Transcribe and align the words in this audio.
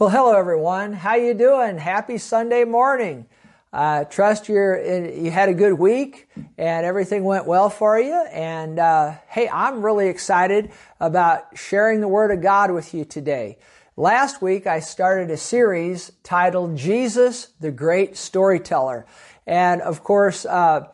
Well, 0.00 0.10
hello 0.10 0.38
everyone. 0.38 0.92
How 0.92 1.16
you 1.16 1.34
doing? 1.34 1.76
Happy 1.76 2.18
Sunday 2.18 2.62
morning. 2.62 3.26
Uh, 3.72 4.04
trust 4.04 4.48
you're 4.48 4.80
you 5.10 5.32
had 5.32 5.48
a 5.48 5.54
good 5.54 5.72
week 5.72 6.28
and 6.56 6.86
everything 6.86 7.24
went 7.24 7.48
well 7.48 7.68
for 7.68 7.98
you. 7.98 8.14
And 8.32 8.78
uh, 8.78 9.16
hey, 9.26 9.48
I'm 9.48 9.82
really 9.82 10.06
excited 10.06 10.70
about 11.00 11.58
sharing 11.58 12.00
the 12.00 12.06
Word 12.06 12.30
of 12.30 12.40
God 12.40 12.70
with 12.70 12.94
you 12.94 13.04
today. 13.04 13.58
Last 13.96 14.40
week 14.40 14.68
I 14.68 14.78
started 14.78 15.32
a 15.32 15.36
series 15.36 16.12
titled 16.22 16.76
Jesus, 16.76 17.48
the 17.58 17.72
Great 17.72 18.16
Storyteller, 18.16 19.04
and 19.48 19.82
of 19.82 20.04
course 20.04 20.46
uh, 20.46 20.86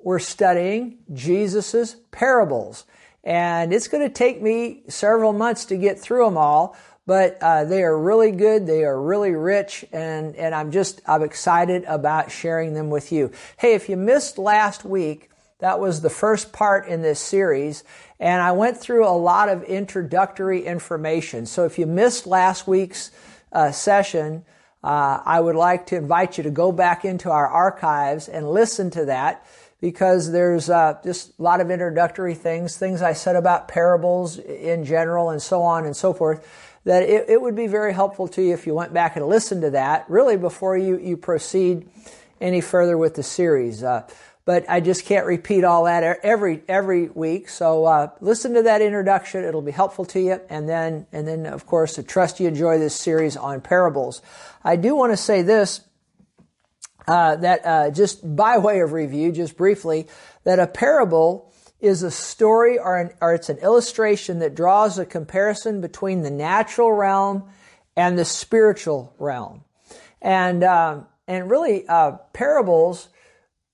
we're 0.00 0.18
studying 0.18 0.98
Jesus's 1.14 1.96
parables. 2.10 2.84
And 3.24 3.72
it's 3.72 3.88
going 3.88 4.06
to 4.06 4.12
take 4.12 4.42
me 4.42 4.82
several 4.88 5.32
months 5.32 5.66
to 5.66 5.76
get 5.76 5.98
through 5.98 6.24
them 6.26 6.36
all 6.36 6.76
but 7.10 7.38
uh, 7.42 7.64
they 7.64 7.82
are 7.82 7.98
really 7.98 8.30
good. 8.30 8.68
They 8.68 8.84
are 8.84 9.02
really 9.02 9.32
rich, 9.32 9.84
and 9.90 10.36
and 10.36 10.54
I'm 10.54 10.70
just 10.70 11.00
I'm 11.08 11.24
excited 11.24 11.82
about 11.88 12.30
sharing 12.30 12.72
them 12.72 12.88
with 12.88 13.10
you. 13.10 13.32
Hey, 13.56 13.74
if 13.74 13.88
you 13.88 13.96
missed 13.96 14.38
last 14.38 14.84
week, 14.84 15.28
that 15.58 15.80
was 15.80 16.02
the 16.02 16.08
first 16.08 16.52
part 16.52 16.86
in 16.86 17.02
this 17.02 17.18
series, 17.18 17.82
and 18.20 18.40
I 18.40 18.52
went 18.52 18.78
through 18.78 19.08
a 19.08 19.18
lot 19.18 19.48
of 19.48 19.64
introductory 19.64 20.64
information. 20.64 21.46
So 21.46 21.64
if 21.64 21.80
you 21.80 21.86
missed 21.86 22.28
last 22.28 22.68
week's 22.68 23.10
uh, 23.50 23.72
session, 23.72 24.44
uh, 24.84 25.18
I 25.26 25.40
would 25.40 25.56
like 25.56 25.86
to 25.86 25.96
invite 25.96 26.38
you 26.38 26.44
to 26.44 26.50
go 26.52 26.70
back 26.70 27.04
into 27.04 27.28
our 27.28 27.48
archives 27.48 28.28
and 28.28 28.48
listen 28.48 28.88
to 28.90 29.06
that 29.06 29.44
because 29.80 30.30
there's 30.30 30.70
uh, 30.70 31.00
just 31.02 31.36
a 31.40 31.42
lot 31.42 31.60
of 31.60 31.72
introductory 31.72 32.34
things, 32.36 32.76
things 32.76 33.02
I 33.02 33.14
said 33.14 33.34
about 33.34 33.66
parables 33.66 34.38
in 34.38 34.84
general, 34.84 35.30
and 35.30 35.42
so 35.42 35.62
on 35.62 35.86
and 35.86 35.96
so 35.96 36.12
forth 36.12 36.68
that 36.84 37.02
it, 37.02 37.28
it 37.28 37.40
would 37.40 37.56
be 37.56 37.66
very 37.66 37.92
helpful 37.92 38.28
to 38.28 38.42
you 38.42 38.54
if 38.54 38.66
you 38.66 38.74
went 38.74 38.92
back 38.92 39.16
and 39.16 39.26
listened 39.26 39.62
to 39.62 39.70
that, 39.70 40.08
really 40.08 40.36
before 40.36 40.76
you, 40.76 40.98
you 40.98 41.16
proceed 41.16 41.88
any 42.40 42.60
further 42.60 42.96
with 42.96 43.14
the 43.14 43.22
series. 43.22 43.82
Uh, 43.82 44.08
but 44.46 44.64
I 44.68 44.80
just 44.80 45.04
can't 45.04 45.26
repeat 45.26 45.64
all 45.64 45.84
that 45.84 46.02
every 46.02 46.62
every 46.66 47.08
week. 47.08 47.48
So 47.48 47.84
uh, 47.84 48.10
listen 48.20 48.54
to 48.54 48.62
that 48.62 48.80
introduction; 48.80 49.44
it'll 49.44 49.62
be 49.62 49.70
helpful 49.70 50.04
to 50.06 50.20
you. 50.20 50.40
And 50.48 50.68
then, 50.68 51.06
and 51.12 51.28
then, 51.28 51.46
of 51.46 51.66
course, 51.66 51.94
to 51.94 52.02
trust 52.02 52.40
you 52.40 52.48
enjoy 52.48 52.78
this 52.78 52.94
series 52.94 53.36
on 53.36 53.60
parables. 53.60 54.22
I 54.64 54.76
do 54.76 54.96
want 54.96 55.12
to 55.12 55.16
say 55.16 55.42
this: 55.42 55.82
uh, 57.06 57.36
that 57.36 57.66
uh, 57.66 57.90
just 57.90 58.34
by 58.34 58.58
way 58.58 58.80
of 58.80 58.92
review, 58.92 59.30
just 59.30 59.56
briefly, 59.56 60.08
that 60.44 60.58
a 60.58 60.66
parable 60.66 61.49
is 61.80 62.02
a 62.02 62.10
story 62.10 62.78
or, 62.78 62.96
an, 62.96 63.10
or 63.20 63.34
it's 63.34 63.48
an 63.48 63.58
illustration 63.58 64.38
that 64.40 64.54
draws 64.54 64.98
a 64.98 65.06
comparison 65.06 65.80
between 65.80 66.22
the 66.22 66.30
natural 66.30 66.92
realm 66.92 67.44
and 67.96 68.18
the 68.18 68.24
spiritual 68.24 69.14
realm. 69.18 69.64
And, 70.20 70.62
um, 70.64 71.06
and 71.26 71.50
really, 71.50 71.86
uh, 71.88 72.12
parables 72.32 73.08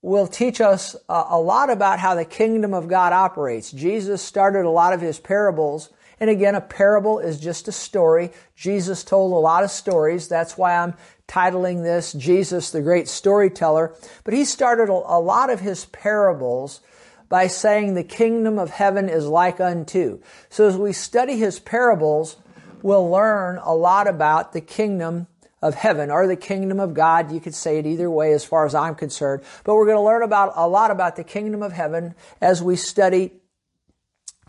will 0.02 0.27
teach 0.27 0.60
us 0.60 0.94
a, 1.08 1.24
a 1.30 1.40
lot 1.40 1.70
about 1.70 1.98
how 1.98 2.14
the 2.14 2.24
kingdom 2.24 2.74
of 2.74 2.88
God 2.88 3.12
operates. 3.12 3.72
Jesus 3.72 4.22
started 4.22 4.64
a 4.64 4.70
lot 4.70 4.92
of 4.92 5.00
his 5.00 5.18
parables 5.18 5.90
and 6.18 6.30
again, 6.30 6.54
a 6.54 6.60
parable 6.60 7.18
is 7.18 7.38
just 7.38 7.68
a 7.68 7.72
story. 7.72 8.30
Jesus 8.54 9.04
told 9.04 9.32
a 9.32 9.36
lot 9.36 9.64
of 9.64 9.70
stories. 9.70 10.28
That's 10.28 10.56
why 10.56 10.77
I'm 10.77 10.94
titling 11.28 11.82
this 11.82 12.12
Jesus, 12.12 12.70
the 12.70 12.80
Great 12.80 13.08
Storyteller. 13.08 13.94
But 14.24 14.32
he 14.32 14.44
started 14.44 14.88
a, 14.88 15.20
lot 15.20 15.50
of 15.50 15.60
his 15.60 15.84
parables 15.86 16.80
by 17.28 17.46
saying 17.46 17.94
the 17.94 18.05
kingdom 18.05 18.58
of 18.58 18.70
heaven 18.70 19.08
is 19.08 19.27
like 19.27 19.60
unto. 19.60 20.20
So 20.48 20.69
as 20.69 20.77
we 20.77 20.92
study 20.92 21.38
his 21.38 21.58
parables, 21.58 22.36
we'll 22.83 23.11
learn 23.11 23.58
a 23.58 23.74
lot 23.74 24.06
about 24.06 24.52
the 24.52 24.61
kingdom 24.61 25.27
of 25.62 25.74
heaven 25.74 26.11
or 26.11 26.27
the 26.27 26.36
kingdom 26.36 26.78
of 26.78 26.95
God. 26.95 27.33
You 27.33 27.40
could 27.40 27.55
say 27.55 27.78
it 27.78 27.86
either 27.86 28.11
way 28.11 28.33
as 28.33 28.45
far 28.45 28.67
as 28.67 28.74
I'm 28.74 28.95
concerned. 28.95 29.42
But 29.64 29.74
we're 29.74 29.86
going 29.86 29.96
to 29.96 30.02
learn 30.02 30.23
about 30.23 30.52
a 30.55 30.68
lot 30.68 30.90
about 30.90 31.17
the 31.17 31.24
kingdom 31.24 31.62
of 31.62 31.73
heaven 31.73 32.14
as 32.40 32.62
we 32.62 32.77
study 32.77 33.33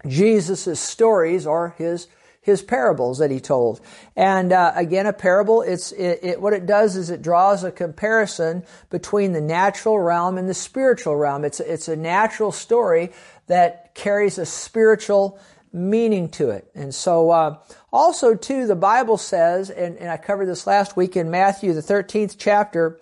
Jesus' 0.06 0.80
stories 0.80 1.48
or 1.48 1.74
his 1.78 2.08
his 2.48 2.64
parables 2.64 3.20
that 3.20 3.30
he 3.30 3.42
told. 3.42 3.82
And 4.16 4.54
uh, 4.54 4.72
again, 4.74 5.06
a 5.06 5.12
parable, 5.12 5.62
it's 5.62 5.92
it, 5.92 6.20
it, 6.24 6.42
what 6.42 6.54
it 6.54 6.66
does 6.66 6.96
is 6.96 7.10
it 7.10 7.22
draws 7.22 7.64
a 7.66 7.72
comparison 7.72 8.64
between 8.90 9.34
the 9.34 9.42
natural 9.42 10.00
realm 10.00 10.38
and 10.38 10.50
the 10.50 10.54
spiritual 10.54 11.18
realm. 11.18 11.44
It's 11.44 11.60
it's 11.60 11.90
a 11.90 11.96
natural 11.98 12.54
story 12.54 13.12
that 13.48 13.94
carries 13.94 14.38
a 14.38 14.46
spiritual 14.46 15.40
meaning 15.74 16.30
to 16.30 16.50
it. 16.50 16.72
And 16.74 16.96
so, 16.96 17.32
uh, 17.32 17.58
also 17.92 18.34
too, 18.34 18.66
the 18.66 18.76
Bible 18.76 19.18
says, 19.18 19.70
and, 19.70 19.98
and, 19.98 20.10
I 20.10 20.16
covered 20.16 20.46
this 20.46 20.66
last 20.66 20.96
week 20.96 21.18
in 21.18 21.30
Matthew, 21.30 21.74
the 21.74 21.82
13th 21.82 22.38
chapter, 22.40 23.00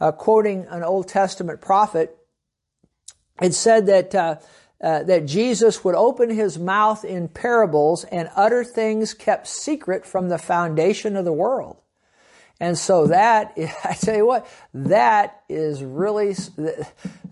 uh, 0.00 0.10
quoting 0.10 0.66
an 0.68 0.82
Old 0.82 1.06
Testament 1.06 1.60
prophet, 1.60 2.18
it 3.40 3.54
said 3.54 3.86
that 3.86 4.14
uh, 4.14 4.36
uh, 4.80 5.02
that 5.02 5.26
Jesus 5.26 5.82
would 5.84 5.94
open 5.94 6.30
his 6.30 6.58
mouth 6.58 7.04
in 7.04 7.28
parables 7.28 8.04
and 8.04 8.30
utter 8.36 8.62
things 8.62 9.12
kept 9.12 9.46
secret 9.46 10.06
from 10.06 10.28
the 10.28 10.38
foundation 10.38 11.16
of 11.16 11.24
the 11.24 11.32
world. 11.32 11.78
And 12.60 12.76
so 12.76 13.06
that, 13.08 13.56
I 13.84 13.94
tell 13.94 14.16
you 14.16 14.26
what, 14.26 14.46
that 14.74 15.42
is 15.48 15.82
really, 15.82 16.36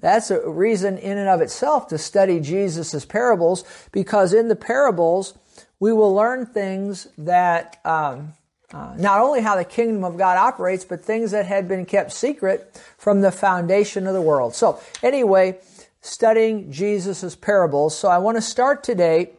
that's 0.00 0.30
a 0.30 0.48
reason 0.48 0.98
in 0.98 1.18
and 1.18 1.28
of 1.28 1.40
itself 1.40 1.88
to 1.88 1.98
study 1.98 2.40
Jesus' 2.40 3.04
parables 3.04 3.64
because 3.92 4.32
in 4.32 4.48
the 4.48 4.56
parables, 4.56 5.34
we 5.78 5.92
will 5.92 6.14
learn 6.14 6.46
things 6.46 7.08
that, 7.18 7.80
um, 7.84 8.32
uh, 8.72 8.94
not 8.98 9.20
only 9.20 9.40
how 9.40 9.54
the 9.54 9.64
kingdom 9.64 10.02
of 10.02 10.16
God 10.16 10.36
operates, 10.36 10.84
but 10.84 11.04
things 11.04 11.30
that 11.30 11.46
had 11.46 11.68
been 11.68 11.86
kept 11.86 12.10
secret 12.10 12.80
from 12.98 13.20
the 13.20 13.30
foundation 13.30 14.08
of 14.08 14.14
the 14.14 14.20
world. 14.20 14.54
So 14.54 14.80
anyway, 15.02 15.58
studying 16.06 16.70
Jesus' 16.70 17.34
parables. 17.34 17.96
So 17.98 18.08
I 18.08 18.18
want 18.18 18.36
to 18.36 18.42
start 18.42 18.84
today 18.84 19.32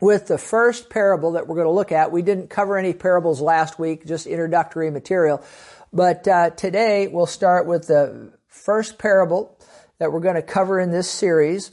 with 0.00 0.26
the 0.26 0.38
first 0.38 0.90
parable 0.90 1.32
that 1.32 1.46
we're 1.46 1.56
going 1.56 1.66
to 1.66 1.72
look 1.72 1.92
at. 1.92 2.12
We 2.12 2.22
didn't 2.22 2.50
cover 2.50 2.78
any 2.78 2.92
parables 2.92 3.40
last 3.40 3.78
week, 3.78 4.06
just 4.06 4.26
introductory 4.26 4.90
material. 4.90 5.44
But 5.92 6.26
uh, 6.26 6.50
today 6.50 7.08
we'll 7.08 7.26
start 7.26 7.66
with 7.66 7.86
the 7.86 8.32
first 8.48 8.98
parable 8.98 9.58
that 9.98 10.12
we're 10.12 10.20
going 10.20 10.34
to 10.34 10.42
cover 10.42 10.80
in 10.80 10.90
this 10.90 11.10
series. 11.10 11.70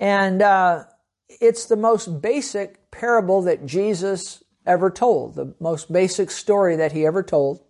And 0.00 0.42
uh, 0.42 0.84
it's 1.28 1.66
the 1.66 1.76
most 1.76 2.20
basic 2.20 2.90
parable 2.90 3.42
that 3.42 3.66
Jesus 3.66 4.42
ever 4.66 4.90
told, 4.90 5.34
the 5.34 5.54
most 5.60 5.92
basic 5.92 6.30
story 6.30 6.76
that 6.76 6.92
he 6.92 7.06
ever 7.06 7.22
told. 7.22 7.60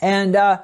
And 0.00 0.36
uh, 0.36 0.62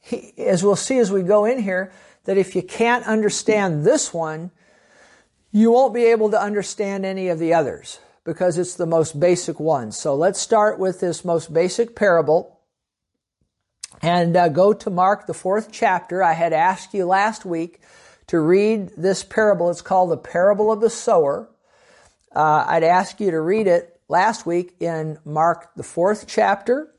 he, 0.00 0.32
as 0.38 0.62
we'll 0.62 0.76
see 0.76 0.98
as 0.98 1.10
we 1.10 1.22
go 1.22 1.44
in 1.44 1.60
here, 1.60 1.92
that 2.24 2.36
if 2.36 2.54
you 2.54 2.62
can't 2.62 3.06
understand 3.06 3.84
this 3.84 4.12
one, 4.12 4.50
you 5.52 5.70
won't 5.70 5.94
be 5.94 6.04
able 6.04 6.30
to 6.30 6.40
understand 6.40 7.04
any 7.04 7.28
of 7.28 7.38
the 7.38 7.54
others 7.54 8.00
because 8.24 8.58
it's 8.58 8.74
the 8.74 8.86
most 8.86 9.18
basic 9.18 9.58
one. 9.58 9.90
So 9.92 10.14
let's 10.14 10.38
start 10.38 10.78
with 10.78 11.00
this 11.00 11.24
most 11.24 11.52
basic 11.52 11.96
parable 11.96 12.60
and 14.02 14.36
uh, 14.36 14.48
go 14.48 14.72
to 14.72 14.90
Mark, 14.90 15.26
the 15.26 15.34
fourth 15.34 15.70
chapter. 15.72 16.22
I 16.22 16.34
had 16.34 16.52
asked 16.52 16.94
you 16.94 17.06
last 17.06 17.44
week 17.44 17.80
to 18.26 18.38
read 18.38 18.90
this 18.96 19.24
parable. 19.24 19.70
It's 19.70 19.80
called 19.80 20.10
the 20.10 20.18
parable 20.18 20.70
of 20.70 20.80
the 20.80 20.90
sower. 20.90 21.48
Uh, 22.34 22.64
I'd 22.68 22.84
ask 22.84 23.18
you 23.20 23.30
to 23.30 23.40
read 23.40 23.66
it 23.66 23.98
last 24.08 24.46
week 24.46 24.74
in 24.80 25.18
Mark, 25.24 25.70
the 25.74 25.82
fourth 25.82 26.26
chapter. 26.28 26.92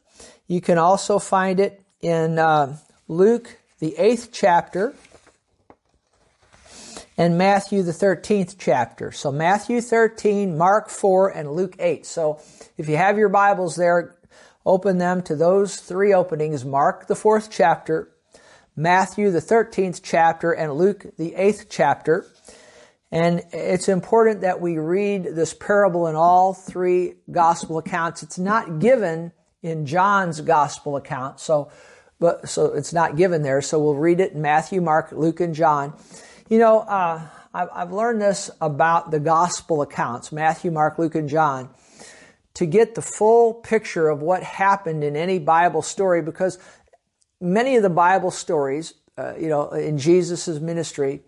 You 0.47 0.61
can 0.61 0.77
also 0.77 1.19
find 1.19 1.59
it 1.59 1.81
in 2.01 2.39
uh, 2.39 2.77
Luke, 3.07 3.59
the 3.79 3.95
eighth 3.97 4.29
chapter 4.31 4.95
and 7.19 7.37
Matthew, 7.37 7.83
the 7.83 7.91
13th 7.91 8.55
chapter. 8.57 9.11
So 9.11 9.29
Matthew 9.29 9.81
13, 9.81 10.57
Mark 10.57 10.87
4, 10.89 11.27
and 11.27 11.51
Luke 11.51 11.75
8. 11.77 12.05
So 12.05 12.39
if 12.77 12.87
you 12.87 12.95
have 12.95 13.17
your 13.17 13.27
Bibles 13.27 13.75
there, 13.75 14.15
open 14.65 14.99
them 14.99 15.21
to 15.23 15.35
those 15.35 15.81
three 15.81 16.13
openings 16.13 16.63
Mark, 16.63 17.07
the 17.07 17.17
fourth 17.17 17.49
chapter, 17.51 18.09
Matthew, 18.73 19.31
the 19.31 19.41
13th 19.41 19.99
chapter, 20.01 20.53
and 20.53 20.71
Luke, 20.75 21.07
the 21.17 21.31
8th 21.31 21.65
chapter. 21.69 22.25
And 23.11 23.41
it's 23.51 23.89
important 23.89 24.39
that 24.39 24.61
we 24.61 24.77
read 24.77 25.25
this 25.25 25.53
parable 25.53 26.07
in 26.07 26.15
all 26.15 26.53
three 26.53 27.15
gospel 27.29 27.79
accounts. 27.79 28.23
It's 28.23 28.39
not 28.39 28.79
given 28.79 29.33
in 29.61 29.85
John's 29.85 30.39
gospel 30.39 30.95
account, 30.95 31.41
so 31.41 31.69
but 32.17 32.47
so 32.47 32.67
it's 32.73 32.93
not 32.93 33.15
given 33.15 33.41
there. 33.41 33.61
So 33.61 33.79
we'll 33.79 33.95
read 33.95 34.19
it 34.19 34.33
in 34.33 34.41
Matthew, 34.41 34.79
Mark, 34.81 35.11
Luke, 35.11 35.39
and 35.39 35.55
John. 35.55 35.93
You 36.49 36.57
know, 36.57 36.79
uh, 36.79 37.27
I've 37.53 37.91
learned 37.91 38.19
this 38.19 38.49
about 38.59 39.11
the 39.11 39.19
gospel 39.19 39.83
accounts 39.83 40.31
Matthew, 40.31 40.71
Mark, 40.71 40.97
Luke, 40.97 41.13
and 41.13 41.29
John 41.29 41.69
to 42.55 42.65
get 42.65 42.95
the 42.95 43.03
full 43.03 43.53
picture 43.53 44.09
of 44.09 44.23
what 44.23 44.41
happened 44.41 45.03
in 45.03 45.15
any 45.15 45.37
Bible 45.37 45.83
story 45.83 46.23
because 46.23 46.57
many 47.39 47.75
of 47.75 47.83
the 47.83 47.89
Bible 47.91 48.31
stories, 48.31 48.95
uh, 49.15 49.35
you 49.39 49.47
know, 49.47 49.69
in 49.69 49.99
Jesus' 49.99 50.47
ministry 50.59 51.21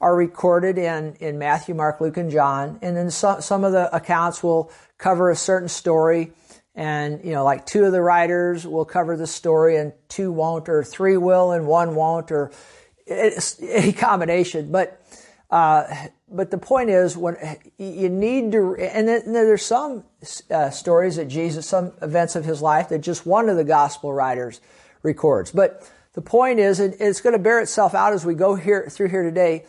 are 0.00 0.16
recorded 0.16 0.76
in, 0.76 1.14
in 1.20 1.38
Matthew, 1.38 1.76
Mark, 1.76 2.00
Luke, 2.00 2.16
and 2.16 2.28
John. 2.28 2.80
And 2.82 2.96
then 2.96 3.12
so, 3.12 3.38
some 3.38 3.62
of 3.62 3.70
the 3.70 3.94
accounts 3.94 4.42
will 4.42 4.72
cover 4.98 5.30
a 5.30 5.36
certain 5.36 5.68
story 5.68 6.32
and 6.74 7.24
you 7.24 7.30
know 7.30 7.44
like 7.44 7.64
two 7.66 7.84
of 7.84 7.92
the 7.92 8.02
writers 8.02 8.66
will 8.66 8.84
cover 8.84 9.16
the 9.16 9.28
story 9.28 9.76
and 9.76 9.92
two 10.08 10.32
won't 10.32 10.68
or 10.68 10.82
three 10.82 11.16
will 11.16 11.52
and 11.52 11.68
one 11.68 11.94
won't 11.94 12.32
or 12.32 12.50
a 13.08 13.92
combination 13.92 14.70
but 14.70 15.00
uh, 15.50 15.84
but 16.28 16.50
the 16.50 16.58
point 16.58 16.90
is 16.90 17.16
when 17.16 17.36
you 17.78 18.08
need 18.08 18.50
to 18.52 18.74
and 18.76 19.06
then 19.06 19.32
there's 19.32 19.64
some 19.64 20.04
uh, 20.50 20.70
stories 20.70 21.16
that 21.16 21.28
jesus 21.28 21.66
some 21.66 21.92
events 22.02 22.34
of 22.34 22.44
his 22.44 22.62
life 22.62 22.88
that 22.88 23.00
just 23.00 23.26
one 23.26 23.48
of 23.48 23.56
the 23.56 23.64
gospel 23.64 24.12
writers 24.12 24.60
records. 25.04 25.52
But 25.52 25.88
the 26.14 26.22
point 26.22 26.58
is 26.58 26.80
and 26.80 26.96
it's 26.98 27.20
going 27.20 27.34
to 27.34 27.38
bear 27.38 27.60
itself 27.60 27.94
out 27.94 28.12
as 28.12 28.24
we 28.24 28.34
go 28.34 28.56
here 28.56 28.88
through 28.90 29.10
here 29.10 29.22
today. 29.22 29.66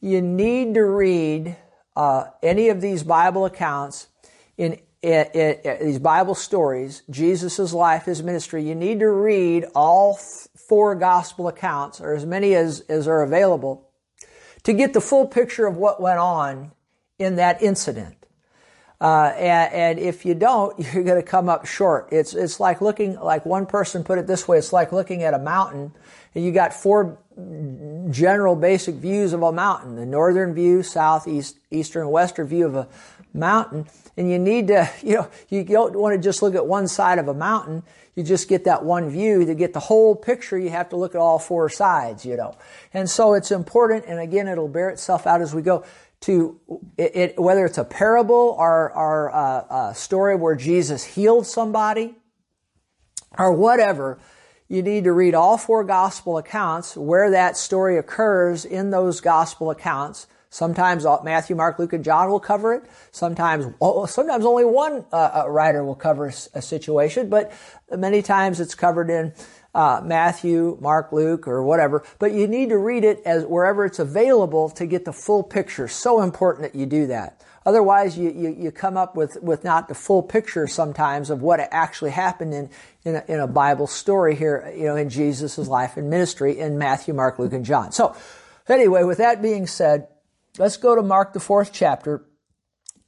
You 0.00 0.22
need 0.22 0.74
to 0.74 0.84
read 0.84 1.56
uh, 1.96 2.26
any 2.42 2.68
of 2.68 2.80
these 2.80 3.02
bible 3.02 3.46
accounts 3.46 4.08
in 4.56 4.78
it, 5.04 5.36
it, 5.36 5.66
it, 5.66 5.80
these 5.80 5.98
Bible 5.98 6.34
stories, 6.34 7.02
Jesus' 7.10 7.74
life, 7.74 8.06
his 8.06 8.22
ministry, 8.22 8.66
you 8.66 8.74
need 8.74 9.00
to 9.00 9.10
read 9.10 9.66
all 9.74 10.14
four 10.14 10.94
gospel 10.94 11.46
accounts, 11.48 12.00
or 12.00 12.14
as 12.14 12.24
many 12.24 12.54
as, 12.54 12.80
as 12.88 13.06
are 13.06 13.20
available, 13.20 13.90
to 14.62 14.72
get 14.72 14.94
the 14.94 15.02
full 15.02 15.26
picture 15.26 15.66
of 15.66 15.76
what 15.76 16.00
went 16.00 16.18
on 16.18 16.72
in 17.18 17.36
that 17.36 17.62
incident. 17.62 18.16
Uh, 18.98 19.34
and, 19.36 19.74
and, 19.74 19.98
if 19.98 20.24
you 20.24 20.34
don't, 20.34 20.78
you're 20.94 21.04
going 21.04 21.20
to 21.20 21.28
come 21.28 21.50
up 21.50 21.66
short. 21.66 22.08
It's 22.10 22.32
it's 22.32 22.58
like 22.58 22.80
looking 22.80 23.16
like 23.20 23.44
one 23.44 23.66
person 23.66 24.04
put 24.04 24.16
it 24.18 24.26
this 24.26 24.48
way. 24.48 24.56
It's 24.56 24.72
like 24.72 24.90
looking 24.90 25.22
at 25.22 25.34
a 25.34 25.38
mountain, 25.38 25.92
and 26.34 26.42
you 26.42 26.50
got 26.50 26.72
four 26.72 27.18
general 28.10 28.56
basic 28.56 28.94
views 28.94 29.34
of 29.34 29.42
a 29.42 29.52
mountain: 29.52 29.96
the 29.96 30.06
northern 30.06 30.54
view, 30.54 30.82
south, 30.82 31.28
east, 31.28 31.58
eastern, 31.70 32.02
and 32.02 32.10
western 32.10 32.46
view 32.46 32.64
of 32.64 32.74
a 32.74 32.88
mountain 33.34 33.86
and 34.16 34.30
you 34.30 34.38
need 34.38 34.68
to, 34.68 34.90
you 35.02 35.16
know, 35.16 35.30
you 35.48 35.64
don't 35.64 35.94
want 35.94 36.14
to 36.14 36.20
just 36.20 36.42
look 36.42 36.54
at 36.54 36.66
one 36.66 36.88
side 36.88 37.18
of 37.18 37.28
a 37.28 37.34
mountain. 37.34 37.82
You 38.14 38.22
just 38.22 38.48
get 38.48 38.64
that 38.64 38.84
one 38.84 39.10
view. 39.10 39.44
To 39.44 39.54
get 39.54 39.72
the 39.72 39.80
whole 39.80 40.14
picture, 40.14 40.56
you 40.56 40.70
have 40.70 40.88
to 40.90 40.96
look 40.96 41.14
at 41.14 41.20
all 41.20 41.38
four 41.38 41.68
sides, 41.68 42.24
you 42.24 42.36
know. 42.36 42.56
And 42.92 43.10
so 43.10 43.34
it's 43.34 43.50
important, 43.50 44.04
and 44.06 44.20
again, 44.20 44.46
it'll 44.46 44.68
bear 44.68 44.90
itself 44.90 45.26
out 45.26 45.42
as 45.42 45.54
we 45.54 45.62
go, 45.62 45.84
to 46.20 46.58
it, 46.96 47.16
it 47.16 47.38
whether 47.38 47.66
it's 47.66 47.76
a 47.76 47.84
parable 47.84 48.56
or, 48.58 48.92
or 48.92 49.34
uh, 49.34 49.90
a 49.90 49.94
story 49.94 50.36
where 50.36 50.54
Jesus 50.54 51.04
healed 51.04 51.46
somebody 51.46 52.14
or 53.36 53.52
whatever, 53.52 54.18
you 54.68 54.82
need 54.82 55.04
to 55.04 55.12
read 55.12 55.34
all 55.34 55.58
four 55.58 55.84
gospel 55.84 56.38
accounts 56.38 56.96
where 56.96 57.30
that 57.32 57.56
story 57.56 57.98
occurs 57.98 58.64
in 58.64 58.90
those 58.90 59.20
gospel 59.20 59.70
accounts 59.70 60.26
Sometimes 60.54 61.04
Matthew, 61.24 61.56
Mark, 61.56 61.80
Luke, 61.80 61.94
and 61.94 62.04
John 62.04 62.30
will 62.30 62.38
cover 62.38 62.74
it. 62.74 62.84
Sometimes, 63.10 63.66
sometimes 64.08 64.44
only 64.44 64.64
one 64.64 65.04
uh, 65.10 65.46
writer 65.48 65.82
will 65.84 65.96
cover 65.96 66.26
a 66.26 66.62
situation, 66.62 67.28
but 67.28 67.50
many 67.90 68.22
times 68.22 68.60
it's 68.60 68.76
covered 68.76 69.10
in 69.10 69.32
uh, 69.74 70.00
Matthew, 70.04 70.78
Mark, 70.80 71.10
Luke, 71.10 71.48
or 71.48 71.64
whatever. 71.64 72.04
But 72.20 72.34
you 72.34 72.46
need 72.46 72.68
to 72.68 72.78
read 72.78 73.02
it 73.02 73.20
as 73.24 73.44
wherever 73.44 73.84
it's 73.84 73.98
available 73.98 74.70
to 74.70 74.86
get 74.86 75.04
the 75.04 75.12
full 75.12 75.42
picture. 75.42 75.88
So 75.88 76.22
important 76.22 76.72
that 76.72 76.78
you 76.78 76.86
do 76.86 77.08
that. 77.08 77.42
Otherwise, 77.66 78.16
you, 78.16 78.30
you, 78.30 78.56
you 78.56 78.70
come 78.70 78.96
up 78.96 79.16
with, 79.16 79.36
with 79.42 79.64
not 79.64 79.88
the 79.88 79.94
full 79.96 80.22
picture 80.22 80.68
sometimes 80.68 81.30
of 81.30 81.42
what 81.42 81.58
actually 81.72 82.12
happened 82.12 82.54
in, 82.54 82.70
in 83.04 83.16
a, 83.16 83.24
in 83.26 83.40
a 83.40 83.48
Bible 83.48 83.88
story 83.88 84.36
here, 84.36 84.72
you 84.76 84.84
know, 84.84 84.94
in 84.94 85.08
Jesus' 85.08 85.58
life 85.58 85.96
and 85.96 86.08
ministry 86.08 86.60
in 86.60 86.78
Matthew, 86.78 87.12
Mark, 87.12 87.40
Luke, 87.40 87.52
and 87.52 87.64
John. 87.64 87.90
So, 87.90 88.14
anyway, 88.68 89.02
with 89.02 89.18
that 89.18 89.42
being 89.42 89.66
said, 89.66 90.06
Let's 90.56 90.76
go 90.76 90.94
to 90.94 91.02
Mark, 91.02 91.32
the 91.32 91.40
fourth 91.40 91.72
chapter, 91.72 92.24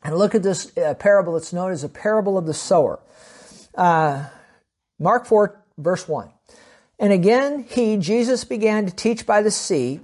and 0.03 0.17
look 0.17 0.35
at 0.35 0.43
this 0.43 0.77
uh, 0.77 0.95
parable 0.95 1.35
that's 1.35 1.53
known 1.53 1.71
as 1.71 1.85
a 1.85 1.89
parable 1.89 2.37
of 2.37 2.45
the 2.45 2.55
sower. 2.55 2.99
Uh, 3.73 4.25
Mark 4.99 5.27
4, 5.27 5.63
verse 5.79 6.09
1. 6.09 6.29
And 6.99 7.13
again, 7.13 7.65
he, 7.69 7.99
Jesus, 7.99 8.43
began 8.43 8.87
to 8.87 8.93
teach 8.93 9.27
by 9.27 9.43
the 9.43 9.53
sea, 9.53 10.01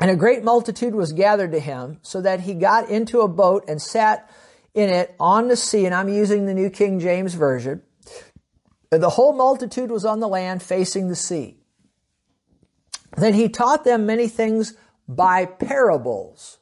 and 0.00 0.10
a 0.10 0.16
great 0.16 0.42
multitude 0.42 0.96
was 0.96 1.12
gathered 1.12 1.52
to 1.52 1.60
him, 1.60 2.00
so 2.02 2.20
that 2.20 2.40
he 2.40 2.54
got 2.54 2.88
into 2.88 3.20
a 3.20 3.28
boat 3.28 3.64
and 3.68 3.80
sat 3.80 4.28
in 4.74 4.90
it 4.90 5.14
on 5.20 5.46
the 5.46 5.56
sea, 5.56 5.86
and 5.86 5.94
I'm 5.94 6.08
using 6.08 6.46
the 6.46 6.54
New 6.54 6.70
King 6.70 6.98
James 6.98 7.34
Version. 7.34 7.82
The 8.90 9.10
whole 9.10 9.32
multitude 9.32 9.92
was 9.92 10.04
on 10.04 10.18
the 10.18 10.28
land 10.28 10.60
facing 10.60 11.08
the 11.08 11.14
sea. 11.14 11.58
Then 13.16 13.34
he 13.34 13.48
taught 13.48 13.84
them 13.84 14.06
many 14.06 14.26
things 14.26 14.74
by 15.08 15.44
parables 15.44 16.58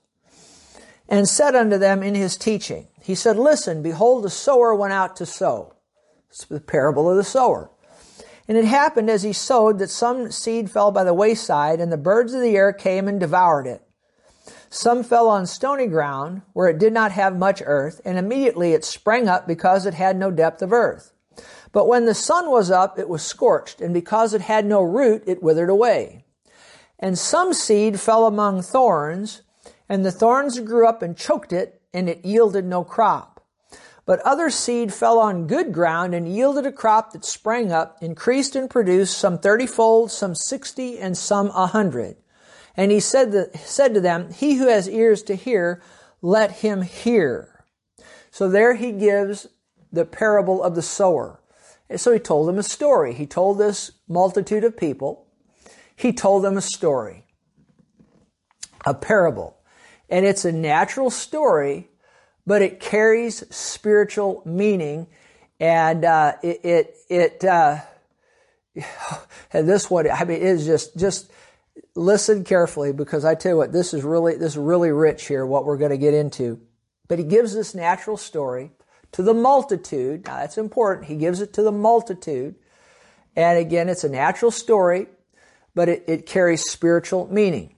and 1.08 1.28
said 1.28 1.54
unto 1.54 1.78
them 1.78 2.02
in 2.02 2.14
his 2.14 2.36
teaching, 2.36 2.88
He 3.02 3.14
said, 3.14 3.36
Listen, 3.36 3.82
behold, 3.82 4.24
the 4.24 4.30
sower 4.30 4.74
went 4.74 4.92
out 4.92 5.16
to 5.16 5.26
sow. 5.26 5.74
It's 6.30 6.44
the 6.46 6.60
parable 6.60 7.10
of 7.10 7.16
the 7.16 7.24
sower. 7.24 7.70
And 8.48 8.56
it 8.56 8.64
happened 8.64 9.10
as 9.10 9.22
he 9.22 9.32
sowed 9.32 9.78
that 9.78 9.90
some 9.90 10.30
seed 10.30 10.70
fell 10.70 10.90
by 10.90 11.04
the 11.04 11.14
wayside, 11.14 11.80
and 11.80 11.92
the 11.92 11.96
birds 11.96 12.34
of 12.34 12.40
the 12.40 12.56
air 12.56 12.72
came 12.72 13.08
and 13.08 13.20
devoured 13.20 13.66
it. 13.66 13.82
Some 14.70 15.02
fell 15.02 15.28
on 15.28 15.46
stony 15.46 15.86
ground, 15.86 16.42
where 16.54 16.68
it 16.68 16.78
did 16.78 16.94
not 16.94 17.12
have 17.12 17.36
much 17.36 17.62
earth, 17.64 18.00
and 18.04 18.16
immediately 18.16 18.72
it 18.72 18.84
sprang 18.84 19.28
up 19.28 19.46
because 19.46 19.84
it 19.84 19.94
had 19.94 20.16
no 20.16 20.30
depth 20.30 20.62
of 20.62 20.72
earth. 20.72 21.12
But 21.72 21.86
when 21.86 22.06
the 22.06 22.14
sun 22.14 22.50
was 22.50 22.70
up, 22.70 22.98
it 22.98 23.08
was 23.08 23.22
scorched, 23.22 23.82
and 23.82 23.92
because 23.92 24.32
it 24.32 24.40
had 24.40 24.64
no 24.64 24.82
root, 24.82 25.24
it 25.26 25.42
withered 25.42 25.70
away. 25.70 26.24
And 27.02 27.18
some 27.18 27.52
seed 27.52 27.98
fell 27.98 28.26
among 28.26 28.62
thorns, 28.62 29.42
and 29.88 30.06
the 30.06 30.12
thorns 30.12 30.60
grew 30.60 30.86
up 30.86 31.02
and 31.02 31.16
choked 31.16 31.52
it, 31.52 31.82
and 31.92 32.08
it 32.08 32.24
yielded 32.24 32.64
no 32.64 32.84
crop. 32.84 33.44
But 34.06 34.20
other 34.20 34.50
seed 34.50 34.94
fell 34.94 35.18
on 35.18 35.48
good 35.48 35.72
ground 35.72 36.14
and 36.14 36.32
yielded 36.32 36.64
a 36.64 36.70
crop 36.70 37.12
that 37.12 37.24
sprang 37.24 37.72
up, 37.72 37.98
increased 38.00 38.54
and 38.54 38.70
produced 38.70 39.18
some 39.18 39.38
thirtyfold, 39.38 40.10
some 40.10 40.36
sixty, 40.36 40.96
and 40.96 41.18
some 41.18 41.48
a 41.48 41.66
hundred. 41.66 42.18
And 42.76 42.92
he 42.92 43.00
said, 43.00 43.50
said 43.58 43.94
to 43.94 44.00
them, 44.00 44.32
He 44.32 44.54
who 44.54 44.68
has 44.68 44.88
ears 44.88 45.24
to 45.24 45.34
hear, 45.34 45.82
let 46.20 46.52
him 46.52 46.82
hear. 46.82 47.64
So 48.30 48.48
there 48.48 48.74
he 48.74 48.92
gives 48.92 49.48
the 49.90 50.04
parable 50.04 50.62
of 50.62 50.76
the 50.76 50.82
sower. 50.82 51.40
And 51.90 52.00
so 52.00 52.12
he 52.12 52.20
told 52.20 52.48
them 52.48 52.58
a 52.58 52.62
story. 52.62 53.12
He 53.12 53.26
told 53.26 53.58
this 53.58 53.90
multitude 54.08 54.62
of 54.62 54.76
people 54.76 55.21
he 56.02 56.12
told 56.12 56.42
them 56.42 56.56
a 56.56 56.60
story, 56.60 57.24
a 58.84 58.92
parable. 58.92 59.56
And 60.10 60.26
it's 60.26 60.44
a 60.44 60.50
natural 60.50 61.10
story, 61.10 61.90
but 62.44 62.60
it 62.60 62.80
carries 62.80 63.44
spiritual 63.54 64.42
meaning. 64.44 65.06
And 65.60 66.04
uh, 66.04 66.34
it, 66.42 66.64
it, 66.64 66.96
it 67.08 67.44
uh, 67.44 67.78
and 69.52 69.68
this 69.68 69.88
one, 69.88 70.10
I 70.10 70.24
mean, 70.24 70.38
it 70.38 70.42
is 70.42 70.66
just, 70.66 70.96
just 70.96 71.30
listen 71.94 72.42
carefully 72.42 72.92
because 72.92 73.24
I 73.24 73.36
tell 73.36 73.52
you 73.52 73.58
what, 73.58 73.72
this 73.72 73.94
is 73.94 74.02
really, 74.02 74.34
this 74.34 74.54
is 74.54 74.58
really 74.58 74.90
rich 74.90 75.28
here, 75.28 75.46
what 75.46 75.64
we're 75.64 75.78
going 75.78 75.92
to 75.92 75.98
get 75.98 76.14
into. 76.14 76.60
But 77.06 77.20
he 77.20 77.24
gives 77.24 77.54
this 77.54 77.76
natural 77.76 78.16
story 78.16 78.72
to 79.12 79.22
the 79.22 79.34
multitude. 79.34 80.26
Now 80.26 80.38
that's 80.38 80.58
important. 80.58 81.06
He 81.06 81.16
gives 81.16 81.40
it 81.40 81.52
to 81.52 81.62
the 81.62 81.70
multitude. 81.70 82.56
And 83.36 83.56
again, 83.56 83.88
it's 83.88 84.02
a 84.02 84.08
natural 84.08 84.50
story 84.50 85.06
but 85.74 85.88
it, 85.88 86.04
it 86.06 86.26
carries 86.26 86.62
spiritual 86.62 87.28
meaning. 87.32 87.74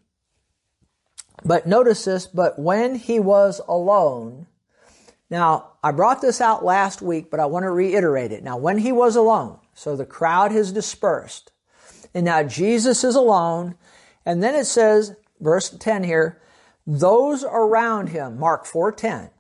But 1.45 1.67
notice 1.67 2.05
this, 2.05 2.27
but 2.27 2.59
when 2.59 2.95
he 2.95 3.21
was 3.21 3.61
alone, 3.69 4.47
now 5.29 5.73
I 5.83 5.91
brought 5.91 6.21
this 6.21 6.41
out 6.41 6.65
last 6.65 7.03
week, 7.03 7.31
but 7.31 7.41
I 7.41 7.47
want 7.47 7.65
to 7.65 7.71
reiterate 7.71 8.33
it. 8.33 8.43
Now, 8.43 8.57
when 8.57 8.79
he 8.79 8.93
was 8.93 9.17
alone, 9.17 9.59
so 9.75 9.97
the 9.97 10.07
crowd 10.07 10.53
has 10.53 10.73
dispersed, 10.73 11.53
and 12.15 12.25
now 12.25 12.43
Jesus 12.43 13.05
is 13.05 13.15
alone, 13.15 13.77
and 14.25 14.43
then 14.43 14.55
it 14.55 14.65
says, 14.65 15.15
verse 15.41 15.71
10 15.71 16.05
here, 16.05 16.41
those 16.87 17.45
around 17.45 18.09
him, 18.09 18.39
Mark 18.39 18.67
4:10, 18.67 19.31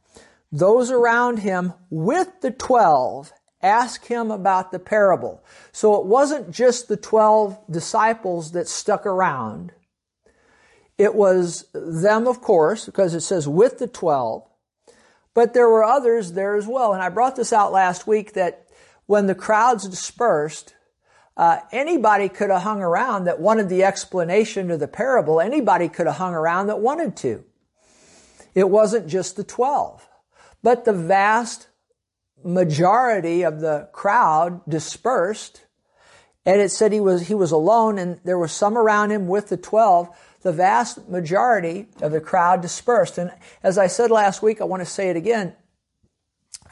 those 0.51 0.91
around 0.91 1.41
him 1.41 1.75
with 1.91 2.41
the 2.41 2.51
12 2.51 3.33
ask 3.65 4.05
him 4.05 4.31
about 4.31 4.71
the 4.71 4.79
parable. 4.79 5.43
So 5.73 6.01
it 6.01 6.07
wasn't 6.07 6.51
just 6.51 6.89
the 6.89 6.97
12 6.97 7.59
disciples 7.71 8.53
that 8.53 8.69
stuck 8.69 9.07
around. 9.07 9.73
It 10.99 11.15
was 11.15 11.67
them, 11.73 12.29
of 12.29 12.41
course, 12.41 12.87
because 12.87 13.15
it 13.15 13.23
says 13.23 13.49
with 13.49 13.79
the 13.79 13.89
12, 13.89 14.49
but 15.33 15.53
there 15.53 15.69
were 15.69 15.83
others 15.83 16.33
there 16.33 16.55
as 16.55 16.67
well. 16.67 16.93
And 16.93 17.03
I 17.03 17.09
brought 17.09 17.35
this 17.35 17.53
out 17.53 17.73
last 17.73 18.07
week 18.07 18.35
that 18.35 18.69
when 19.07 19.27
the 19.27 19.35
crowds 19.35 19.89
dispersed, 19.89 20.75
uh, 21.37 21.59
anybody 21.73 22.29
could 22.29 22.51
have 22.51 22.63
hung 22.63 22.81
around 22.81 23.25
that 23.25 23.41
wanted 23.41 23.69
the 23.69 23.83
explanation 23.83 24.71
of 24.71 24.79
the 24.79 24.87
parable. 24.87 25.41
Anybody 25.41 25.89
could 25.89 26.07
have 26.07 26.17
hung 26.17 26.35
around 26.35 26.69
that 26.69 26.79
wanted 26.79 27.17
to. 27.17 27.45
It 28.55 28.71
wasn't 28.71 29.09
just 29.09 29.35
the 29.35 29.43
12. 29.43 30.09
But 30.63 30.85
the 30.85 30.93
vast 30.93 31.69
majority 32.45 33.43
of 33.43 33.61
the 33.61 33.89
crowd 33.93 34.61
dispersed. 34.69 35.65
And 36.47 36.61
it 36.61 36.71
said 36.71 36.93
he 36.93 37.01
was, 37.01 37.29
he 37.29 37.35
was 37.35 37.53
alone 37.53 37.99
and 37.99 38.21
there 38.25 38.39
were 38.39 38.49
some 38.49 38.77
around 38.77 39.11
him 39.11 39.27
with 39.27 39.49
the 39.49 39.57
12. 39.57 40.09
The 40.43 40.53
vast 40.53 41.09
majority 41.09 41.89
of 42.03 42.13
the 42.13 42.21
crowd 42.21 42.61
dispersed. 42.61 43.17
And 43.17 43.33
as 43.63 43.79
I 43.79 43.87
said 43.87 44.11
last 44.11 44.43
week, 44.43 44.61
I 44.61 44.65
want 44.65 44.83
to 44.83 44.87
say 44.87 45.09
it 45.09 45.17
again. 45.17 45.55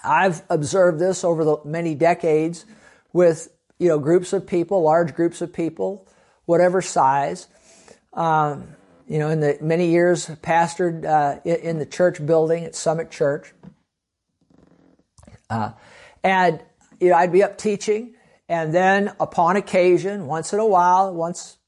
I've 0.05 0.43
observed 0.51 0.99
this 0.99 1.25
over 1.25 1.45
the 1.45 1.57
many 1.65 1.95
decades 1.95 2.67
with 3.13 3.49
you 3.79 3.89
know 3.89 3.99
groups 3.99 4.33
of 4.33 4.47
people, 4.47 4.83
large 4.83 5.15
groups 5.15 5.41
of 5.41 5.53
people, 5.53 6.09
whatever 6.45 6.83
size. 6.83 7.49
Um, 8.13 8.77
you 9.09 9.19
know, 9.19 9.29
in 9.29 9.41
the 9.41 9.59
many 9.61 9.91
years 9.91 10.27
pastored 10.43 11.05
uh, 11.05 11.41
in 11.45 11.79
the 11.79 11.87
church 11.87 12.25
building 12.25 12.65
at 12.65 12.75
Summit 12.75 13.11
Church, 13.11 13.53
uh, 15.53 15.73
and 16.25 16.63
you 17.01 17.11
know, 17.11 17.17
I'd 17.17 17.33
be 17.33 17.43
up 17.43 17.59
teaching, 17.59 18.15
and 18.49 18.75
then 18.75 19.13
upon 19.21 19.57
occasion, 19.57 20.27
once 20.27 20.53
in 20.53 20.59
a 20.59 20.67
while, 20.67 21.13
once 21.13 21.59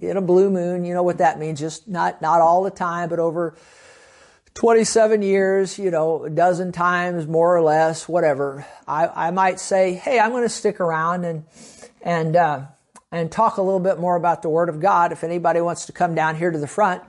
in 0.00 0.16
a 0.16 0.20
blue 0.20 0.50
moon, 0.50 0.84
you 0.84 0.94
know 0.94 1.02
what 1.02 1.18
that 1.18 1.38
means, 1.38 1.58
just 1.58 1.88
not 1.88 2.22
not 2.22 2.40
all 2.40 2.62
the 2.62 2.70
time, 2.70 3.08
but 3.08 3.18
over 3.18 3.56
27 4.54 5.22
years, 5.22 5.78
you 5.78 5.90
know, 5.90 6.24
a 6.24 6.30
dozen 6.30 6.70
times 6.70 7.26
more 7.26 7.56
or 7.56 7.60
less, 7.60 8.08
whatever. 8.08 8.64
I, 8.86 9.08
I 9.08 9.30
might 9.32 9.58
say, 9.58 9.94
hey, 9.94 10.20
I'm 10.20 10.30
going 10.30 10.44
to 10.44 10.48
stick 10.48 10.80
around 10.80 11.24
and 11.24 11.44
and 12.00 12.36
uh, 12.36 12.66
and 13.10 13.32
talk 13.32 13.56
a 13.56 13.62
little 13.62 13.80
bit 13.80 13.98
more 13.98 14.14
about 14.16 14.42
the 14.42 14.48
Word 14.48 14.68
of 14.68 14.80
God. 14.80 15.10
If 15.10 15.24
anybody 15.24 15.60
wants 15.60 15.86
to 15.86 15.92
come 15.92 16.14
down 16.14 16.36
here 16.36 16.52
to 16.52 16.58
the 16.58 16.68
front, 16.68 17.02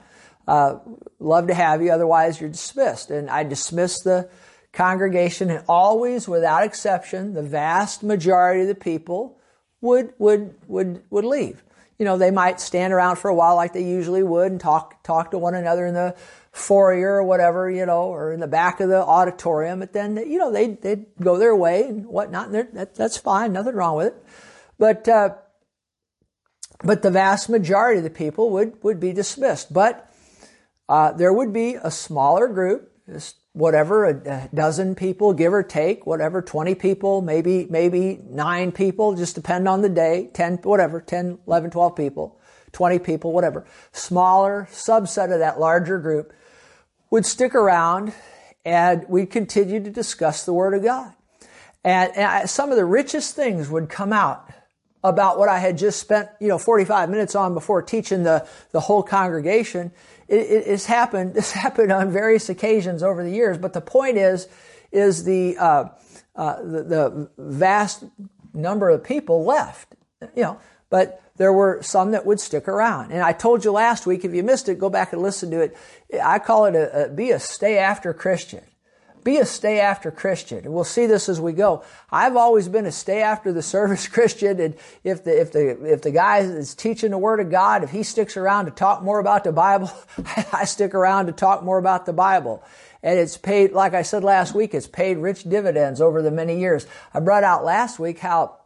uh, 0.48 0.80
love 1.20 1.48
to 1.48 1.54
have 1.54 1.82
you. 1.82 1.92
Otherwise, 1.92 2.40
you're 2.42 2.50
dismissed. 2.50 3.12
And 3.12 3.30
I 3.30 3.44
dismiss 3.44 4.02
the 4.02 4.30
congregation, 4.76 5.50
and 5.50 5.64
always, 5.68 6.28
without 6.28 6.64
exception, 6.64 7.34
the 7.34 7.42
vast 7.42 8.04
majority 8.04 8.62
of 8.62 8.68
the 8.68 8.76
people 8.76 9.40
would 9.82 10.14
would 10.20 10.54
would 10.68 11.04
would 11.10 11.26
leave. 11.26 11.64
You 11.98 12.04
know, 12.06 12.18
they 12.18 12.32
might 12.32 12.60
stand 12.60 12.92
around 12.92 13.16
for 13.16 13.30
a 13.30 13.36
while 13.36 13.56
like 13.56 13.72
they 13.72 13.84
usually 13.84 14.22
would 14.22 14.52
and 14.52 14.60
talk 14.60 15.02
talk 15.04 15.32
to 15.32 15.38
one 15.38 15.56
another 15.56 15.86
in 15.86 15.94
the 15.94 16.16
foyer 16.52 17.16
or 17.16 17.24
whatever, 17.24 17.70
you 17.70 17.86
know, 17.86 18.04
or 18.04 18.34
in 18.34 18.42
the 18.42 18.48
back 18.48 18.80
of 18.82 18.90
the 18.90 19.02
auditorium. 19.02 19.80
But 19.80 19.94
then, 19.94 20.18
you 20.18 20.38
know, 20.38 20.52
they 20.52 20.68
they 20.68 21.06
go 21.22 21.38
their 21.38 21.56
way 21.56 21.84
and 21.84 22.06
whatnot. 22.06 22.50
And 22.50 22.68
that, 22.74 22.96
that's 22.96 23.18
fine, 23.18 23.54
nothing 23.54 23.76
wrong 23.76 23.96
with 23.96 24.08
it. 24.08 24.26
But 24.78 25.08
uh, 25.08 25.36
but 26.84 27.02
the 27.02 27.12
vast 27.12 27.50
majority 27.50 28.00
of 28.00 28.04
the 28.04 28.10
people 28.10 28.50
would 28.52 28.84
would 28.84 29.00
be 29.00 29.14
dismissed. 29.14 29.74
But 29.74 30.12
uh, 30.90 31.14
there 31.14 31.32
would 31.32 31.54
be 31.54 31.76
a 31.76 31.90
smaller 31.90 32.48
group, 32.50 32.92
just 33.10 33.38
whatever, 33.56 34.06
a, 34.06 34.50
dozen 34.54 34.96
people, 34.96 35.34
give 35.34 35.54
or 35.54 35.64
take, 35.64 36.06
whatever, 36.06 36.42
20 36.42 36.76
people, 36.76 37.22
maybe, 37.22 37.66
maybe 37.70 38.20
nine 38.30 38.70
people, 38.74 39.16
just 39.16 39.34
depend 39.34 39.66
on 39.66 39.82
the 39.82 39.88
day, 39.88 40.30
10, 40.34 40.58
whatever, 40.58 41.00
10, 41.00 41.40
11, 41.48 41.72
12 41.72 41.96
people, 41.96 42.38
20 42.74 43.00
people, 43.00 43.32
whatever. 43.32 43.66
Smaller 43.94 44.68
subset 44.72 45.32
of 45.32 45.40
that 45.40 45.58
larger 45.58 45.98
group 46.00 46.34
would 47.10 47.26
stick 47.26 47.56
around 47.56 48.14
and 48.66 49.06
we'd 49.08 49.32
continue 49.32 49.82
to 49.82 49.90
discuss 49.90 50.44
the 50.44 50.52
Word 50.52 50.74
of 50.74 50.84
God. 50.84 51.14
And, 51.86 52.12
and 52.18 52.50
some 52.50 52.72
of 52.72 52.76
the 52.76 52.86
richest 52.86 53.38
things 53.38 53.70
would 53.70 53.88
come 53.88 54.12
out 54.12 54.52
about 55.02 55.38
what 55.40 55.48
I 55.48 55.60
had 55.60 55.78
just 55.78 56.00
spent, 56.00 56.28
you 56.42 56.50
know, 56.50 56.58
45 56.58 57.10
minutes 57.10 57.36
on 57.36 57.54
before 57.54 57.82
teaching 57.82 58.24
the, 58.24 58.46
the 58.72 58.82
whole 58.82 59.04
congregation 59.04 59.94
it, 60.28 60.68
it, 60.68 60.84
happened. 60.86 61.34
This 61.36 61.52
happened 61.52 61.92
on 61.92 62.12
various 62.12 62.50
occasions 62.50 63.04
over 63.04 63.24
the 63.24 63.32
years. 63.32 63.58
But 63.58 63.74
the 63.74 63.82
point 63.82 64.18
is, 64.18 64.48
is 64.92 65.24
the, 65.24 65.58
uh, 65.58 65.90
uh, 66.36 66.62
the, 66.62 66.84
the 66.84 67.30
vast 67.38 68.04
number 68.54 68.90
of 68.90 69.04
people 69.04 69.44
left. 69.44 69.96
You 70.36 70.44
know, 70.44 70.60
but 70.90 71.22
there 71.38 71.52
were 71.52 71.80
some 71.82 72.12
that 72.12 72.26
would 72.26 72.40
stick 72.40 72.68
around. 72.68 73.12
And 73.12 73.22
I 73.22 73.34
told 73.34 73.66
you 73.66 73.72
last 73.72 74.06
week, 74.06 74.24
if 74.24 74.34
you 74.34 74.44
missed 74.44 74.70
it, 74.70 74.80
go 74.80 74.90
back 74.90 75.14
and 75.14 75.22
listen 75.22 75.52
to 75.52 75.62
it. 75.62 75.78
I 76.24 76.40
call 76.40 76.66
it 76.66 76.76
a, 76.76 77.06
a 77.06 77.10
be 77.10 77.32
a 77.32 77.40
stay 77.40 77.78
after 77.78 78.14
Christian. 78.14 78.64
Be 79.26 79.38
a 79.38 79.46
stay 79.46 79.80
after 79.80 80.12
Christian. 80.12 80.60
And 80.60 80.74
we'll 80.74 80.84
see 80.84 81.08
this 81.08 81.28
as 81.30 81.42
we 81.42 81.52
go. 81.52 81.84
I've 82.12 82.38
always 82.38 82.70
been 82.70 82.86
a 82.86 82.92
stay 82.92 83.24
after 83.24 83.52
the 83.52 83.62
service 83.76 84.08
Christian. 84.08 84.62
And 84.62 84.76
if 85.04 85.24
the, 85.24 85.42
if 85.42 85.52
the, 85.52 85.94
if 85.94 86.04
the 86.04 86.12
guy 86.12 86.40
is 86.40 86.76
teaching 86.76 87.10
the 87.10 87.18
Word 87.18 87.40
of 87.40 87.50
God, 87.50 87.84
if 87.84 87.90
he 87.90 88.04
sticks 88.04 88.38
around 88.38 88.66
to 88.66 88.72
talk 88.72 89.02
more 89.02 89.18
about 89.20 89.44
the 89.44 89.52
Bible, 89.52 89.92
I 90.54 90.66
stick 90.66 90.94
around 90.94 91.26
to 91.26 91.32
talk 91.32 91.64
more 91.64 91.80
about 91.80 92.06
the 92.06 92.14
Bible. 92.14 92.64
And 93.02 93.18
it's 93.18 93.36
paid, 93.36 93.72
like 93.72 93.96
I 93.96 94.04
said 94.04 94.24
last 94.24 94.54
week, 94.54 94.76
it's 94.76 94.88
paid 94.88 95.18
rich 95.18 95.44
dividends 95.44 96.02
over 96.02 96.22
the 96.22 96.32
many 96.32 96.60
years. 96.60 96.86
I 97.12 97.20
brought 97.20 97.44
out 97.44 97.66
last 97.66 97.98
week 97.98 98.20
how 98.20 98.60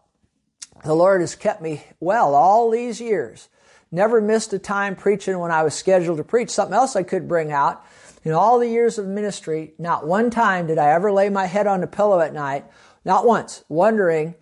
the 0.83 0.93
Lord 0.93 1.21
has 1.21 1.35
kept 1.35 1.61
me 1.61 1.85
well 2.01 2.35
all 2.35 2.69
these 2.69 2.99
years. 2.99 3.47
Never 3.91 4.19
missed 4.19 4.51
a 4.51 4.59
time 4.59 4.97
preaching 4.97 5.39
when 5.39 5.51
I 5.51 5.63
was 5.63 5.73
scheduled 5.73 6.17
to 6.17 6.23
preach. 6.25 6.49
Something 6.49 6.75
else 6.75 6.97
I 6.97 7.03
could 7.03 7.29
bring 7.29 7.53
out 7.53 7.83
in 8.29 8.35
all 8.35 8.59
the 8.59 8.69
years 8.69 8.99
of 8.99 9.07
ministry, 9.07 9.73
not 9.79 10.05
one 10.05 10.29
time 10.29 10.67
did 10.67 10.77
I 10.77 10.91
ever 10.91 11.11
lay 11.11 11.29
my 11.29 11.47
head 11.47 11.65
on 11.65 11.81
a 11.81 11.87
pillow 11.87 12.19
at 12.19 12.31
night, 12.31 12.63
not 13.03 13.25
once, 13.25 13.63
wondering 13.69 14.35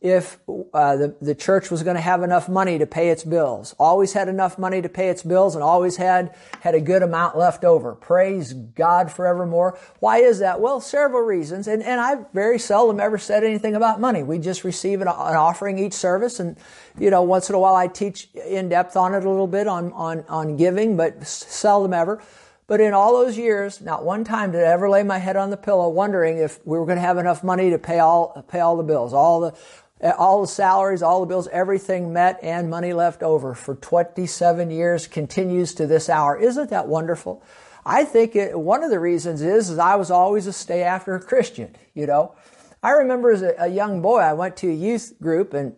if 0.00 0.38
uh, 0.74 0.96
the, 0.96 1.16
the 1.20 1.34
church 1.34 1.70
was 1.70 1.82
going 1.82 1.96
to 1.96 2.00
have 2.00 2.22
enough 2.22 2.46
money 2.46 2.78
to 2.78 2.86
pay 2.86 3.08
its 3.08 3.24
bills. 3.24 3.74
Always 3.78 4.12
had 4.12 4.28
enough 4.28 4.58
money 4.58 4.82
to 4.82 4.88
pay 4.88 5.08
its 5.08 5.22
bills 5.22 5.54
and 5.54 5.64
always 5.64 5.96
had, 5.96 6.34
had 6.60 6.74
a 6.74 6.80
good 6.80 7.02
amount 7.02 7.38
left 7.38 7.64
over. 7.64 7.94
Praise 7.94 8.52
God 8.52 9.10
forevermore. 9.10 9.78
Why 10.00 10.18
is 10.18 10.40
that? 10.40 10.60
Well, 10.60 10.82
several 10.82 11.22
reasons. 11.22 11.68
And, 11.68 11.82
and 11.82 12.00
I 12.00 12.16
very 12.34 12.58
seldom 12.58 13.00
ever 13.00 13.16
said 13.16 13.44
anything 13.44 13.74
about 13.74 13.98
money. 13.98 14.22
We 14.22 14.38
just 14.38 14.62
receive 14.62 15.00
an, 15.00 15.08
an 15.08 15.36
offering 15.36 15.78
each 15.78 15.94
service 15.94 16.38
and, 16.38 16.56
you 16.98 17.10
know, 17.10 17.22
once 17.22 17.48
in 17.48 17.54
a 17.54 17.58
while 17.58 17.74
I 17.74 17.88
teach 17.88 18.28
in 18.34 18.68
depth 18.68 18.96
on 18.96 19.14
it 19.14 19.24
a 19.24 19.30
little 19.30 19.46
bit 19.46 19.66
on, 19.66 19.92
on, 19.92 20.24
on 20.28 20.56
giving, 20.56 20.96
but 20.98 21.26
seldom 21.26 21.94
ever. 21.94 22.22
But 22.66 22.80
in 22.80 22.94
all 22.94 23.12
those 23.12 23.36
years, 23.36 23.80
not 23.80 24.04
one 24.04 24.24
time 24.24 24.52
did 24.52 24.62
I 24.62 24.72
ever 24.72 24.88
lay 24.88 25.02
my 25.02 25.18
head 25.18 25.36
on 25.36 25.50
the 25.50 25.56
pillow 25.56 25.88
wondering 25.88 26.38
if 26.38 26.64
we 26.66 26.78
were 26.78 26.86
going 26.86 26.96
to 26.96 27.02
have 27.02 27.18
enough 27.18 27.44
money 27.44 27.70
to 27.70 27.78
pay 27.78 27.98
all, 27.98 28.42
pay 28.48 28.60
all 28.60 28.76
the 28.76 28.82
bills, 28.82 29.12
all 29.12 29.40
the, 29.40 30.16
all 30.16 30.40
the 30.40 30.48
salaries, 30.48 31.02
all 31.02 31.20
the 31.20 31.26
bills, 31.26 31.46
everything 31.48 32.12
met 32.12 32.38
and 32.42 32.70
money 32.70 32.94
left 32.94 33.22
over 33.22 33.54
for 33.54 33.74
27 33.74 34.70
years 34.70 35.06
continues 35.06 35.74
to 35.74 35.86
this 35.86 36.08
hour. 36.08 36.38
Isn't 36.38 36.70
that 36.70 36.88
wonderful? 36.88 37.42
I 37.84 38.04
think 38.04 38.34
it, 38.34 38.58
one 38.58 38.82
of 38.82 38.90
the 38.90 38.98
reasons 38.98 39.42
is, 39.42 39.68
is 39.68 39.78
I 39.78 39.96
was 39.96 40.10
always 40.10 40.46
a 40.46 40.52
stay 40.52 40.82
after 40.82 41.18
Christian, 41.18 41.76
you 41.92 42.06
know. 42.06 42.34
I 42.82 42.90
remember 42.92 43.30
as 43.30 43.42
a, 43.42 43.54
a 43.58 43.68
young 43.68 44.00
boy, 44.00 44.18
I 44.18 44.32
went 44.32 44.56
to 44.58 44.70
a 44.70 44.74
youth 44.74 45.14
group 45.20 45.52
and 45.52 45.74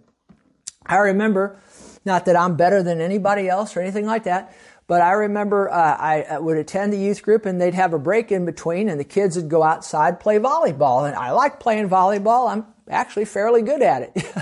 I 0.84 0.98
remember, 0.98 1.58
not 2.04 2.26
that 2.26 2.36
I'm 2.36 2.56
better 2.56 2.82
than 2.82 3.00
anybody 3.00 3.48
else 3.48 3.76
or 3.76 3.80
anything 3.80 4.06
like 4.06 4.24
that, 4.24 4.54
but 4.88 5.00
I 5.00 5.12
remember 5.12 5.68
uh, 5.70 5.96
I 5.98 6.38
would 6.38 6.56
attend 6.56 6.92
the 6.92 6.98
youth 6.98 7.22
group 7.22 7.44
and 7.44 7.60
they'd 7.60 7.74
have 7.74 7.92
a 7.92 7.98
break 7.98 8.30
in 8.30 8.44
between 8.44 8.88
and 8.88 9.00
the 9.00 9.04
kids 9.04 9.36
would 9.36 9.48
go 9.48 9.62
outside 9.62 10.20
play 10.20 10.38
volleyball. 10.38 11.06
And 11.06 11.16
I 11.16 11.32
like 11.32 11.58
playing 11.58 11.88
volleyball. 11.88 12.50
I'm 12.50 12.66
actually 12.88 13.24
fairly 13.24 13.62
good 13.62 13.82
at 13.82 14.02
it. 14.02 14.34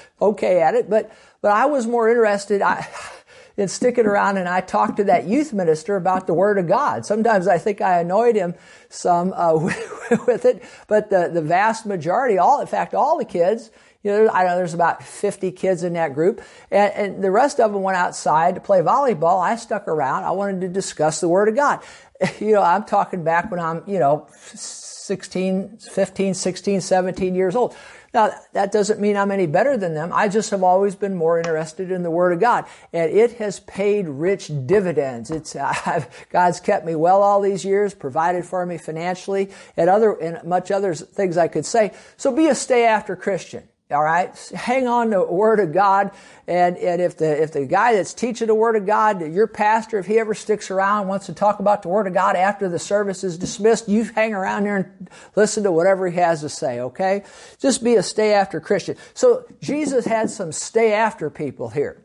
okay 0.22 0.62
at 0.62 0.74
it. 0.74 0.88
But, 0.88 1.12
but 1.42 1.50
I 1.50 1.66
was 1.66 1.86
more 1.86 2.08
interested 2.08 2.62
I, 2.62 2.88
in 3.58 3.68
sticking 3.68 4.06
around 4.06 4.38
and 4.38 4.48
I 4.48 4.62
talked 4.62 4.96
to 4.96 5.04
that 5.04 5.26
youth 5.26 5.52
minister 5.52 5.96
about 5.96 6.26
the 6.26 6.32
Word 6.32 6.58
of 6.58 6.66
God. 6.66 7.04
Sometimes 7.04 7.46
I 7.46 7.58
think 7.58 7.82
I 7.82 8.00
annoyed 8.00 8.34
him 8.34 8.54
some 8.88 9.34
uh, 9.36 9.52
with 10.26 10.46
it, 10.46 10.64
but 10.88 11.10
the, 11.10 11.28
the 11.30 11.42
vast 11.42 11.84
majority, 11.84 12.38
all, 12.38 12.62
in 12.62 12.66
fact, 12.66 12.94
all 12.94 13.18
the 13.18 13.26
kids, 13.26 13.70
you 14.02 14.10
know, 14.10 14.28
I 14.30 14.44
know 14.44 14.56
there's 14.56 14.74
about 14.74 15.02
50 15.02 15.52
kids 15.52 15.84
in 15.84 15.92
that 15.92 16.14
group, 16.14 16.40
and, 16.70 16.92
and 16.94 17.24
the 17.24 17.30
rest 17.30 17.60
of 17.60 17.72
them 17.72 17.82
went 17.82 17.96
outside 17.96 18.56
to 18.56 18.60
play 18.60 18.80
volleyball. 18.80 19.40
I 19.40 19.56
stuck 19.56 19.86
around. 19.86 20.24
I 20.24 20.32
wanted 20.32 20.62
to 20.62 20.68
discuss 20.68 21.20
the 21.20 21.28
Word 21.28 21.48
of 21.48 21.56
God. 21.56 21.80
You 22.38 22.52
know, 22.52 22.62
I'm 22.62 22.84
talking 22.84 23.24
back 23.24 23.50
when 23.50 23.58
I'm, 23.58 23.82
you 23.84 23.98
know, 23.98 24.28
16, 24.54 25.78
15, 25.78 26.34
16, 26.34 26.80
17 26.80 27.34
years 27.34 27.56
old. 27.56 27.74
Now, 28.14 28.30
that 28.52 28.70
doesn't 28.70 29.00
mean 29.00 29.16
I'm 29.16 29.32
any 29.32 29.46
better 29.48 29.76
than 29.76 29.94
them. 29.94 30.12
I 30.12 30.28
just 30.28 30.50
have 30.50 30.62
always 30.62 30.94
been 30.94 31.16
more 31.16 31.38
interested 31.38 31.90
in 31.90 32.04
the 32.04 32.12
Word 32.12 32.32
of 32.32 32.38
God. 32.38 32.66
And 32.92 33.10
it 33.10 33.32
has 33.38 33.58
paid 33.58 34.06
rich 34.06 34.52
dividends. 34.66 35.32
It's, 35.32 35.56
God's 36.30 36.60
kept 36.60 36.86
me 36.86 36.94
well 36.94 37.22
all 37.22 37.40
these 37.40 37.64
years, 37.64 37.92
provided 37.92 38.44
for 38.44 38.64
me 38.64 38.78
financially, 38.78 39.50
and 39.76 39.90
other, 39.90 40.12
and 40.12 40.46
much 40.46 40.70
other 40.70 40.94
things 40.94 41.36
I 41.36 41.48
could 41.48 41.66
say. 41.66 41.92
So 42.16 42.30
be 42.30 42.46
a 42.46 42.54
stay 42.54 42.84
after 42.84 43.16
Christian. 43.16 43.64
All 43.92 44.02
right. 44.02 44.36
Hang 44.54 44.88
on 44.88 45.10
to 45.10 45.18
the 45.18 45.32
Word 45.32 45.60
of 45.60 45.72
God. 45.72 46.10
And, 46.46 46.76
and 46.78 47.00
if 47.00 47.16
the, 47.18 47.42
if 47.42 47.52
the 47.52 47.66
guy 47.66 47.94
that's 47.94 48.14
teaching 48.14 48.46
the 48.46 48.54
Word 48.54 48.76
of 48.76 48.86
God, 48.86 49.20
your 49.20 49.46
pastor, 49.46 49.98
if 49.98 50.06
he 50.06 50.18
ever 50.18 50.34
sticks 50.34 50.70
around, 50.70 51.08
wants 51.08 51.26
to 51.26 51.34
talk 51.34 51.60
about 51.60 51.82
the 51.82 51.88
Word 51.88 52.06
of 52.06 52.14
God 52.14 52.34
after 52.34 52.68
the 52.68 52.78
service 52.78 53.22
is 53.22 53.38
dismissed, 53.38 53.88
you 53.88 54.04
hang 54.04 54.34
around 54.34 54.64
there 54.64 54.76
and 54.76 55.10
listen 55.36 55.62
to 55.64 55.72
whatever 55.72 56.08
he 56.08 56.18
has 56.18 56.40
to 56.40 56.48
say. 56.48 56.80
Okay. 56.80 57.22
Just 57.58 57.84
be 57.84 57.94
a 57.96 58.02
stay 58.02 58.32
after 58.32 58.60
Christian. 58.60 58.96
So 59.14 59.44
Jesus 59.60 60.06
had 60.06 60.30
some 60.30 60.52
stay 60.52 60.92
after 60.92 61.30
people 61.30 61.68
here. 61.68 62.04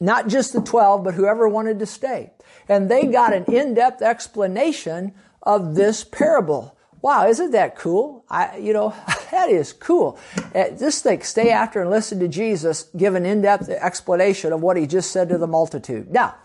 Not 0.00 0.28
just 0.28 0.52
the 0.52 0.60
12, 0.60 1.04
but 1.04 1.14
whoever 1.14 1.48
wanted 1.48 1.78
to 1.78 1.86
stay. 1.86 2.32
And 2.68 2.90
they 2.90 3.06
got 3.06 3.32
an 3.32 3.44
in-depth 3.44 4.02
explanation 4.02 5.14
of 5.42 5.74
this 5.74 6.04
parable. 6.04 6.76
Wow, 7.02 7.26
isn't 7.26 7.50
that 7.50 7.76
cool? 7.76 8.24
I, 8.30 8.56
you 8.58 8.72
know, 8.72 8.94
that 9.32 9.50
is 9.50 9.72
cool. 9.72 10.18
Uh, 10.54 10.70
just 10.70 11.02
think, 11.02 11.24
stay 11.24 11.50
after 11.50 11.82
and 11.82 11.90
listen 11.90 12.20
to 12.20 12.28
Jesus 12.28 12.84
give 12.96 13.16
an 13.16 13.26
in-depth 13.26 13.68
explanation 13.68 14.52
of 14.52 14.62
what 14.62 14.76
he 14.76 14.86
just 14.86 15.10
said 15.10 15.28
to 15.28 15.38
the 15.38 15.48
multitude. 15.48 16.10
Now, 16.10 16.36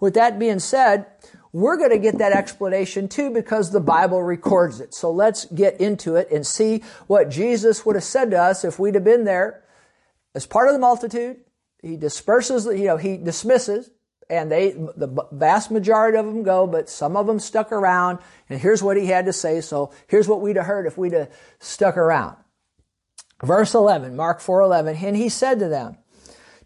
with 0.00 0.14
that 0.14 0.38
being 0.38 0.58
said, 0.58 1.06
we're 1.52 1.76
going 1.76 1.90
to 1.90 1.98
get 1.98 2.18
that 2.18 2.32
explanation 2.32 3.08
too 3.08 3.30
because 3.30 3.70
the 3.70 3.80
Bible 3.80 4.22
records 4.22 4.80
it. 4.80 4.94
So 4.94 5.10
let's 5.10 5.44
get 5.46 5.80
into 5.80 6.16
it 6.16 6.30
and 6.30 6.46
see 6.46 6.82
what 7.06 7.30
Jesus 7.30 7.84
would 7.84 7.96
have 7.96 8.04
said 8.04 8.30
to 8.30 8.40
us 8.40 8.64
if 8.64 8.78
we'd 8.78 8.94
have 8.94 9.04
been 9.04 9.24
there 9.24 9.64
as 10.34 10.46
part 10.46 10.68
of 10.68 10.74
the 10.74 10.80
multitude. 10.80 11.38
He 11.82 11.96
disperses, 11.96 12.66
you 12.66 12.86
know, 12.86 12.96
he 12.96 13.16
dismisses, 13.16 13.90
and 14.28 14.50
they, 14.50 14.70
the 14.70 15.26
vast 15.32 15.70
majority 15.70 16.18
of 16.18 16.26
them 16.26 16.42
go, 16.42 16.66
but 16.66 16.88
some 16.88 17.16
of 17.16 17.26
them 17.26 17.38
stuck 17.38 17.72
around, 17.72 18.18
and 18.48 18.60
here's 18.60 18.82
what 18.82 18.96
he 18.96 19.06
had 19.06 19.26
to 19.26 19.32
say. 19.32 19.60
So 19.60 19.92
here's 20.08 20.28
what 20.28 20.40
we'd 20.40 20.56
have 20.56 20.66
heard 20.66 20.86
if 20.86 20.98
we'd 20.98 21.12
have 21.12 21.30
stuck 21.58 21.96
around. 21.96 22.36
Verse 23.42 23.74
11, 23.74 24.16
Mark 24.16 24.40
4 24.40 24.62
11, 24.62 24.96
and 24.96 25.16
he 25.16 25.28
said 25.28 25.58
to 25.58 25.68
them, 25.68 25.98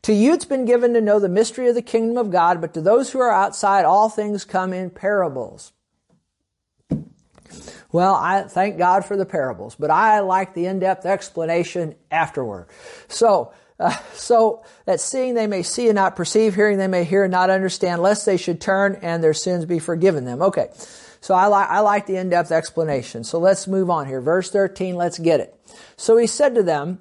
to 0.02 0.14
you 0.14 0.32
it's 0.32 0.46
been 0.46 0.64
given 0.64 0.94
to 0.94 1.00
know 1.00 1.18
the 1.18 1.28
mystery 1.28 1.68
of 1.68 1.74
the 1.74 1.82
kingdom 1.82 2.16
of 2.16 2.30
God, 2.30 2.60
but 2.60 2.72
to 2.74 2.80
those 2.80 3.10
who 3.10 3.20
are 3.20 3.30
outside, 3.30 3.84
all 3.84 4.08
things 4.08 4.44
come 4.44 4.72
in 4.72 4.90
parables. 4.90 5.72
Well, 7.92 8.14
I 8.14 8.42
thank 8.42 8.78
God 8.78 9.04
for 9.04 9.16
the 9.16 9.26
parables, 9.26 9.74
but 9.74 9.90
I 9.90 10.20
like 10.20 10.54
the 10.54 10.66
in-depth 10.66 11.04
explanation 11.04 11.96
afterward. 12.10 12.68
So, 13.08 13.52
uh, 13.80 13.96
so 14.12 14.62
that 14.84 15.00
seeing 15.00 15.34
they 15.34 15.46
may 15.46 15.62
see 15.62 15.88
and 15.88 15.96
not 15.96 16.14
perceive, 16.14 16.54
hearing 16.54 16.78
they 16.78 16.86
may 16.86 17.04
hear 17.04 17.24
and 17.24 17.32
not 17.32 17.50
understand, 17.50 18.02
lest 18.02 18.26
they 18.26 18.36
should 18.36 18.60
turn 18.60 18.98
and 19.02 19.24
their 19.24 19.34
sins 19.34 19.64
be 19.64 19.78
forgiven 19.78 20.24
them. 20.24 20.42
Okay. 20.42 20.68
So 21.20 21.34
I 21.34 21.46
like, 21.46 21.68
I 21.68 21.80
like 21.80 22.06
the 22.06 22.16
in-depth 22.16 22.52
explanation. 22.52 23.24
So 23.24 23.38
let's 23.38 23.66
move 23.66 23.90
on 23.90 24.06
here. 24.06 24.20
Verse 24.20 24.50
13, 24.50 24.94
let's 24.96 25.18
get 25.18 25.40
it. 25.40 25.54
So 25.96 26.16
he 26.16 26.26
said 26.26 26.54
to 26.54 26.62
them, 26.62 27.00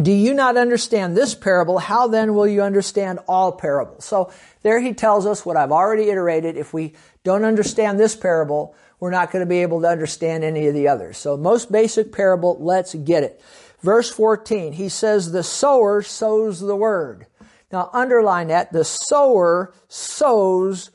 do 0.00 0.12
you 0.12 0.34
not 0.34 0.58
understand 0.58 1.16
this 1.16 1.34
parable? 1.34 1.78
How 1.78 2.06
then 2.06 2.34
will 2.34 2.46
you 2.46 2.62
understand 2.62 3.18
all 3.26 3.52
parables? 3.52 4.04
So 4.04 4.30
there 4.62 4.78
he 4.78 4.92
tells 4.92 5.24
us 5.24 5.46
what 5.46 5.56
I've 5.56 5.72
already 5.72 6.10
iterated. 6.10 6.58
If 6.58 6.74
we 6.74 6.92
don't 7.24 7.44
understand 7.44 7.98
this 7.98 8.14
parable, 8.14 8.74
we're 9.00 9.10
not 9.10 9.30
going 9.30 9.40
to 9.40 9.48
be 9.48 9.62
able 9.62 9.80
to 9.80 9.88
understand 9.88 10.44
any 10.44 10.66
of 10.68 10.74
the 10.74 10.88
others. 10.88 11.16
So 11.16 11.38
most 11.38 11.72
basic 11.72 12.12
parable, 12.12 12.58
let's 12.60 12.94
get 12.94 13.22
it. 13.22 13.40
Verse 13.86 14.10
14, 14.10 14.72
he 14.72 14.88
says, 14.88 15.30
the 15.30 15.44
sower 15.44 16.02
sows 16.02 16.58
the 16.58 16.74
word. 16.74 17.28
Now 17.70 17.88
underline 17.92 18.48
that. 18.48 18.72
The 18.72 18.84
sower 18.84 19.72
sows 19.86 20.90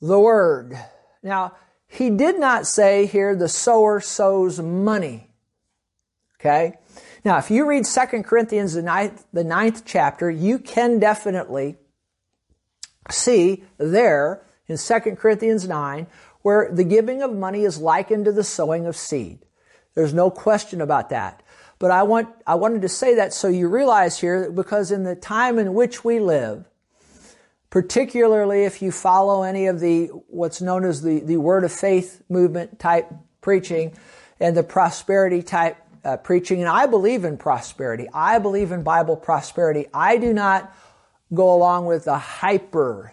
the 0.00 0.20
word. 0.20 0.78
Now, 1.24 1.56
he 1.88 2.10
did 2.10 2.38
not 2.38 2.64
say 2.64 3.06
here 3.06 3.34
the 3.34 3.48
sower 3.48 3.98
sows 3.98 4.60
money. 4.60 5.30
Okay? 6.38 6.74
Now, 7.24 7.38
if 7.38 7.50
you 7.50 7.66
read 7.66 7.86
2 7.86 8.22
Corinthians, 8.22 8.74
the 8.74 8.82
ninth, 8.82 9.26
the 9.32 9.42
ninth 9.42 9.82
chapter, 9.84 10.30
you 10.30 10.60
can 10.60 11.00
definitely 11.00 11.74
see 13.10 13.64
there 13.78 14.44
in 14.68 14.76
2 14.76 15.00
Corinthians 15.16 15.66
9 15.66 16.06
where 16.42 16.70
the 16.70 16.84
giving 16.84 17.20
of 17.22 17.32
money 17.32 17.64
is 17.64 17.80
likened 17.80 18.26
to 18.26 18.32
the 18.32 18.44
sowing 18.44 18.86
of 18.86 18.94
seed. 18.94 19.40
There's 19.96 20.14
no 20.14 20.30
question 20.30 20.80
about 20.80 21.10
that. 21.10 21.42
But 21.78 21.90
I 21.90 22.02
want, 22.04 22.28
I 22.46 22.54
wanted 22.54 22.82
to 22.82 22.88
say 22.88 23.16
that 23.16 23.32
so 23.32 23.48
you 23.48 23.68
realize 23.68 24.18
here 24.18 24.50
because 24.50 24.90
in 24.90 25.04
the 25.04 25.14
time 25.14 25.58
in 25.58 25.74
which 25.74 26.04
we 26.04 26.20
live, 26.20 26.64
particularly 27.68 28.64
if 28.64 28.80
you 28.80 28.90
follow 28.90 29.42
any 29.42 29.66
of 29.66 29.80
the, 29.80 30.06
what's 30.28 30.62
known 30.62 30.84
as 30.84 31.02
the, 31.02 31.20
the 31.20 31.36
word 31.36 31.64
of 31.64 31.72
faith 31.72 32.22
movement 32.28 32.78
type 32.78 33.12
preaching 33.40 33.92
and 34.40 34.56
the 34.56 34.62
prosperity 34.62 35.42
type 35.42 35.76
uh, 36.04 36.16
preaching, 36.16 36.60
and 36.60 36.68
I 36.68 36.86
believe 36.86 37.24
in 37.24 37.36
prosperity. 37.36 38.06
I 38.14 38.38
believe 38.38 38.70
in 38.70 38.82
Bible 38.82 39.16
prosperity. 39.16 39.86
I 39.92 40.18
do 40.18 40.32
not 40.32 40.74
go 41.34 41.52
along 41.52 41.86
with 41.86 42.04
the 42.04 42.16
hyper 42.16 43.12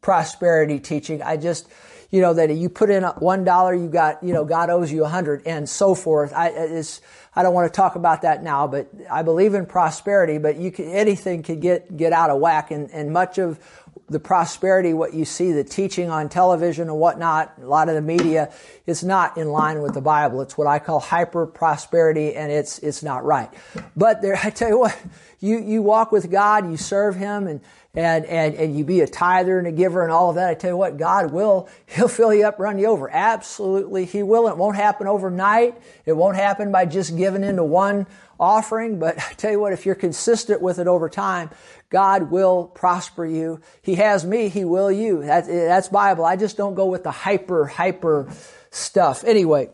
prosperity 0.00 0.80
teaching. 0.80 1.22
I 1.22 1.36
just, 1.36 1.68
you 2.10 2.20
know, 2.20 2.34
that 2.34 2.50
you 2.50 2.68
put 2.68 2.90
in 2.90 3.04
one 3.04 3.44
dollar, 3.44 3.74
you 3.74 3.88
got, 3.88 4.22
you 4.22 4.34
know, 4.34 4.44
God 4.44 4.68
owes 4.68 4.90
you 4.90 5.04
a 5.04 5.08
hundred, 5.08 5.46
and 5.46 5.68
so 5.68 5.94
forth. 5.94 6.32
I, 6.34 6.48
it's, 6.48 7.00
I 7.34 7.42
don't 7.42 7.54
want 7.54 7.72
to 7.72 7.76
talk 7.76 7.94
about 7.94 8.22
that 8.22 8.42
now, 8.42 8.66
but 8.66 8.90
I 9.10 9.22
believe 9.22 9.54
in 9.54 9.64
prosperity. 9.66 10.38
But 10.38 10.56
you 10.56 10.72
can, 10.72 10.86
anything 10.86 11.42
could 11.42 11.60
get 11.60 11.96
get 11.96 12.12
out 12.12 12.30
of 12.30 12.40
whack, 12.40 12.72
and 12.72 12.90
and 12.90 13.12
much 13.12 13.38
of 13.38 13.60
the 14.08 14.18
prosperity, 14.18 14.92
what 14.92 15.14
you 15.14 15.24
see, 15.24 15.52
the 15.52 15.62
teaching 15.62 16.10
on 16.10 16.28
television 16.28 16.88
and 16.88 16.98
whatnot, 16.98 17.54
a 17.62 17.66
lot 17.66 17.88
of 17.88 17.94
the 17.94 18.02
media, 18.02 18.52
is 18.84 19.04
not 19.04 19.36
in 19.38 19.50
line 19.50 19.80
with 19.80 19.94
the 19.94 20.00
Bible. 20.00 20.40
It's 20.40 20.58
what 20.58 20.66
I 20.66 20.80
call 20.80 20.98
hyper 20.98 21.46
prosperity, 21.46 22.34
and 22.34 22.50
it's 22.50 22.80
it's 22.80 23.04
not 23.04 23.24
right. 23.24 23.50
But 23.96 24.20
there, 24.20 24.38
I 24.42 24.50
tell 24.50 24.68
you 24.68 24.78
what, 24.80 25.00
you 25.38 25.60
you 25.60 25.82
walk 25.82 26.10
with 26.10 26.30
God, 26.30 26.68
you 26.68 26.76
serve 26.76 27.14
Him, 27.14 27.46
and 27.46 27.60
and 27.94 28.24
and 28.26 28.54
and 28.54 28.78
you 28.78 28.84
be 28.84 29.00
a 29.00 29.06
tither 29.06 29.58
and 29.58 29.66
a 29.66 29.72
giver 29.72 30.02
and 30.02 30.12
all 30.12 30.30
of 30.30 30.36
that. 30.36 30.48
I 30.48 30.54
tell 30.54 30.70
you 30.70 30.76
what, 30.76 30.96
God 30.96 31.32
will 31.32 31.68
He'll 31.86 32.08
fill 32.08 32.32
you 32.32 32.46
up, 32.46 32.58
run 32.58 32.78
you 32.78 32.86
over. 32.86 33.10
Absolutely, 33.10 34.04
He 34.04 34.22
will. 34.22 34.48
It 34.48 34.56
won't 34.56 34.76
happen 34.76 35.06
overnight. 35.06 35.80
It 36.06 36.12
won't 36.12 36.36
happen 36.36 36.70
by 36.70 36.86
just 36.86 37.16
giving 37.16 37.44
into 37.44 37.64
one 37.64 38.06
offering, 38.40 38.98
but 38.98 39.18
I 39.18 39.32
tell 39.34 39.52
you 39.52 39.60
what, 39.60 39.72
if 39.72 39.84
you're 39.86 39.94
consistent 39.94 40.62
with 40.62 40.78
it 40.78 40.86
over 40.86 41.08
time, 41.08 41.50
God 41.90 42.30
will 42.30 42.66
prosper 42.66 43.26
you. 43.26 43.60
He 43.82 43.96
has 43.96 44.24
me, 44.24 44.48
He 44.48 44.64
will 44.64 44.90
you. 44.90 45.22
That's, 45.22 45.46
that's 45.46 45.88
Bible. 45.88 46.24
I 46.24 46.36
just 46.36 46.56
don't 46.56 46.74
go 46.74 46.86
with 46.86 47.04
the 47.04 47.10
hyper, 47.10 47.66
hyper 47.66 48.32
stuff. 48.70 49.22
Anyway, 49.24 49.68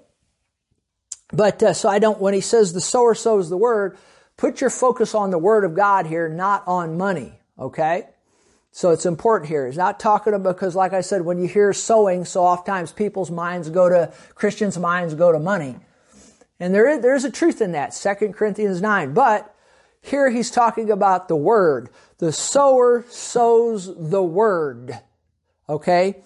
but 1.32 1.62
uh, 1.62 1.72
so 1.72 1.88
I 1.88 1.98
don't, 1.98 2.20
when 2.20 2.34
He 2.34 2.40
says 2.40 2.72
the 2.72 2.80
sower 2.80 3.14
sows 3.14 3.48
the 3.48 3.56
word, 3.56 3.96
put 4.36 4.60
your 4.60 4.70
focus 4.70 5.14
on 5.14 5.30
the 5.30 5.38
word 5.38 5.64
of 5.64 5.74
God 5.74 6.06
here, 6.06 6.28
not 6.28 6.66
on 6.66 6.98
money, 6.98 7.38
okay? 7.58 8.08
So 8.72 8.90
it's 8.90 9.06
important 9.06 9.48
here. 9.48 9.66
He's 9.66 9.78
not 9.78 9.98
talking 9.98 10.34
about, 10.34 10.54
because 10.54 10.74
like 10.74 10.92
I 10.92 11.00
said, 11.00 11.22
when 11.22 11.38
you 11.38 11.48
hear 11.48 11.72
sowing, 11.72 12.24
so 12.26 12.44
oftentimes 12.44 12.92
people's 12.92 13.30
minds 13.30 13.70
go 13.70 13.88
to, 13.88 14.12
Christians' 14.34 14.76
minds 14.76 15.14
go 15.14 15.32
to 15.32 15.38
money. 15.38 15.76
And 16.60 16.74
there 16.74 16.88
is, 16.88 17.02
there's 17.02 17.24
a 17.24 17.30
truth 17.30 17.60
in 17.60 17.72
that, 17.72 17.92
2 17.92 18.32
Corinthians 18.32 18.82
9. 18.82 19.14
But 19.14 19.54
here 20.02 20.30
he's 20.30 20.50
talking 20.50 20.90
about 20.90 21.28
the 21.28 21.36
word. 21.36 21.88
The 22.18 22.32
sower 22.32 23.04
sows 23.08 23.90
the 23.96 24.22
word. 24.22 24.98
Okay? 25.68 26.22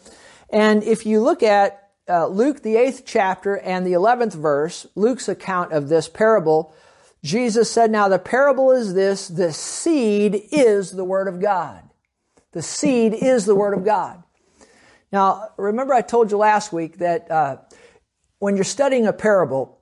And 0.50 0.82
if 0.82 1.06
you 1.06 1.20
look 1.20 1.42
at 1.42 1.88
uh, 2.08 2.26
Luke, 2.26 2.62
the 2.62 2.76
eighth 2.76 3.04
chapter 3.06 3.56
and 3.58 3.86
the 3.86 3.92
11th 3.92 4.34
verse, 4.34 4.86
Luke's 4.96 5.28
account 5.28 5.72
of 5.72 5.88
this 5.88 6.08
parable, 6.08 6.74
Jesus 7.22 7.70
said, 7.70 7.90
Now 7.90 8.08
the 8.08 8.18
parable 8.18 8.70
is 8.72 8.94
this 8.94 9.28
the 9.28 9.52
seed 9.52 10.42
is 10.50 10.92
the 10.92 11.04
word 11.04 11.28
of 11.28 11.40
God. 11.40 11.82
The 12.52 12.62
seed 12.62 13.14
is 13.14 13.46
the 13.46 13.54
word 13.54 13.74
of 13.74 13.84
God. 13.84 14.22
Now, 15.12 15.48
remember 15.56 15.94
I 15.94 16.02
told 16.02 16.30
you 16.30 16.38
last 16.38 16.72
week 16.72 16.98
that 16.98 17.30
uh, 17.30 17.56
when 18.38 18.56
you're 18.56 18.64
studying 18.64 19.06
a 19.06 19.12
parable, 19.12 19.78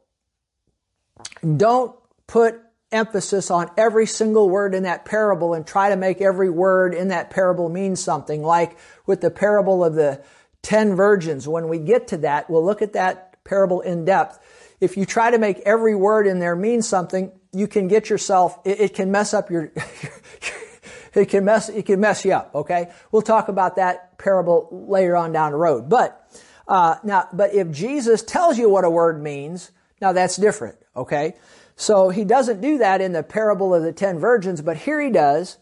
don't 1.57 1.94
put 2.27 2.61
emphasis 2.90 3.51
on 3.51 3.70
every 3.77 4.07
single 4.07 4.48
word 4.48 4.74
in 4.74 4.85
that 4.85 5.05
parable 5.05 5.55
and 5.55 5.66
try 5.66 5.90
to 5.90 5.96
make 5.96 6.20
every 6.20 6.48
word 6.48 6.94
in 6.94 7.09
that 7.09 7.31
parable 7.31 7.68
mean 7.68 7.96
something. 7.96 8.42
Like 8.42 8.79
with 9.07 9.20
the 9.20 9.31
parable 9.31 9.85
of 9.85 9.94
the 9.94 10.22
ten 10.62 10.94
virgins, 10.94 11.46
when 11.46 11.68
we 11.68 11.79
get 11.79 12.09
to 12.09 12.16
that, 12.18 12.48
we'll 12.48 12.64
look 12.64 12.83
at 12.83 12.94
that 12.94 13.42
parable 13.44 13.81
in 13.81 14.05
depth. 14.05 14.38
If 14.81 14.97
you 14.97 15.05
try 15.05 15.31
to 15.31 15.38
make 15.38 15.59
every 15.61 15.95
word 15.95 16.27
in 16.27 16.38
there 16.38 16.55
mean 16.55 16.83
something, 16.83 17.33
you 17.53 17.67
can 17.67 17.88
get 17.88 18.11
yourself, 18.11 18.59
it, 18.64 18.81
it 18.81 18.95
can 18.95 19.11
mess 19.11 19.35
up 19.35 19.51
your, 19.51 19.73
it 21.14 21.27
can 21.27 21.45
mess, 21.45 21.69
it 21.69 21.87
can 21.87 22.01
mess 22.01 22.25
you 22.25 22.33
up, 22.33 22.55
okay? 22.55 22.91
We'll 23.11 23.23
talk 23.23 23.49
about 23.49 23.77
that 23.77 24.19
parable 24.19 24.69
later 24.88 25.17
on 25.17 25.33
down 25.33 25.53
the 25.53 25.59
road. 25.59 25.88
But, 25.88 26.25
uh, 26.69 26.97
now, 27.03 27.29
but 27.33 27.55
if 27.55 27.71
Jesus 27.71 28.23
tells 28.23 28.59
you 28.59 28.69
what 28.69 28.85
a 28.85 28.91
word 28.91 29.23
means, 29.23 29.73
now 30.01 30.12
that's 30.12 30.37
different, 30.37 30.79
okay? 30.95 31.35
So 31.75 32.11
he 32.11 32.25
doesn't 32.25 32.61
do 32.61 32.79
that 32.79 33.01
in 33.01 33.12
the 33.12 33.23
parable 33.23 33.75
of 33.75 33.83
the 33.83 33.93
ten 33.93 34.19
virgins, 34.19 34.62
but 34.62 34.77
here 34.77 35.01
he 35.01 35.11
does. 35.11 35.59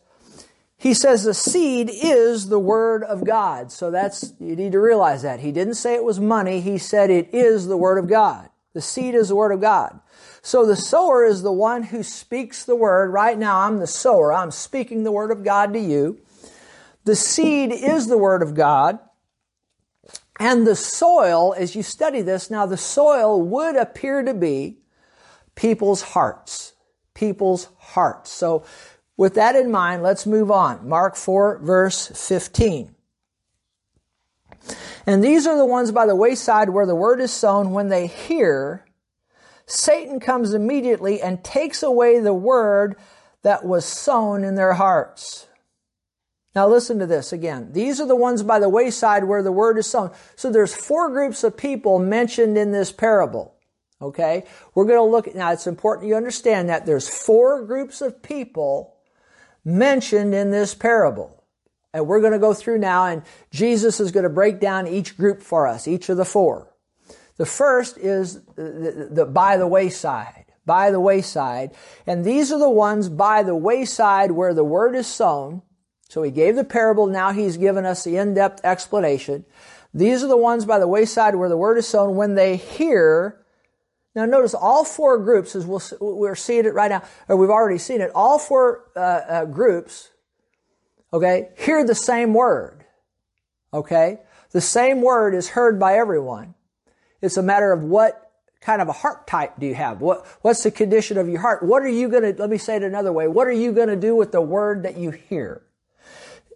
He 0.79 0.93
says 0.93 1.25
the 1.25 1.35
seed 1.35 1.91
is 1.91 2.49
the 2.49 2.59
word 2.59 3.03
of 3.03 3.25
God. 3.25 3.73
So 3.73 3.91
that's, 3.91 4.35
you 4.39 4.57
need 4.57 4.73
to 4.73 4.81
realize 4.81 5.23
that. 5.23 5.41
He 5.41 5.53
didn't 5.53 5.75
say 5.75 5.95
it 5.95 6.05
was 6.05 6.21
money. 6.21 6.61
He 6.61 6.77
said 6.77 7.09
it 7.09 7.31
is 7.33 7.67
the 7.67 7.79
word 7.79 7.99
of 7.99 8.09
God. 8.09 8.51
The 8.77 8.83
seed 8.83 9.15
is 9.15 9.31
the 9.31 9.37
word 9.37 9.53
of 9.53 9.63
God. 9.63 10.01
So 10.43 10.67
the 10.67 10.77
sower 10.77 11.25
is 11.25 11.41
the 11.41 11.51
one 11.51 11.83
who 11.83 12.03
speaks 12.03 12.63
the 12.63 12.77
word. 12.77 13.11
Right 13.11 13.39
now 13.39 13.61
I'm 13.61 13.79
the 13.79 13.87
sower. 13.87 14.35
I'm 14.35 14.51
speaking 14.51 15.03
the 15.03 15.11
word 15.11 15.31
of 15.31 15.43
God 15.43 15.73
to 15.73 15.79
you. 15.79 16.21
The 17.05 17.17
seed 17.17 17.73
is 17.73 18.07
the 18.07 18.19
word 18.19 18.43
of 18.43 18.55
God. 18.55 18.99
And 20.39 20.67
the 20.67 20.77
soil, 20.77 21.55
as 21.57 21.75
you 21.75 21.83
study 21.83 22.21
this, 22.21 22.51
now 22.51 22.67
the 22.67 22.77
soil 22.77 23.41
would 23.41 23.77
appear 23.77 24.23
to 24.23 24.35
be 24.35 24.77
people's 25.55 26.03
hearts. 26.03 26.75
People's 27.15 27.71
hearts. 27.79 28.31
So 28.31 28.63
with 29.17 29.37
that 29.37 29.57
in 29.57 29.71
mind, 29.71 30.03
let's 30.03 30.27
move 30.27 30.51
on. 30.51 30.87
Mark 30.87 31.17
4 31.17 31.61
verse 31.61 32.09
15. 32.09 32.95
And 35.07 35.23
these 35.23 35.47
are 35.47 35.57
the 35.57 35.65
ones 35.65 35.93
by 35.93 36.05
the 36.05 36.17
wayside 36.17 36.71
where 36.71 36.87
the 36.87 36.97
word 36.97 37.21
is 37.21 37.33
sown. 37.33 37.71
When 37.71 37.89
they 37.89 38.09
hear, 38.09 38.85
Satan 39.65 40.19
comes 40.19 40.53
immediately 40.53 41.23
and 41.23 41.45
takes 41.45 41.83
away 41.83 42.19
the 42.19 42.35
word 42.35 42.97
that 43.43 43.65
was 43.65 43.85
sown 43.85 44.43
in 44.43 44.57
their 44.57 44.75
hearts. 44.75 45.47
Now 46.57 46.67
listen 46.67 46.99
to 46.99 47.07
this 47.07 47.33
again. 47.33 47.73
These 47.73 48.01
are 48.01 48.07
the 48.07 48.17
ones 48.17 48.43
by 48.43 48.59
the 48.59 48.69
wayside 48.69 49.25
where 49.25 49.43
the 49.43 49.53
word 49.53 49.79
is 49.79 49.87
sown. 49.87 50.11
So 50.35 50.51
there's 50.51 50.75
four 50.75 51.11
groups 51.11 51.45
of 51.45 51.57
people 51.57 51.99
mentioned 51.99 52.57
in 52.59 52.73
this 52.73 52.91
parable. 52.91 53.55
Okay? 54.01 54.45
We're 54.75 54.87
going 54.87 54.99
to 54.99 55.03
look 55.03 55.29
at, 55.29 55.37
now 55.37 55.53
it's 55.53 55.67
important 55.67 56.09
you 56.09 56.17
understand 56.17 56.69
that 56.69 56.87
there's 56.87 57.09
four 57.09 57.63
groups 57.65 58.01
of 58.01 58.23
people 58.23 58.97
mentioned 59.65 60.35
in 60.35 60.51
this 60.51 60.75
parable. 60.75 61.36
And 61.97 62.07
we're 62.07 62.21
going 62.21 62.35
to 62.35 62.39
go 62.39 62.53
through 62.53 62.79
now 62.79 63.07
and 63.07 63.23
Jesus 63.51 64.01
is 64.01 64.13
going 64.13 64.25
to 64.25 64.29
break 64.29 64.61
down 64.61 64.87
each 64.87 65.17
group 65.17 65.41
for 65.41 65.67
us, 65.67 65.89
each 65.89 66.11
of 66.11 66.19
the 66.19 66.27
four. 66.27 66.71
The 67.39 67.47
first 67.47 67.97
is 67.97 68.45
the, 68.55 68.63
the, 68.63 69.09
the 69.11 69.25
by 69.25 69.57
the 69.57 69.67
wayside. 69.67 70.45
By 70.67 70.91
the 70.91 71.01
wayside. 71.01 71.71
And 72.07 72.23
these 72.23 72.53
are 72.53 72.59
the 72.59 72.69
ones 72.69 73.09
by 73.09 73.43
the 73.43 73.57
wayside 73.57 74.33
where 74.33 74.53
the 74.53 74.63
word 74.63 74.95
is 74.95 75.07
sown. 75.07 75.63
So 76.11 76.23
he 76.23 76.31
gave 76.31 76.55
the 76.55 76.65
parable, 76.65 77.07
now 77.07 77.33
he's 77.33 77.57
given 77.57 77.87
us 77.87 78.05
the 78.05 78.19
in-depth 78.19 78.63
explanation. 78.63 79.47
These 79.95 80.23
are 80.23 80.29
the 80.29 80.37
ones 80.37 80.67
by 80.67 80.79
the 80.79 80.87
wayside 80.87 81.35
where 81.35 81.49
the 81.49 81.57
word 81.57 81.79
is 81.79 81.89
sown 81.89 82.17
when 82.17 82.35
they 82.35 82.57
hear 82.57 83.41
now 84.15 84.25
notice 84.25 84.55
all 84.55 84.83
four 84.83 85.19
groups, 85.19 85.55
as 85.55 85.67
we'll, 85.67 85.83
we're 86.01 86.35
seeing 86.35 86.65
it 86.65 86.73
right 86.73 86.91
now, 86.91 87.03
or 87.29 87.37
we've 87.37 87.51
already 87.51 87.77
seen 87.77 88.01
it, 88.01 88.11
all 88.15 88.39
four 88.39 88.85
uh, 88.97 88.99
uh, 89.01 89.45
groups, 89.45 90.09
okay, 91.13 91.51
hear 91.59 91.85
the 91.85 91.95
same 91.95 92.35
word. 92.35 92.85
Okay? 93.73 94.21
The 94.53 94.61
same 94.61 95.03
word 95.03 95.35
is 95.35 95.51
heard 95.51 95.79
by 95.79 95.95
everyone. 95.95 96.55
It's 97.21 97.37
a 97.37 97.43
matter 97.43 97.73
of 97.73 97.83
what 97.83 98.27
kind 98.61 98.83
of 98.83 98.89
a 98.89 98.93
heart 98.93 99.27
type 99.27 99.61
do 99.61 99.67
you 99.67 99.75
have? 99.75 100.01
What, 100.01 100.27
what's 100.43 100.65
the 100.65 100.73
condition 100.73 101.19
of 101.19 101.29
your 101.29 101.41
heart? 101.41 101.63
What 101.63 101.83
are 101.83 101.89
you 101.89 102.09
going 102.09 102.25
to, 102.25 102.41
let 102.41 102.51
me 102.51 102.59
say 102.59 102.77
it 102.77 102.83
another 102.83 103.13
way, 103.13 103.29
what 103.29 103.47
are 103.47 103.53
you 103.53 103.71
going 103.71 103.89
to 103.89 103.97
do 103.97 104.17
with 104.17 104.33
the 104.33 104.41
word 104.41 104.83
that 104.83 104.97
you 104.97 105.13
hear? 105.13 105.63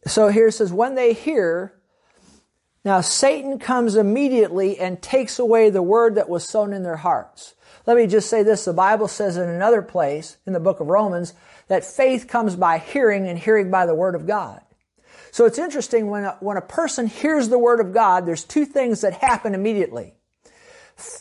So 0.06 0.28
here 0.28 0.48
it 0.48 0.52
says, 0.52 0.72
when 0.72 0.96
they 0.96 1.12
hear, 1.12 1.74
now 2.84 3.00
Satan 3.00 3.58
comes 3.58 3.94
immediately 3.94 4.78
and 4.78 5.00
takes 5.00 5.38
away 5.38 5.70
the 5.70 5.82
word 5.82 6.16
that 6.16 6.28
was 6.28 6.48
sown 6.48 6.72
in 6.72 6.82
their 6.82 6.96
hearts. 6.96 7.54
Let 7.86 7.96
me 7.96 8.06
just 8.06 8.28
say 8.28 8.42
this. 8.42 8.64
The 8.64 8.72
Bible 8.72 9.06
says 9.06 9.36
in 9.36 9.48
another 9.48 9.82
place 9.82 10.38
in 10.46 10.52
the 10.52 10.60
book 10.60 10.80
of 10.80 10.88
Romans 10.88 11.34
that 11.70 11.84
faith 11.84 12.26
comes 12.26 12.56
by 12.56 12.78
hearing 12.78 13.28
and 13.28 13.38
hearing 13.38 13.70
by 13.70 13.86
the 13.86 13.94
word 13.94 14.16
of 14.16 14.26
God. 14.26 14.60
So 15.30 15.44
it's 15.44 15.56
interesting 15.56 16.10
when 16.10 16.24
a, 16.24 16.36
when 16.40 16.56
a 16.56 16.60
person 16.60 17.06
hears 17.06 17.48
the 17.48 17.60
word 17.60 17.78
of 17.78 17.94
God, 17.94 18.26
there's 18.26 18.42
two 18.42 18.64
things 18.64 19.02
that 19.02 19.12
happen 19.12 19.54
immediately. 19.54 20.12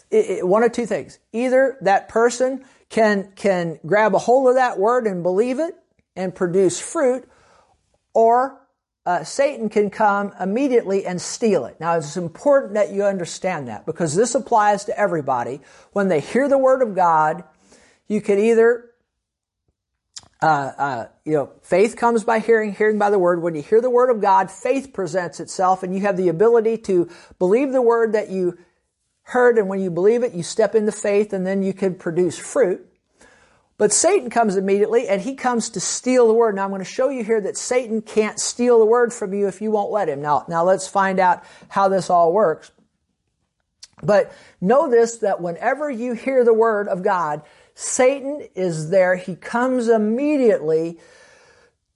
It, 0.10 0.40
it, 0.40 0.48
one 0.48 0.64
of 0.64 0.72
two 0.72 0.88
things. 0.88 1.20
Either 1.34 1.78
that 1.82 2.10
person 2.10 2.66
can, 2.90 3.32
can 3.36 3.80
grab 3.86 4.16
a 4.16 4.18
hold 4.18 4.50
of 4.50 4.56
that 4.56 4.80
word 4.80 5.06
and 5.06 5.22
believe 5.22 5.60
it 5.60 5.76
and 6.16 6.34
produce 6.34 6.82
fruit, 6.82 7.30
or 8.16 8.60
uh, 9.06 9.24
Satan 9.24 9.70
can 9.70 9.92
come 9.92 10.34
immediately 10.40 11.06
and 11.06 11.22
steal 11.22 11.66
it. 11.66 11.80
Now, 11.80 11.96
it's 11.96 12.18
important 12.18 12.74
that 12.74 12.92
you 12.92 13.04
understand 13.04 13.68
that 13.68 13.86
because 13.86 14.16
this 14.16 14.34
applies 14.34 14.86
to 14.86 15.00
everybody. 15.00 15.62
When 15.94 16.08
they 16.08 16.22
hear 16.22 16.50
the 16.50 16.58
word 16.58 16.82
of 16.82 16.96
God, 16.96 17.44
you 18.08 18.20
can 18.20 18.40
either, 18.40 18.89
uh, 20.42 20.46
uh, 20.78 21.08
you 21.26 21.34
know, 21.34 21.52
faith 21.62 21.98
comes 21.98 22.24
by 22.24 22.40
hearing, 22.40 22.74
hearing 22.74 22.98
by 22.98 23.10
the 23.10 23.20
word. 23.20 23.42
When 23.42 23.56
you 23.56 23.62
hear 23.62 23.82
the 23.82 23.90
word 23.90 24.10
of 24.10 24.22
God, 24.22 24.50
faith 24.50 24.94
presents 24.94 25.40
itself, 25.40 25.84
and 25.84 25.94
you 25.94 26.02
have 26.02 26.18
the 26.18 26.30
ability 26.30 26.78
to 26.80 27.10
believe 27.40 27.72
the 27.72 27.82
word 27.82 28.14
that 28.14 28.30
you 28.30 28.58
heard, 29.24 29.58
and 29.58 29.68
when 29.68 29.80
you 29.80 29.92
believe 29.92 30.24
it, 30.24 30.34
you 30.34 30.44
step 30.44 30.76
into 30.76 30.92
faith, 30.92 31.34
and 31.34 31.46
then 31.46 31.62
you 31.62 31.74
can 31.74 31.96
produce 31.96 32.38
fruit. 32.38 32.86
But 33.78 33.94
Satan 33.94 34.30
comes 34.30 34.58
immediately 34.58 35.08
and 35.08 35.22
he 35.22 35.36
comes 35.36 35.70
to 35.70 35.80
steal 35.80 36.28
the 36.28 36.34
word. 36.34 36.54
Now 36.54 36.66
I'm 36.66 36.70
going 36.70 36.80
to 36.80 36.86
show 36.86 37.08
you 37.08 37.24
here 37.24 37.40
that 37.40 37.56
Satan 37.56 38.02
can't 38.02 38.38
steal 38.38 38.78
the 38.78 38.86
word 38.86 39.14
from 39.14 39.34
you 39.34 39.48
if 39.48 39.62
you 39.62 39.72
won't 39.72 39.90
let 39.90 40.10
him. 40.10 40.22
Now, 40.22 40.44
now 40.50 40.66
let's 40.66 40.86
find 40.86 41.18
out 41.18 41.46
how 41.70 41.88
this 41.88 42.10
all 42.10 42.34
works. 42.34 42.72
But 44.04 44.34
know 44.60 44.90
this, 44.90 45.20
that 45.20 45.42
whenever 45.42 45.90
you 45.90 46.12
hear 46.12 46.44
the 46.44 46.54
word 46.54 46.90
of 46.90 47.04
God, 47.04 47.42
Satan 47.80 48.46
is 48.56 48.90
there. 48.90 49.16
He 49.16 49.38
comes 49.38 49.88
immediately 49.88 51.00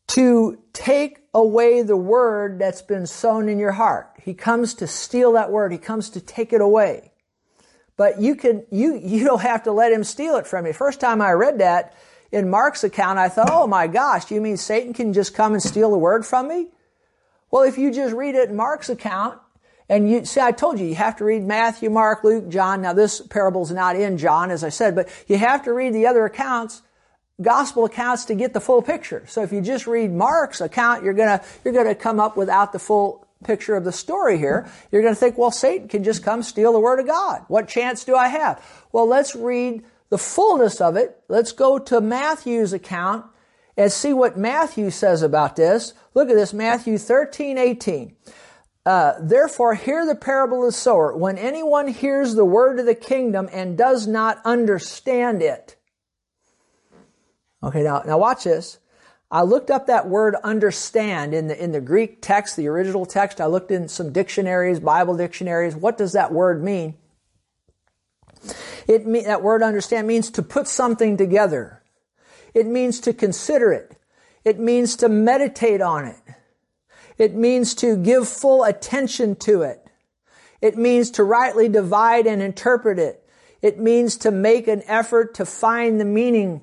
to 0.07 0.57
take 0.71 1.19
away 1.33 1.81
the 1.81 1.97
word 1.97 2.57
that's 2.57 2.81
been 2.81 3.05
sown 3.05 3.49
in 3.49 3.59
your 3.59 3.73
heart. 3.73 4.09
He 4.21 4.33
comes 4.33 4.75
to 4.75 4.87
steal 4.87 5.33
that 5.33 5.51
word. 5.51 5.73
He 5.73 5.77
comes 5.77 6.09
to 6.11 6.21
take 6.21 6.53
it 6.53 6.61
away. 6.61 7.11
But 7.97 8.21
you 8.21 8.35
can, 8.35 8.63
you, 8.71 8.95
you 8.95 9.25
don't 9.25 9.41
have 9.41 9.63
to 9.63 9.73
let 9.73 9.91
him 9.91 10.05
steal 10.05 10.37
it 10.37 10.47
from 10.47 10.65
you. 10.65 10.71
First 10.71 11.01
time 11.01 11.21
I 11.21 11.33
read 11.33 11.59
that 11.59 11.93
in 12.31 12.49
Mark's 12.49 12.85
account, 12.85 13.19
I 13.19 13.27
thought, 13.27 13.49
oh 13.51 13.67
my 13.67 13.87
gosh, 13.87 14.31
you 14.31 14.39
mean 14.39 14.55
Satan 14.55 14.93
can 14.93 15.11
just 15.11 15.33
come 15.33 15.51
and 15.51 15.61
steal 15.61 15.91
the 15.91 15.97
word 15.97 16.25
from 16.25 16.47
me? 16.47 16.69
Well, 17.51 17.63
if 17.63 17.77
you 17.77 17.91
just 17.91 18.15
read 18.15 18.35
it 18.35 18.49
in 18.49 18.55
Mark's 18.55 18.87
account, 18.87 19.37
and 19.93 20.09
you 20.09 20.25
see, 20.25 20.41
I 20.41 20.51
told 20.51 20.79
you, 20.79 20.87
you 20.87 20.95
have 20.95 21.17
to 21.17 21.23
read 21.23 21.43
Matthew, 21.43 21.91
Mark, 21.91 22.23
Luke, 22.23 22.49
John. 22.49 22.81
Now, 22.81 22.93
this 22.93 23.21
parable's 23.21 23.69
not 23.69 23.95
in 23.95 24.17
John, 24.17 24.49
as 24.49 24.63
I 24.63 24.69
said, 24.69 24.95
but 24.95 25.07
you 25.27 25.37
have 25.37 25.65
to 25.65 25.71
read 25.71 25.93
the 25.93 26.07
other 26.07 26.25
accounts, 26.25 26.81
gospel 27.39 27.85
accounts, 27.85 28.25
to 28.25 28.33
get 28.33 28.53
the 28.53 28.59
full 28.59 28.81
picture. 28.81 29.23
So 29.27 29.43
if 29.43 29.51
you 29.51 29.61
just 29.61 29.85
read 29.85 30.11
Mark's 30.11 30.61
account, 30.61 31.03
you're 31.03 31.13
gonna, 31.13 31.43
you're 31.63 31.75
gonna 31.75 31.93
come 31.93 32.19
up 32.19 32.35
without 32.35 32.73
the 32.73 32.79
full 32.79 33.27
picture 33.43 33.75
of 33.75 33.83
the 33.83 33.91
story 33.91 34.39
here, 34.39 34.67
you're 34.91 35.03
to 35.03 35.13
think, 35.13 35.37
well, 35.37 35.51
Satan 35.51 35.87
can 35.87 36.03
just 36.03 36.23
come 36.23 36.41
steal 36.41 36.73
the 36.73 36.79
Word 36.79 36.99
of 36.99 37.05
God. 37.05 37.43
What 37.47 37.67
chance 37.67 38.03
do 38.03 38.15
I 38.15 38.29
have? 38.29 38.65
Well, 38.91 39.07
let's 39.07 39.35
read 39.35 39.83
the 40.09 40.17
fullness 40.17 40.81
of 40.81 40.95
it. 40.95 41.21
Let's 41.27 41.51
go 41.51 41.77
to 41.77 42.01
Matthew's 42.01 42.73
account 42.73 43.27
and 43.77 43.91
see 43.91 44.11
what 44.11 44.39
Matthew 44.39 44.89
says 44.89 45.21
about 45.21 45.55
this. 45.55 45.93
Look 46.15 46.31
at 46.31 46.35
this, 46.35 46.51
Matthew 46.51 46.97
13, 46.97 47.59
18. 47.59 48.15
Uh, 48.85 49.13
Therefore, 49.19 49.75
hear 49.75 50.05
the 50.05 50.15
parable 50.15 50.59
of 50.59 50.65
the 50.65 50.71
sower. 50.71 51.15
When 51.15 51.37
anyone 51.37 51.87
hears 51.87 52.35
the 52.35 52.45
word 52.45 52.79
of 52.79 52.85
the 52.85 52.95
kingdom 52.95 53.49
and 53.51 53.77
does 53.77 54.07
not 54.07 54.41
understand 54.43 55.41
it. 55.41 55.77
Okay, 57.61 57.83
now, 57.83 58.03
now 58.05 58.17
watch 58.17 58.43
this. 58.43 58.79
I 59.31 59.41
looked 59.41 59.71
up 59.71 59.87
that 59.87 60.09
word 60.09 60.35
understand 60.43 61.33
in 61.33 61.47
the, 61.47 61.63
in 61.63 61.71
the 61.71 61.81
Greek 61.81 62.21
text, 62.21 62.55
the 62.55 62.67
original 62.67 63.05
text. 63.05 63.41
I 63.41 63.47
looked 63.47 63.71
in 63.71 63.87
some 63.87 64.11
dictionaries, 64.11 64.79
Bible 64.79 65.17
dictionaries. 65.17 65.75
What 65.75 65.97
does 65.97 66.11
that 66.11 66.31
word 66.31 66.63
mean? 66.63 66.95
It 68.87 69.07
mean, 69.07 69.23
that 69.23 69.41
word 69.41 69.63
understand 69.63 70.07
means 70.07 70.29
to 70.31 70.43
put 70.43 70.67
something 70.67 71.17
together. 71.17 71.81
It 72.53 72.67
means 72.67 72.99
to 73.01 73.13
consider 73.13 73.71
it. 73.71 73.97
It 74.43 74.59
means 74.59 74.97
to 74.97 75.09
meditate 75.09 75.81
on 75.81 76.05
it. 76.05 76.17
It 77.17 77.35
means 77.35 77.75
to 77.75 77.95
give 77.95 78.27
full 78.27 78.63
attention 78.63 79.35
to 79.37 79.61
it. 79.61 79.85
It 80.61 80.77
means 80.77 81.11
to 81.11 81.23
rightly 81.23 81.67
divide 81.67 82.25
and 82.25 82.41
interpret 82.41 82.97
it. 82.97 83.27
It 83.61 83.79
means 83.79 84.17
to 84.17 84.31
make 84.31 84.67
an 84.67 84.83
effort 84.87 85.35
to 85.35 85.45
find 85.45 85.99
the 85.99 86.05
meaning. 86.05 86.61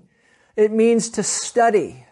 It 0.56 0.72
means 0.72 1.10
to 1.10 1.22
study. 1.22 2.06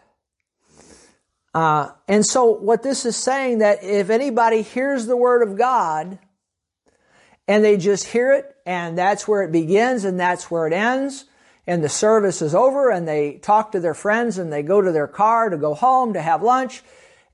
Uh, 1.54 1.90
and 2.06 2.24
so 2.24 2.44
what 2.44 2.82
this 2.82 3.04
is 3.04 3.16
saying 3.16 3.58
that 3.58 3.82
if 3.82 4.10
anybody 4.10 4.62
hears 4.62 5.06
the 5.06 5.16
word 5.16 5.42
of 5.42 5.56
God 5.56 6.18
and 7.46 7.64
they 7.64 7.76
just 7.76 8.06
hear 8.06 8.32
it 8.32 8.54
and 8.66 8.96
that's 8.96 9.26
where 9.26 9.42
it 9.42 9.50
begins 9.50 10.04
and 10.04 10.20
that's 10.20 10.50
where 10.50 10.66
it 10.66 10.72
ends 10.72 11.24
and 11.66 11.82
the 11.82 11.88
service 11.88 12.42
is 12.42 12.54
over 12.54 12.90
and 12.90 13.08
they 13.08 13.38
talk 13.38 13.72
to 13.72 13.80
their 13.80 13.94
friends 13.94 14.38
and 14.38 14.52
they 14.52 14.62
go 14.62 14.80
to 14.80 14.92
their 14.92 15.08
car 15.08 15.48
to 15.48 15.56
go 15.56 15.74
home 15.74 16.12
to 16.12 16.22
have 16.22 16.42
lunch 16.42 16.82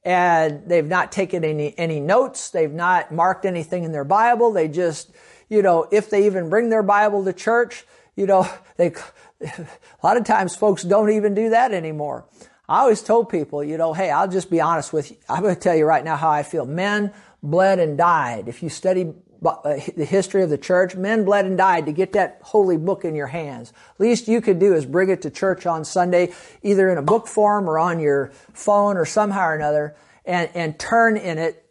and 0.04 0.62
they've 0.66 0.86
not 0.86 1.10
taken 1.12 1.44
any, 1.44 1.76
any 1.78 2.00
notes. 2.00 2.50
They've 2.50 2.72
not 2.72 3.12
marked 3.12 3.44
anything 3.44 3.84
in 3.84 3.92
their 3.92 4.04
Bible. 4.04 4.52
They 4.52 4.68
just, 4.68 5.10
you 5.48 5.62
know, 5.62 5.88
if 5.90 6.10
they 6.10 6.26
even 6.26 6.50
bring 6.50 6.68
their 6.68 6.82
Bible 6.82 7.24
to 7.24 7.32
church, 7.32 7.86
you 8.16 8.26
know, 8.26 8.48
they, 8.76 8.92
a 9.40 9.66
lot 10.02 10.16
of 10.16 10.24
times 10.24 10.54
folks 10.54 10.82
don't 10.82 11.10
even 11.10 11.34
do 11.34 11.50
that 11.50 11.72
anymore. 11.72 12.26
I 12.68 12.80
always 12.80 13.02
told 13.02 13.28
people, 13.28 13.62
you 13.62 13.76
know, 13.76 13.92
hey, 13.92 14.10
I'll 14.10 14.28
just 14.28 14.50
be 14.50 14.60
honest 14.60 14.92
with 14.92 15.10
you. 15.10 15.16
I'm 15.28 15.42
going 15.42 15.54
to 15.54 15.60
tell 15.60 15.74
you 15.74 15.84
right 15.84 16.04
now 16.04 16.16
how 16.16 16.30
I 16.30 16.42
feel. 16.42 16.64
Men 16.64 17.12
bled 17.42 17.78
and 17.78 17.98
died. 17.98 18.48
If 18.48 18.62
you 18.62 18.70
study 18.70 19.12
Uh, 19.44 19.78
the 19.96 20.07
history 20.07 20.42
of 20.42 20.48
the 20.48 20.59
church, 20.59 20.96
men 20.96 21.24
bled 21.24 21.44
and 21.44 21.59
died 21.59 21.85
to 21.87 21.92
get 21.92 22.12
that 22.12 22.38
holy 22.42 22.78
book 22.78 23.04
in 23.04 23.14
your 23.14 23.26
hands. 23.26 23.72
Least 23.98 24.26
you 24.26 24.40
could 24.40 24.59
do 24.59 24.74
is 24.74 24.87
bring 24.87 25.11
it 25.11 25.20
to 25.22 25.30
church 25.30 25.66
on 25.66 25.85
Sunday, 25.85 26.33
either 26.62 26.90
in 26.90 26.96
a 26.96 27.02
book 27.02 27.26
form 27.26 27.68
or 27.68 27.78
on 27.78 28.00
your 28.00 28.33
phone 28.54 28.96
or 28.96 29.04
somehow 29.04 29.48
or 29.48 29.54
another, 29.54 29.96
and, 30.24 30.48
and 30.54 30.78
turn 30.78 31.16
in 31.16 31.37
it, 31.37 31.66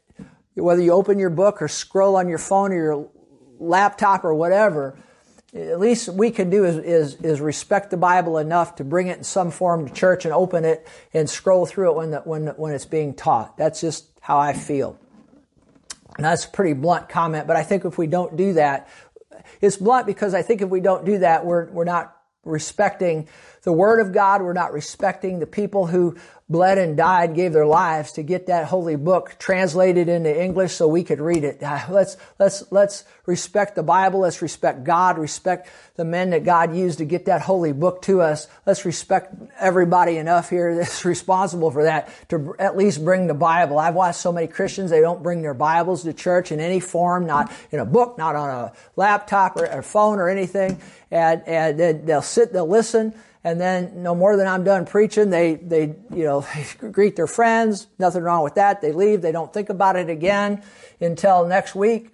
whether 0.54 0.82
you 0.82 0.92
open 0.92 1.18
your 1.18 1.32
book 1.32 1.62
or 1.62 1.68
scroll 1.68 2.16
on 2.16 2.30
your 2.30 2.38
phone 2.38 2.72
or 2.72 2.76
your 2.76 3.10
laptop 3.60 4.24
or 4.24 4.36
whatever, 4.36 4.96
at 5.56 5.80
least 5.80 6.10
we 6.10 6.32
can 6.32 6.50
do 6.50 6.66
is, 6.66 6.78
is, 6.78 7.16
is, 7.22 7.42
respect 7.42 7.92
the 7.92 7.98
Bible 7.98 8.38
enough 8.38 8.76
to 8.76 8.84
bring 8.84 9.08
it 9.08 9.18
in 9.18 9.24
some 9.24 9.52
form 9.52 9.88
to 9.88 9.94
church 9.94 10.26
and 10.26 10.34
open 10.34 10.66
it 10.66 10.88
and 11.14 11.30
scroll 11.30 11.66
through 11.66 11.92
it 11.92 11.96
when, 11.96 12.12
the, 12.12 12.20
when, 12.22 12.48
when 12.48 12.74
it's 12.74 12.86
being 12.86 13.14
taught. 13.14 13.58
That's 13.58 13.82
just 13.82 14.08
how 14.22 14.40
I 14.40 14.54
feel. 14.54 15.00
That's 16.18 16.46
a 16.46 16.50
pretty 16.50 16.74
blunt 16.74 17.10
comment, 17.10 17.48
but 17.48 17.56
I 17.56 17.64
think 17.64 17.86
if 17.86 17.98
we 17.98 18.08
don't 18.08 18.36
do 18.36 18.54
that, 18.54 18.88
it's 19.62 19.78
blunt 19.78 20.06
because 20.06 20.34
I 20.34 20.42
think 20.42 20.62
if 20.62 20.70
we 20.70 20.80
don't 20.80 21.06
do 21.06 21.20
that, 21.20 21.46
we're, 21.46 21.70
we're 21.72 21.86
not 21.86 22.16
respecting 22.46 23.28
the 23.64 23.74
Word 23.74 24.00
of 24.00 24.14
God. 24.14 24.42
We're 24.42 24.54
not 24.54 24.74
respecting 24.74 25.40
the 25.40 25.48
people 25.48 25.88
who 25.88 26.16
bled 26.50 26.78
and 26.78 26.96
died, 26.96 27.34
gave 27.34 27.54
their 27.54 27.66
lives 27.66 28.12
to 28.12 28.24
get 28.24 28.48
that 28.48 28.66
holy 28.66 28.96
book 28.96 29.36
translated 29.40 30.10
into 30.10 30.42
English 30.42 30.74
so 30.74 30.88
we 30.88 31.04
could 31.04 31.20
read 31.20 31.44
it. 31.44 31.64
Uh, 31.64 31.80
let's, 31.90 32.18
let's, 32.38 32.64
let's 32.72 33.06
respect 33.26 33.76
the 33.76 33.84
Bible. 33.84 34.20
Let's 34.20 34.42
respect 34.42 34.84
God, 34.84 35.18
respect 35.18 35.70
the 35.96 36.04
men 36.04 36.32
that 36.32 36.44
God 36.44 36.76
used 36.76 36.98
to 36.98 37.06
get 37.06 37.26
that 37.26 37.42
holy 37.42 37.72
book 37.72 38.02
to 38.04 38.22
us. 38.22 38.48
Let's 38.66 38.86
respect 38.86 39.34
everybody 39.58 40.18
enough 40.18 40.50
here 40.50 40.76
that's 40.76 41.06
responsible 41.06 41.72
for 41.72 41.84
that 41.84 42.10
to 42.30 42.56
at 42.60 42.76
least 42.76 43.04
bring 43.04 43.28
the 43.28 43.34
Bible. 43.34 43.80
I've 43.80 43.96
watched 43.96 44.20
so 44.20 44.32
many 44.32 44.48
Christians, 44.48 44.92
they 44.92 45.02
don't 45.02 45.24
bring 45.24 45.42
their 45.42 45.54
Bibles 45.54 46.04
to 46.04 46.14
church 46.14 46.52
in 46.52 46.60
any 46.60 46.82
form, 46.82 47.26
not 47.26 47.52
in 47.72 47.80
a 47.80 47.86
book, 47.86 48.18
not 48.18 48.36
on 48.36 48.50
a 48.50 48.74
laptop 48.96 49.56
or 49.56 49.66
a 49.66 49.82
phone 49.82 50.20
or 50.20 50.30
anything. 50.30 50.80
And, 51.10 51.42
and 51.48 52.06
they'll 52.08 52.22
sit, 52.22 52.52
they'll 52.52 52.68
listen, 52.68 53.14
and 53.44 53.60
then 53.60 54.04
no 54.04 54.16
more 54.16 54.38
than 54.38 54.48
I'm 54.48 54.64
done 54.64 54.86
preaching, 54.86 55.30
they, 55.30 55.56
they, 55.56 55.96
you 56.14 56.24
know, 56.24 56.46
greet 56.92 57.16
their 57.16 57.28
friends. 57.28 57.88
Nothing 58.00 58.24
wrong 58.24 58.44
with 58.44 58.56
that. 58.56 58.82
They 58.82 58.92
leave. 58.92 59.22
They 59.22 59.32
don't 59.32 59.52
think 59.52 59.70
about 59.70 59.96
it 59.96 60.10
again 60.10 60.64
until 61.02 61.46
next 61.46 61.76
week. 61.76 62.10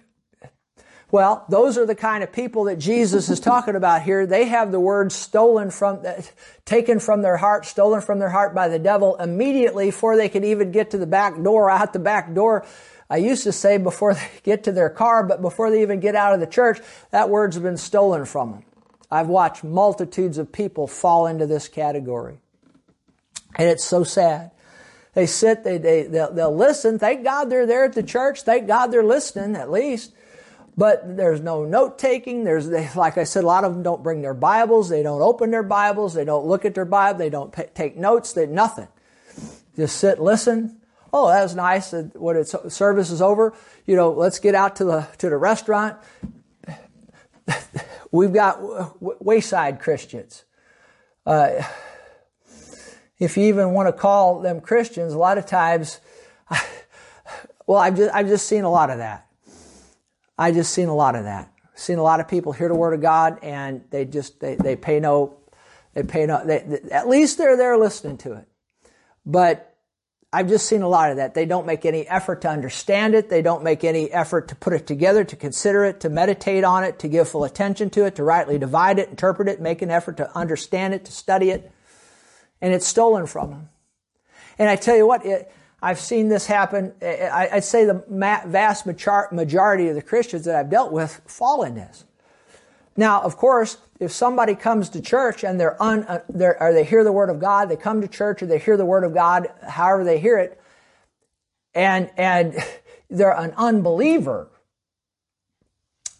Well, 1.12 1.44
those 1.48 1.76
are 1.76 1.86
the 1.86 1.96
kind 1.96 2.22
of 2.22 2.32
people 2.32 2.64
that 2.64 2.76
Jesus 2.76 3.28
is 3.30 3.40
talking 3.40 3.74
about 3.74 4.02
here. 4.02 4.26
They 4.26 4.44
have 4.44 4.70
the 4.70 4.78
word 4.78 5.10
stolen 5.10 5.70
from, 5.70 6.02
uh, 6.06 6.22
taken 6.64 7.00
from 7.00 7.22
their 7.22 7.36
heart, 7.36 7.66
stolen 7.66 8.00
from 8.00 8.20
their 8.20 8.28
heart 8.28 8.54
by 8.54 8.68
the 8.68 8.78
devil 8.78 9.16
immediately 9.16 9.86
before 9.86 10.16
they 10.16 10.28
could 10.28 10.44
even 10.44 10.70
get 10.70 10.92
to 10.92 10.98
the 10.98 11.08
back 11.08 11.40
door, 11.42 11.68
out 11.68 11.92
the 11.92 11.98
back 11.98 12.32
door. 12.32 12.64
I 13.08 13.16
used 13.16 13.42
to 13.42 13.52
say 13.52 13.76
before 13.76 14.14
they 14.14 14.30
get 14.44 14.64
to 14.64 14.72
their 14.72 14.90
car, 14.90 15.24
but 15.24 15.42
before 15.42 15.70
they 15.70 15.82
even 15.82 15.98
get 15.98 16.14
out 16.14 16.32
of 16.32 16.40
the 16.40 16.46
church, 16.46 16.78
that 17.10 17.28
word's 17.28 17.58
been 17.58 17.76
stolen 17.76 18.24
from 18.24 18.52
them. 18.52 18.64
I've 19.10 19.28
watched 19.28 19.64
multitudes 19.64 20.38
of 20.38 20.52
people 20.52 20.86
fall 20.86 21.26
into 21.26 21.46
this 21.46 21.68
category. 21.68 22.38
And 23.56 23.68
it's 23.68 23.84
so 23.84 24.04
sad. 24.04 24.52
They 25.14 25.26
sit, 25.26 25.64
they, 25.64 25.78
they, 25.78 26.04
they'll, 26.04 26.32
they'll 26.32 26.54
listen. 26.54 26.98
Thank 26.98 27.24
God 27.24 27.50
they're 27.50 27.66
there 27.66 27.84
at 27.84 27.94
the 27.94 28.02
church. 28.02 28.42
Thank 28.42 28.68
God 28.68 28.88
they're 28.88 29.02
listening, 29.02 29.56
at 29.56 29.70
least. 29.70 30.14
But 30.76 31.16
there's 31.16 31.40
no 31.40 31.64
note 31.64 31.98
taking. 31.98 32.44
There's, 32.44 32.68
they, 32.68 32.88
like 32.94 33.18
I 33.18 33.24
said, 33.24 33.42
a 33.42 33.46
lot 33.46 33.64
of 33.64 33.74
them 33.74 33.82
don't 33.82 34.04
bring 34.04 34.22
their 34.22 34.34
Bibles. 34.34 34.88
They 34.88 35.02
don't 35.02 35.20
open 35.20 35.50
their 35.50 35.64
Bibles. 35.64 36.14
They 36.14 36.24
don't 36.24 36.46
look 36.46 36.64
at 36.64 36.74
their 36.74 36.84
Bible. 36.84 37.18
They 37.18 37.28
don't 37.28 37.52
pay, 37.52 37.68
take 37.74 37.96
notes. 37.96 38.32
They, 38.32 38.46
nothing. 38.46 38.88
Just 39.76 39.96
sit, 39.96 40.20
listen. 40.20 40.80
Oh, 41.12 41.28
that 41.28 41.42
was 41.42 41.56
nice. 41.56 41.92
When 42.14 42.36
it's, 42.36 42.54
service 42.72 43.10
is 43.10 43.20
over, 43.20 43.52
you 43.84 43.96
know, 43.96 44.12
let's 44.12 44.38
get 44.38 44.54
out 44.54 44.76
to 44.76 44.84
the, 44.84 45.08
to 45.18 45.28
the 45.28 45.36
restaurant. 45.36 45.96
We've 48.12 48.32
got 48.32 48.60
wayside 49.22 49.80
Christians. 49.80 50.44
Uh, 51.24 51.62
if 53.18 53.36
you 53.36 53.44
even 53.44 53.72
want 53.72 53.88
to 53.88 53.92
call 53.92 54.40
them 54.40 54.60
Christians, 54.60 55.12
a 55.12 55.18
lot 55.18 55.38
of 55.38 55.46
times, 55.46 56.00
well, 57.66 57.78
I've 57.78 57.96
just, 57.96 58.14
I've 58.14 58.26
just 58.26 58.46
seen 58.46 58.64
a 58.64 58.70
lot 58.70 58.90
of 58.90 58.98
that. 58.98 59.26
I 60.38 60.52
just 60.52 60.72
seen 60.72 60.88
a 60.88 60.94
lot 60.94 61.14
of 61.14 61.24
that. 61.24 61.52
Seen 61.74 61.98
a 61.98 62.02
lot 62.02 62.18
of 62.18 62.28
people 62.28 62.52
hear 62.52 62.68
the 62.68 62.74
word 62.74 62.94
of 62.94 63.00
God 63.00 63.38
and 63.42 63.84
they 63.90 64.04
just 64.04 64.40
they, 64.40 64.54
they 64.54 64.76
pay 64.76 65.00
no 65.00 65.36
they 65.94 66.02
pay 66.02 66.26
no 66.26 66.44
they, 66.44 66.80
at 66.90 67.08
least 67.08 67.38
they're 67.38 67.56
there 67.56 67.76
listening 67.78 68.18
to 68.18 68.32
it. 68.34 68.48
But 69.24 69.69
I've 70.32 70.48
just 70.48 70.66
seen 70.66 70.82
a 70.82 70.88
lot 70.88 71.10
of 71.10 71.16
that. 71.16 71.34
They 71.34 71.44
don't 71.44 71.66
make 71.66 71.84
any 71.84 72.06
effort 72.06 72.42
to 72.42 72.48
understand 72.48 73.14
it. 73.14 73.28
They 73.28 73.42
don't 73.42 73.64
make 73.64 73.82
any 73.82 74.12
effort 74.12 74.48
to 74.48 74.54
put 74.54 74.72
it 74.72 74.86
together, 74.86 75.24
to 75.24 75.34
consider 75.34 75.84
it, 75.84 76.00
to 76.00 76.08
meditate 76.08 76.62
on 76.62 76.84
it, 76.84 77.00
to 77.00 77.08
give 77.08 77.28
full 77.28 77.42
attention 77.42 77.90
to 77.90 78.04
it, 78.04 78.14
to 78.14 78.22
rightly 78.22 78.56
divide 78.56 79.00
it, 79.00 79.08
interpret 79.08 79.48
it, 79.48 79.60
make 79.60 79.82
an 79.82 79.90
effort 79.90 80.18
to 80.18 80.36
understand 80.36 80.94
it, 80.94 81.04
to 81.06 81.12
study 81.12 81.50
it. 81.50 81.72
And 82.60 82.72
it's 82.72 82.86
stolen 82.86 83.26
from 83.26 83.50
them. 83.50 83.68
And 84.56 84.68
I 84.68 84.76
tell 84.76 84.96
you 84.96 85.06
what, 85.06 85.26
it, 85.26 85.50
I've 85.82 85.98
seen 85.98 86.28
this 86.28 86.46
happen. 86.46 86.92
I, 87.02 87.48
would 87.54 87.64
say 87.64 87.84
the 87.84 88.04
vast 88.46 88.86
majority 88.86 89.88
of 89.88 89.94
the 89.96 90.02
Christians 90.02 90.44
that 90.44 90.54
I've 90.54 90.70
dealt 90.70 90.92
with 90.92 91.20
fall 91.26 91.64
in 91.64 91.74
this. 91.74 92.04
Now, 92.96 93.22
of 93.22 93.36
course, 93.36 93.78
if 93.98 94.12
somebody 94.12 94.54
comes 94.54 94.88
to 94.90 95.00
church 95.00 95.44
and 95.44 95.60
they're 95.60 95.80
un, 95.82 96.04
uh, 96.04 96.20
they're, 96.28 96.60
or 96.60 96.72
they 96.72 96.84
hear 96.84 97.04
the 97.04 97.12
word 97.12 97.30
of 97.30 97.38
God, 97.38 97.68
they 97.68 97.76
come 97.76 98.00
to 98.00 98.08
church 98.08 98.42
or 98.42 98.46
they 98.46 98.58
hear 98.58 98.76
the 98.76 98.84
word 98.84 99.04
of 99.04 99.14
God, 99.14 99.48
however 99.66 100.04
they 100.04 100.18
hear 100.18 100.38
it, 100.38 100.60
and 101.74 102.10
and 102.16 102.54
they're 103.10 103.36
an 103.36 103.52
unbeliever. 103.56 104.48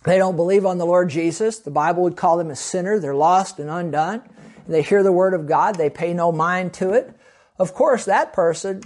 They 0.04 0.16
don't 0.16 0.36
believe 0.36 0.64
on 0.64 0.78
the 0.78 0.86
Lord 0.86 1.10
Jesus. 1.10 1.58
The 1.58 1.70
Bible 1.70 2.04
would 2.04 2.16
call 2.16 2.38
them 2.38 2.50
a 2.50 2.56
sinner. 2.56 2.98
They're 2.98 3.14
lost 3.14 3.58
and 3.58 3.68
undone. 3.68 4.22
They 4.66 4.82
hear 4.82 5.02
the 5.02 5.12
word 5.12 5.34
of 5.34 5.46
God. 5.46 5.74
They 5.74 5.90
pay 5.90 6.14
no 6.14 6.32
mind 6.32 6.72
to 6.74 6.92
it. 6.92 7.14
Of 7.58 7.74
course, 7.74 8.06
that 8.06 8.32
person, 8.32 8.82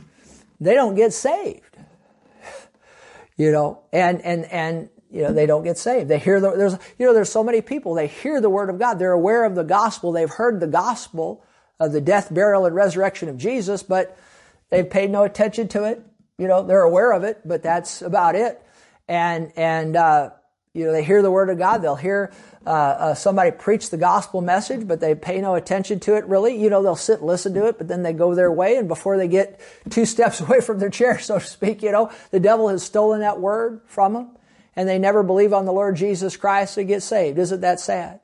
they 0.58 0.74
don't 0.74 0.94
get 0.94 1.12
saved. 1.12 1.62
You 3.36 3.50
know, 3.50 3.80
and 3.92 4.22
and 4.22 4.44
and 4.44 4.90
you 5.14 5.22
know, 5.22 5.32
they 5.32 5.46
don't 5.46 5.62
get 5.62 5.78
saved. 5.78 6.08
They 6.08 6.18
hear 6.18 6.40
the, 6.40 6.50
there's, 6.50 6.72
you 6.98 7.06
know, 7.06 7.14
there's 7.14 7.30
so 7.30 7.44
many 7.44 7.60
people, 7.60 7.94
they 7.94 8.08
hear 8.08 8.40
the 8.40 8.50
word 8.50 8.68
of 8.68 8.80
God. 8.80 8.94
They're 8.94 9.12
aware 9.12 9.44
of 9.44 9.54
the 9.54 9.62
gospel. 9.62 10.10
They've 10.10 10.28
heard 10.28 10.58
the 10.58 10.66
gospel 10.66 11.44
of 11.78 11.92
the 11.92 12.00
death, 12.00 12.34
burial, 12.34 12.66
and 12.66 12.74
resurrection 12.74 13.28
of 13.28 13.38
Jesus, 13.38 13.84
but 13.84 14.18
they've 14.70 14.88
paid 14.88 15.10
no 15.10 15.22
attention 15.22 15.68
to 15.68 15.84
it. 15.84 16.04
You 16.36 16.48
know, 16.48 16.64
they're 16.64 16.82
aware 16.82 17.12
of 17.12 17.22
it, 17.22 17.42
but 17.44 17.62
that's 17.62 18.02
about 18.02 18.34
it. 18.34 18.60
And, 19.06 19.52
and, 19.54 19.94
uh, 19.94 20.30
you 20.72 20.84
know, 20.84 20.90
they 20.90 21.04
hear 21.04 21.22
the 21.22 21.30
word 21.30 21.48
of 21.48 21.58
God. 21.58 21.78
They'll 21.78 21.94
hear, 21.94 22.32
uh, 22.66 22.70
uh, 22.70 23.14
somebody 23.14 23.52
preach 23.52 23.90
the 23.90 23.96
gospel 23.96 24.40
message, 24.40 24.88
but 24.88 24.98
they 24.98 25.14
pay 25.14 25.40
no 25.40 25.54
attention 25.54 26.00
to 26.00 26.16
it 26.16 26.24
really. 26.24 26.60
You 26.60 26.70
know, 26.70 26.82
they'll 26.82 26.96
sit 26.96 27.20
and 27.20 27.28
listen 27.28 27.54
to 27.54 27.68
it, 27.68 27.78
but 27.78 27.86
then 27.86 28.02
they 28.02 28.12
go 28.12 28.34
their 28.34 28.50
way. 28.50 28.78
And 28.78 28.88
before 28.88 29.16
they 29.16 29.28
get 29.28 29.60
two 29.90 30.06
steps 30.06 30.40
away 30.40 30.60
from 30.60 30.80
their 30.80 30.90
chair, 30.90 31.20
so 31.20 31.38
to 31.38 31.46
speak, 31.46 31.84
you 31.84 31.92
know, 31.92 32.10
the 32.32 32.40
devil 32.40 32.66
has 32.68 32.82
stolen 32.82 33.20
that 33.20 33.38
word 33.38 33.80
from 33.86 34.14
them 34.14 34.30
and 34.76 34.88
they 34.88 34.98
never 34.98 35.22
believe 35.22 35.52
on 35.52 35.64
the 35.64 35.72
Lord 35.72 35.96
Jesus 35.96 36.36
Christ 36.36 36.74
to 36.74 36.84
get 36.84 37.02
saved. 37.02 37.38
Isn't 37.38 37.60
that 37.60 37.80
sad? 37.80 38.20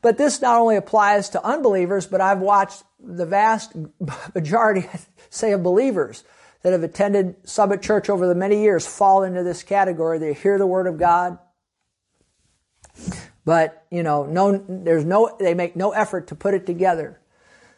But 0.00 0.18
this 0.18 0.42
not 0.42 0.60
only 0.60 0.76
applies 0.76 1.30
to 1.30 1.44
unbelievers, 1.44 2.06
but 2.06 2.20
I've 2.20 2.40
watched 2.40 2.82
the 3.00 3.26
vast 3.26 3.72
majority, 4.34 4.88
say, 5.30 5.52
of 5.52 5.62
believers 5.62 6.24
that 6.62 6.72
have 6.72 6.82
attended 6.82 7.36
Summit 7.48 7.82
Church 7.82 8.08
over 8.08 8.26
the 8.26 8.34
many 8.34 8.62
years 8.62 8.86
fall 8.86 9.22
into 9.22 9.42
this 9.42 9.62
category. 9.62 10.18
They 10.18 10.34
hear 10.34 10.58
the 10.58 10.66
Word 10.66 10.86
of 10.86 10.98
God, 10.98 11.38
but, 13.44 13.84
you 13.90 14.02
know, 14.02 14.24
no, 14.24 14.56
there's 14.68 15.04
no, 15.04 15.34
they 15.38 15.54
make 15.54 15.74
no 15.74 15.90
effort 15.90 16.28
to 16.28 16.34
put 16.34 16.54
it 16.54 16.66
together. 16.66 17.18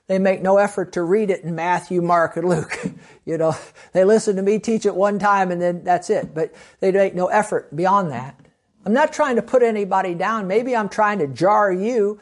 They 0.07 0.19
make 0.19 0.43
no 0.43 0.59
effort 0.59 0.93
to 0.93 1.03
read 1.03 1.31
it 1.31 1.45
in 1.45 1.55
Matthew, 1.55 2.03
Mark, 2.03 2.37
and 2.37 2.49
Luke. 2.49 2.79
you 3.25 3.38
know, 3.38 3.57
they 3.93 4.05
listen 4.05 4.37
to 4.37 4.43
me 4.43 4.59
teach 4.59 4.85
it 4.85 4.95
one 4.95 5.19
time 5.19 5.51
and 5.51 5.61
then 5.61 5.83
that's 5.83 6.11
it. 6.11 6.35
But 6.35 6.55
they 6.81 6.93
make 6.93 7.14
no 7.14 7.29
effort 7.29 7.75
beyond 7.75 8.11
that. 8.11 8.38
I'm 8.85 8.93
not 8.93 9.14
trying 9.14 9.37
to 9.37 9.43
put 9.43 9.62
anybody 9.62 10.14
down. 10.14 10.47
Maybe 10.47 10.77
I'm 10.77 10.90
trying 10.90 11.21
to 11.21 11.27
jar 11.27 11.73
you 11.73 12.21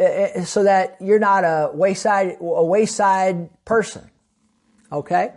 eh, 0.00 0.30
eh, 0.34 0.44
so 0.44 0.64
that 0.64 0.96
you're 1.00 1.20
not 1.20 1.44
a 1.44 1.70
wayside, 1.72 2.36
a 2.40 2.64
wayside 2.64 3.48
person. 3.64 4.10
Okay? 4.90 5.34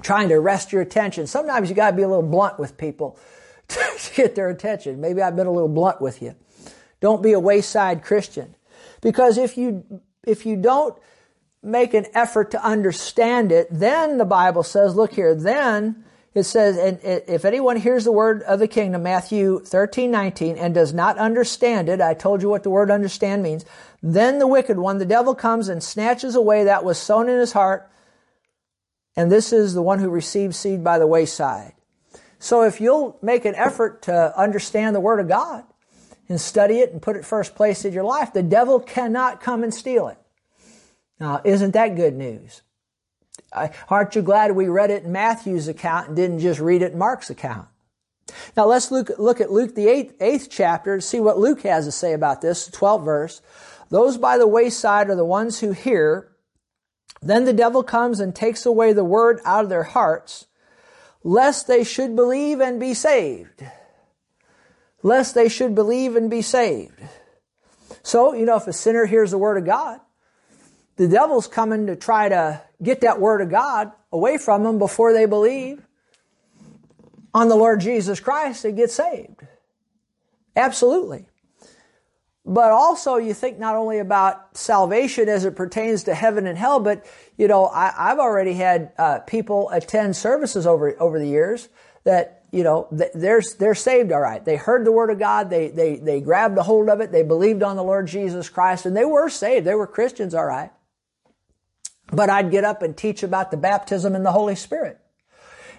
Trying 0.00 0.30
to 0.30 0.36
arrest 0.36 0.72
your 0.72 0.80
attention. 0.80 1.26
Sometimes 1.26 1.68
you 1.68 1.76
gotta 1.76 1.94
be 1.94 2.02
a 2.02 2.08
little 2.08 2.22
blunt 2.22 2.58
with 2.58 2.78
people 2.78 3.18
to 3.68 3.80
get 4.14 4.34
their 4.34 4.48
attention. 4.48 4.98
Maybe 4.98 5.20
I've 5.20 5.36
been 5.36 5.46
a 5.46 5.52
little 5.52 5.68
blunt 5.68 6.00
with 6.00 6.22
you. 6.22 6.34
Don't 7.00 7.22
be 7.22 7.32
a 7.32 7.40
wayside 7.40 8.02
Christian. 8.02 8.54
Because 9.02 9.36
if 9.36 9.58
you 9.58 10.00
if 10.26 10.46
you 10.46 10.56
don't 10.56 10.96
make 11.62 11.94
an 11.94 12.06
effort 12.14 12.50
to 12.52 12.64
understand 12.64 13.52
it, 13.52 13.68
then 13.70 14.18
the 14.18 14.24
Bible 14.24 14.62
says, 14.62 14.96
look 14.96 15.12
here, 15.12 15.34
then 15.34 16.04
it 16.34 16.44
says, 16.44 16.78
and 16.78 16.98
if 17.02 17.44
anyone 17.44 17.76
hears 17.76 18.04
the 18.04 18.12
word 18.12 18.42
of 18.44 18.58
the 18.58 18.66
kingdom, 18.66 19.02
Matthew 19.02 19.60
13, 19.60 20.10
19, 20.10 20.56
and 20.56 20.74
does 20.74 20.94
not 20.94 21.18
understand 21.18 21.88
it, 21.88 22.00
I 22.00 22.14
told 22.14 22.42
you 22.42 22.48
what 22.48 22.62
the 22.62 22.70
word 22.70 22.90
understand 22.90 23.42
means, 23.42 23.64
then 24.02 24.38
the 24.38 24.46
wicked 24.46 24.78
one, 24.78 24.98
the 24.98 25.04
devil 25.04 25.34
comes 25.34 25.68
and 25.68 25.82
snatches 25.82 26.34
away 26.34 26.64
that 26.64 26.84
was 26.84 26.98
sown 26.98 27.28
in 27.28 27.38
his 27.38 27.52
heart, 27.52 27.90
and 29.14 29.30
this 29.30 29.52
is 29.52 29.74
the 29.74 29.82
one 29.82 29.98
who 29.98 30.08
receives 30.08 30.56
seed 30.56 30.82
by 30.82 30.98
the 30.98 31.06
wayside. 31.06 31.74
So 32.38 32.62
if 32.62 32.80
you'll 32.80 33.18
make 33.22 33.44
an 33.44 33.54
effort 33.54 34.02
to 34.02 34.36
understand 34.36 34.96
the 34.96 35.00
word 35.00 35.20
of 35.20 35.28
God, 35.28 35.64
and 36.28 36.40
study 36.40 36.78
it 36.78 36.92
and 36.92 37.02
put 37.02 37.16
it 37.16 37.24
first 37.24 37.54
place 37.54 37.84
in 37.84 37.92
your 37.92 38.04
life, 38.04 38.32
the 38.32 38.42
devil 38.42 38.80
cannot 38.80 39.40
come 39.40 39.62
and 39.62 39.72
steal 39.72 40.08
it. 40.08 40.18
Now, 41.20 41.40
isn't 41.44 41.72
that 41.72 41.96
good 41.96 42.14
news? 42.14 42.62
Aren't 43.88 44.16
you 44.16 44.22
glad 44.22 44.52
we 44.52 44.68
read 44.68 44.90
it 44.90 45.04
in 45.04 45.12
Matthew's 45.12 45.68
account 45.68 46.08
and 46.08 46.16
didn't 46.16 46.40
just 46.40 46.60
read 46.60 46.82
it 46.82 46.92
in 46.92 46.98
Mark's 46.98 47.30
account? 47.30 47.68
Now 48.56 48.66
let's 48.66 48.90
look, 48.90 49.10
look 49.18 49.40
at 49.40 49.52
Luke, 49.52 49.74
the 49.74 49.88
eighth, 49.88 50.14
eighth 50.20 50.48
chapter, 50.50 50.96
to 50.96 51.02
see 51.02 51.20
what 51.20 51.38
Luke 51.38 51.62
has 51.62 51.84
to 51.84 51.92
say 51.92 52.12
about 52.12 52.40
this, 52.40 52.68
12th 52.70 53.04
verse. 53.04 53.42
Those 53.90 54.16
by 54.16 54.38
the 54.38 54.46
wayside 54.46 55.10
are 55.10 55.16
the 55.16 55.24
ones 55.24 55.60
who 55.60 55.72
hear. 55.72 56.32
Then 57.20 57.44
the 57.44 57.52
devil 57.52 57.82
comes 57.82 58.20
and 58.20 58.34
takes 58.34 58.64
away 58.64 58.92
the 58.92 59.04
word 59.04 59.40
out 59.44 59.64
of 59.64 59.70
their 59.70 59.82
hearts, 59.82 60.46
lest 61.22 61.66
they 61.66 61.84
should 61.84 62.16
believe 62.16 62.60
and 62.60 62.80
be 62.80 62.94
saved 62.94 63.64
lest 65.02 65.34
they 65.34 65.48
should 65.48 65.74
believe 65.74 66.16
and 66.16 66.30
be 66.30 66.42
saved. 66.42 67.00
So, 68.02 68.34
you 68.34 68.44
know, 68.44 68.56
if 68.56 68.66
a 68.66 68.72
sinner 68.72 69.06
hears 69.06 69.30
the 69.30 69.38
word 69.38 69.58
of 69.58 69.64
God, 69.64 70.00
the 70.96 71.08
devil's 71.08 71.46
coming 71.46 71.86
to 71.86 71.96
try 71.96 72.28
to 72.28 72.62
get 72.82 73.00
that 73.00 73.20
word 73.20 73.40
of 73.40 73.50
God 73.50 73.92
away 74.12 74.38
from 74.38 74.62
them 74.62 74.78
before 74.78 75.12
they 75.12 75.26
believe 75.26 75.84
on 77.34 77.48
the 77.48 77.56
Lord 77.56 77.80
Jesus 77.80 78.20
Christ 78.20 78.64
and 78.64 78.76
get 78.76 78.90
saved. 78.90 79.40
Absolutely. 80.54 81.26
But 82.44 82.72
also 82.72 83.16
you 83.16 83.34
think 83.34 83.58
not 83.58 83.76
only 83.76 84.00
about 84.00 84.56
salvation 84.56 85.28
as 85.28 85.44
it 85.44 85.54
pertains 85.54 86.04
to 86.04 86.14
heaven 86.14 86.46
and 86.46 86.58
hell, 86.58 86.80
but 86.80 87.06
you 87.36 87.46
know, 87.46 87.68
I, 87.68 88.08
have 88.08 88.18
already 88.18 88.54
had 88.54 88.92
uh, 88.98 89.20
people 89.20 89.70
attend 89.70 90.16
services 90.16 90.66
over 90.66 91.00
over 91.00 91.18
the 91.20 91.26
years 91.26 91.68
that 92.04 92.41
you 92.52 92.62
know 92.62 92.86
they're 92.92 93.42
they're 93.58 93.74
saved 93.74 94.12
all 94.12 94.20
right. 94.20 94.44
They 94.44 94.56
heard 94.56 94.84
the 94.84 94.92
word 94.92 95.10
of 95.10 95.18
God, 95.18 95.50
they 95.50 95.68
they 95.68 95.96
they 95.96 96.20
grabbed 96.20 96.56
a 96.58 96.62
hold 96.62 96.88
of 96.88 97.00
it, 97.00 97.10
they 97.10 97.24
believed 97.24 97.62
on 97.62 97.74
the 97.76 97.82
Lord 97.82 98.06
Jesus 98.06 98.48
Christ, 98.48 98.86
and 98.86 98.96
they 98.96 99.04
were 99.04 99.28
saved. 99.28 99.66
They 99.66 99.74
were 99.74 99.86
Christians, 99.86 100.34
all 100.34 100.46
right. 100.46 100.70
But 102.12 102.30
I'd 102.30 102.50
get 102.50 102.62
up 102.62 102.82
and 102.82 102.96
teach 102.96 103.22
about 103.22 103.50
the 103.50 103.56
baptism 103.56 104.14
in 104.14 104.22
the 104.22 104.32
Holy 104.32 104.54
Spirit, 104.54 105.00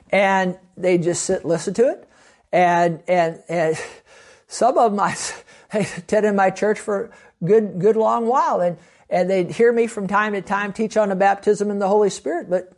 and 0.09 0.57
they 0.75 0.97
just 0.97 1.23
sit 1.23 1.45
listen 1.45 1.73
to 1.75 1.89
it, 1.89 2.09
and 2.51 3.01
and 3.07 3.41
and 3.47 3.77
some 4.47 4.77
of 4.77 4.91
them 4.91 4.99
I 4.99 5.15
attended 5.97 6.35
my 6.35 6.49
church 6.49 6.79
for 6.79 7.11
good, 7.43 7.79
good 7.79 7.95
long 7.95 8.27
while. 8.27 8.61
And, 8.61 8.77
and 9.09 9.29
they'd 9.29 9.51
hear 9.51 9.71
me 9.71 9.87
from 9.87 10.07
time 10.07 10.33
to 10.33 10.41
time 10.41 10.73
teach 10.73 10.97
on 10.97 11.09
the 11.09 11.15
baptism 11.15 11.69
in 11.69 11.79
the 11.79 11.87
Holy 11.87 12.09
Spirit. 12.09 12.49
But 12.49 12.71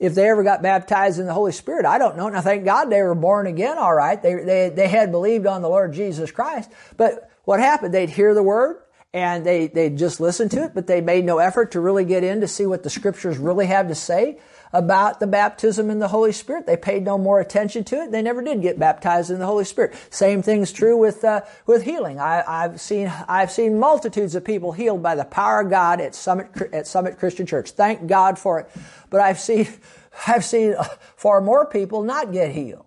if 0.00 0.14
they 0.14 0.30
ever 0.30 0.42
got 0.42 0.62
baptized 0.62 1.20
in 1.20 1.26
the 1.26 1.34
Holy 1.34 1.52
Spirit, 1.52 1.84
I 1.84 1.98
don't 1.98 2.16
know. 2.16 2.34
I 2.34 2.40
thank 2.40 2.64
God 2.64 2.86
they 2.86 3.02
were 3.02 3.14
born 3.14 3.46
again 3.46 3.76
all 3.76 3.94
right. 3.94 4.20
They, 4.20 4.34
they, 4.34 4.68
they 4.70 4.88
had 4.88 5.12
believed 5.12 5.46
on 5.46 5.60
the 5.60 5.68
Lord 5.68 5.92
Jesus 5.92 6.30
Christ. 6.30 6.70
But 6.96 7.30
what 7.44 7.60
happened? 7.60 7.92
They'd 7.92 8.08
hear 8.08 8.32
the 8.32 8.42
word 8.42 8.82
and 9.12 9.44
they, 9.44 9.66
they 9.66 9.90
just 9.90 10.18
listened 10.18 10.52
to 10.52 10.64
it, 10.64 10.74
but 10.74 10.86
they 10.86 11.02
made 11.02 11.24
no 11.24 11.38
effort 11.38 11.72
to 11.72 11.80
really 11.80 12.04
get 12.04 12.24
in 12.24 12.40
to 12.40 12.48
see 12.48 12.64
what 12.64 12.82
the 12.82 12.90
scriptures 12.90 13.36
really 13.36 13.66
have 13.66 13.88
to 13.88 13.94
say 13.94 14.38
about 14.72 15.20
the 15.20 15.26
baptism 15.26 15.90
in 15.90 15.98
the 15.98 16.08
Holy 16.08 16.32
Spirit. 16.32 16.66
They 16.66 16.76
paid 16.76 17.04
no 17.04 17.18
more 17.18 17.40
attention 17.40 17.84
to 17.84 17.96
it. 18.02 18.12
They 18.12 18.22
never 18.22 18.42
did 18.42 18.62
get 18.62 18.78
baptized 18.78 19.30
in 19.30 19.38
the 19.38 19.46
Holy 19.46 19.64
Spirit. 19.64 19.94
Same 20.10 20.42
thing's 20.42 20.72
true 20.72 20.96
with 20.96 21.24
uh, 21.24 21.42
with 21.66 21.82
healing. 21.82 22.20
I, 22.20 22.62
have 22.62 22.80
seen 22.80 23.12
I've 23.28 23.50
seen 23.50 23.78
multitudes 23.78 24.34
of 24.34 24.44
people 24.44 24.72
healed 24.72 25.02
by 25.02 25.14
the 25.14 25.24
power 25.24 25.60
of 25.60 25.70
God 25.70 26.00
at 26.00 26.14
Summit 26.14 26.50
at 26.72 26.86
Summit 26.86 27.18
Christian 27.18 27.46
Church. 27.46 27.72
Thank 27.72 28.06
God 28.06 28.38
for 28.38 28.60
it. 28.60 28.70
But 29.10 29.20
I've 29.20 29.40
seen 29.40 29.68
I've 30.26 30.44
seen 30.44 30.74
far 31.16 31.40
more 31.40 31.66
people 31.66 32.02
not 32.02 32.32
get 32.32 32.52
healed. 32.52 32.86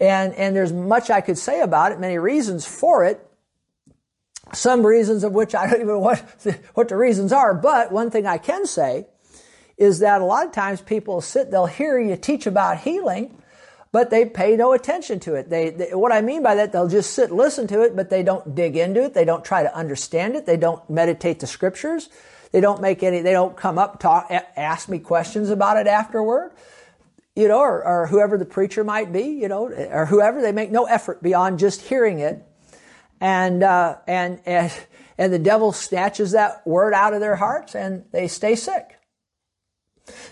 And 0.00 0.34
and 0.34 0.54
there's 0.54 0.72
much 0.72 1.10
I 1.10 1.20
could 1.20 1.38
say 1.38 1.60
about 1.60 1.92
it, 1.92 2.00
many 2.00 2.18
reasons 2.18 2.66
for 2.66 3.04
it. 3.04 3.24
Some 4.54 4.84
reasons 4.86 5.24
of 5.24 5.32
which 5.32 5.54
I 5.54 5.66
don't 5.66 5.74
even 5.74 5.88
know 5.88 5.98
what, 5.98 6.20
what 6.74 6.88
the 6.88 6.96
reasons 6.96 7.32
are, 7.32 7.52
but 7.52 7.92
one 7.92 8.10
thing 8.10 8.26
I 8.26 8.38
can 8.38 8.66
say 8.66 9.06
is 9.78 10.00
that 10.00 10.20
a 10.20 10.24
lot 10.24 10.44
of 10.44 10.52
times 10.52 10.80
people 10.80 11.20
sit, 11.20 11.50
they'll 11.50 11.66
hear 11.66 11.98
you 11.98 12.16
teach 12.16 12.46
about 12.46 12.78
healing, 12.78 13.40
but 13.92 14.10
they 14.10 14.26
pay 14.26 14.56
no 14.56 14.72
attention 14.72 15.20
to 15.20 15.34
it. 15.34 15.48
They, 15.48 15.70
they, 15.70 15.94
what 15.94 16.12
I 16.12 16.20
mean 16.20 16.42
by 16.42 16.56
that, 16.56 16.72
they'll 16.72 16.88
just 16.88 17.14
sit, 17.14 17.30
listen 17.30 17.66
to 17.68 17.82
it, 17.82 17.96
but 17.96 18.10
they 18.10 18.22
don't 18.22 18.54
dig 18.54 18.76
into 18.76 19.04
it. 19.04 19.14
They 19.14 19.24
don't 19.24 19.44
try 19.44 19.62
to 19.62 19.74
understand 19.74 20.34
it. 20.34 20.44
They 20.44 20.56
don't 20.56 20.88
meditate 20.90 21.40
the 21.40 21.46
scriptures. 21.46 22.10
They 22.50 22.60
don't 22.60 22.82
make 22.82 23.02
any, 23.02 23.20
they 23.20 23.32
don't 23.32 23.56
come 23.56 23.78
up, 23.78 24.00
talk, 24.00 24.30
ask 24.56 24.88
me 24.88 24.98
questions 24.98 25.48
about 25.48 25.76
it 25.76 25.86
afterward. 25.86 26.52
You 27.36 27.46
know, 27.46 27.60
or, 27.60 27.86
or 27.86 28.06
whoever 28.08 28.36
the 28.36 28.44
preacher 28.44 28.82
might 28.82 29.12
be, 29.12 29.22
you 29.22 29.46
know, 29.46 29.68
or 29.68 30.06
whoever, 30.06 30.42
they 30.42 30.50
make 30.50 30.72
no 30.72 30.86
effort 30.86 31.22
beyond 31.22 31.60
just 31.60 31.82
hearing 31.82 32.18
it. 32.18 32.42
And, 33.20 33.62
uh, 33.62 33.98
and, 34.08 34.40
and, 34.44 34.72
and 35.16 35.32
the 35.32 35.38
devil 35.38 35.70
snatches 35.72 36.32
that 36.32 36.66
word 36.66 36.94
out 36.94 37.14
of 37.14 37.20
their 37.20 37.36
hearts 37.36 37.76
and 37.76 38.04
they 38.10 38.26
stay 38.26 38.56
sick. 38.56 38.97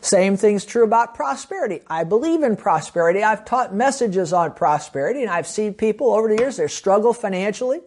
Same 0.01 0.37
thing's 0.37 0.65
true 0.65 0.85
about 0.85 1.15
prosperity. 1.15 1.81
I 1.87 2.05
believe 2.05 2.43
in 2.43 2.57
prosperity. 2.57 3.23
I've 3.23 3.45
taught 3.45 3.75
messages 3.75 4.33
on 4.33 4.55
prosperity 4.55 5.23
and 5.23 5.31
I've 5.31 5.47
seen 5.47 5.75
people 5.75 6.13
over 6.13 6.29
the 6.29 6.37
years, 6.37 6.57
they 6.57 6.67
struggle 6.69 7.13
financially. 7.13 7.81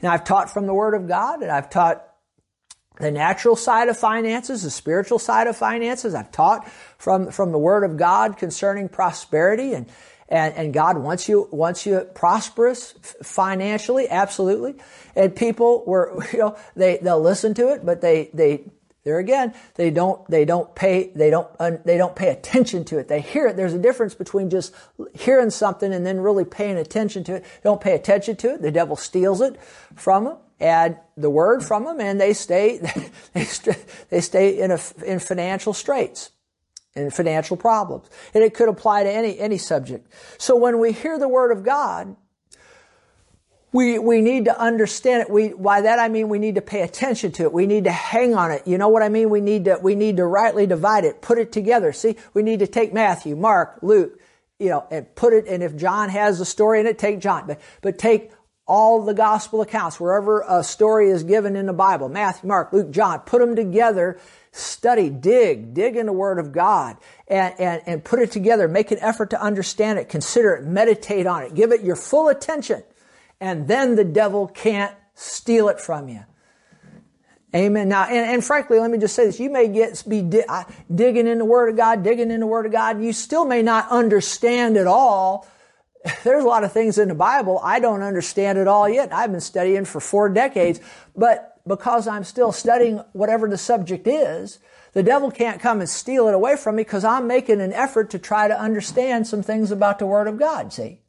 And 0.00 0.10
I've 0.10 0.24
taught 0.24 0.50
from 0.50 0.66
the 0.66 0.74
Word 0.74 0.94
of 0.94 1.06
God 1.06 1.42
and 1.42 1.50
I've 1.50 1.70
taught 1.70 2.06
the 2.98 3.10
natural 3.10 3.56
side 3.56 3.88
of 3.88 3.96
finances, 3.96 4.62
the 4.62 4.70
spiritual 4.70 5.18
side 5.18 5.46
of 5.46 5.56
finances. 5.56 6.14
I've 6.14 6.32
taught 6.32 6.70
from, 6.98 7.30
from 7.30 7.52
the 7.52 7.58
Word 7.58 7.84
of 7.84 7.96
God 7.96 8.36
concerning 8.36 8.88
prosperity 8.88 9.72
and, 9.72 9.86
and, 10.28 10.54
and 10.54 10.74
God 10.74 10.98
wants 10.98 11.28
you, 11.28 11.48
wants 11.50 11.86
you 11.86 12.00
prosperous 12.14 12.92
financially, 13.22 14.08
absolutely. 14.08 14.76
And 15.16 15.34
people 15.34 15.84
were, 15.86 16.24
you 16.32 16.38
know, 16.38 16.56
they, 16.76 16.98
they'll 16.98 17.20
listen 17.20 17.54
to 17.54 17.72
it, 17.72 17.84
but 17.84 18.00
they, 18.00 18.30
they 18.32 18.64
there 19.02 19.18
again, 19.18 19.54
they 19.76 19.90
don't, 19.90 20.28
they 20.28 20.44
don't 20.44 20.74
pay, 20.74 21.10
they 21.14 21.30
don't, 21.30 21.48
uh, 21.58 21.72
they 21.84 21.96
don't 21.96 22.14
pay 22.14 22.28
attention 22.28 22.84
to 22.86 22.98
it. 22.98 23.08
They 23.08 23.20
hear 23.20 23.46
it. 23.46 23.56
There's 23.56 23.72
a 23.72 23.78
difference 23.78 24.14
between 24.14 24.50
just 24.50 24.74
hearing 25.14 25.50
something 25.50 25.92
and 25.92 26.04
then 26.04 26.20
really 26.20 26.44
paying 26.44 26.76
attention 26.76 27.24
to 27.24 27.36
it. 27.36 27.42
They 27.42 27.64
don't 27.64 27.80
pay 27.80 27.94
attention 27.94 28.36
to 28.36 28.54
it. 28.54 28.62
The 28.62 28.70
devil 28.70 28.96
steals 28.96 29.40
it 29.40 29.58
from 29.94 30.24
them, 30.24 30.36
add 30.60 31.00
the 31.16 31.30
word 31.30 31.64
from 31.64 31.84
them, 31.84 31.98
and 32.00 32.20
they 32.20 32.34
stay, 32.34 32.78
they, 33.32 33.46
they 34.10 34.20
stay 34.20 34.60
in 34.60 34.70
a, 34.70 34.78
in 35.04 35.18
financial 35.18 35.72
straits 35.72 36.32
in 36.94 37.10
financial 37.10 37.56
problems. 37.56 38.08
And 38.34 38.42
it 38.42 38.52
could 38.54 38.68
apply 38.68 39.04
to 39.04 39.10
any, 39.10 39.38
any 39.38 39.58
subject. 39.58 40.12
So 40.38 40.56
when 40.56 40.80
we 40.80 40.92
hear 40.92 41.18
the 41.18 41.28
word 41.28 41.52
of 41.52 41.62
God, 41.62 42.16
we, 43.72 43.98
we 43.98 44.20
need 44.20 44.46
to 44.46 44.60
understand 44.60 45.22
it. 45.22 45.30
We, 45.30 45.48
by 45.50 45.82
that 45.82 45.98
I 45.98 46.08
mean 46.08 46.28
we 46.28 46.38
need 46.38 46.56
to 46.56 46.60
pay 46.60 46.82
attention 46.82 47.32
to 47.32 47.44
it. 47.44 47.52
We 47.52 47.66
need 47.66 47.84
to 47.84 47.92
hang 47.92 48.34
on 48.34 48.50
it. 48.50 48.66
You 48.66 48.78
know 48.78 48.88
what 48.88 49.02
I 49.02 49.08
mean? 49.08 49.30
We 49.30 49.40
need 49.40 49.66
to, 49.66 49.78
we 49.80 49.94
need 49.94 50.16
to 50.16 50.24
rightly 50.24 50.66
divide 50.66 51.04
it, 51.04 51.22
put 51.22 51.38
it 51.38 51.52
together. 51.52 51.92
See, 51.92 52.16
we 52.34 52.42
need 52.42 52.58
to 52.60 52.66
take 52.66 52.92
Matthew, 52.92 53.36
Mark, 53.36 53.78
Luke, 53.82 54.18
you 54.58 54.68
know, 54.68 54.86
and 54.90 55.12
put 55.14 55.32
it, 55.32 55.46
and 55.46 55.62
if 55.62 55.76
John 55.76 56.08
has 56.10 56.40
a 56.40 56.44
story 56.44 56.80
in 56.80 56.86
it, 56.86 56.98
take 56.98 57.20
John. 57.20 57.46
But, 57.46 57.60
but 57.80 57.98
take 57.98 58.32
all 58.66 59.02
the 59.02 59.14
gospel 59.14 59.62
accounts, 59.62 59.98
wherever 59.98 60.44
a 60.46 60.62
story 60.62 61.10
is 61.10 61.24
given 61.24 61.56
in 61.56 61.66
the 61.66 61.72
Bible, 61.72 62.08
Matthew, 62.08 62.48
Mark, 62.48 62.72
Luke, 62.72 62.90
John, 62.90 63.20
put 63.20 63.40
them 63.40 63.56
together, 63.56 64.20
study, 64.52 65.10
dig, 65.10 65.74
dig 65.74 65.96
in 65.96 66.06
the 66.06 66.12
Word 66.12 66.38
of 66.38 66.52
God, 66.52 66.96
and, 67.26 67.54
and, 67.58 67.82
and 67.86 68.04
put 68.04 68.20
it 68.20 68.30
together, 68.30 68.68
make 68.68 68.90
an 68.90 68.98
effort 69.00 69.30
to 69.30 69.42
understand 69.42 69.98
it, 69.98 70.08
consider 70.08 70.54
it, 70.54 70.64
meditate 70.64 71.26
on 71.26 71.42
it, 71.42 71.54
give 71.54 71.72
it 71.72 71.82
your 71.82 71.96
full 71.96 72.28
attention 72.28 72.82
and 73.40 73.66
then 73.66 73.96
the 73.96 74.04
devil 74.04 74.46
can't 74.46 74.94
steal 75.14 75.68
it 75.68 75.80
from 75.80 76.08
you. 76.08 76.24
Amen. 77.54 77.88
Now, 77.88 78.04
and, 78.04 78.30
and 78.30 78.44
frankly, 78.44 78.78
let 78.78 78.90
me 78.90 78.98
just 78.98 79.16
say 79.16 79.26
this. 79.26 79.40
You 79.40 79.50
may 79.50 79.66
get, 79.66 80.04
be 80.08 80.22
di- 80.22 80.64
digging 80.94 81.26
in 81.26 81.38
the 81.38 81.44
Word 81.44 81.68
of 81.68 81.76
God, 81.76 82.04
digging 82.04 82.30
in 82.30 82.40
the 82.40 82.46
Word 82.46 82.66
of 82.66 82.72
God. 82.72 83.02
You 83.02 83.12
still 83.12 83.44
may 83.44 83.62
not 83.62 83.88
understand 83.90 84.76
it 84.76 84.86
all. 84.86 85.48
There's 86.24 86.44
a 86.44 86.46
lot 86.46 86.62
of 86.62 86.72
things 86.72 86.96
in 86.96 87.08
the 87.08 87.14
Bible 87.14 87.60
I 87.64 87.80
don't 87.80 88.02
understand 88.02 88.58
it 88.58 88.68
all 88.68 88.88
yet. 88.88 89.12
I've 89.12 89.32
been 89.32 89.40
studying 89.40 89.84
for 89.84 90.00
four 90.00 90.28
decades, 90.28 90.80
but 91.16 91.60
because 91.66 92.06
I'm 92.06 92.24
still 92.24 92.52
studying 92.52 92.98
whatever 93.12 93.48
the 93.48 93.58
subject 93.58 94.06
is, 94.06 94.60
the 94.92 95.02
devil 95.02 95.30
can't 95.30 95.60
come 95.60 95.80
and 95.80 95.88
steal 95.88 96.28
it 96.28 96.34
away 96.34 96.56
from 96.56 96.76
me 96.76 96.84
because 96.84 97.04
I'm 97.04 97.26
making 97.26 97.60
an 97.60 97.72
effort 97.72 98.10
to 98.10 98.18
try 98.18 98.48
to 98.48 98.58
understand 98.58 99.26
some 99.26 99.42
things 99.42 99.70
about 99.70 99.98
the 99.98 100.06
Word 100.06 100.28
of 100.28 100.38
God, 100.38 100.72
see? 100.72 100.99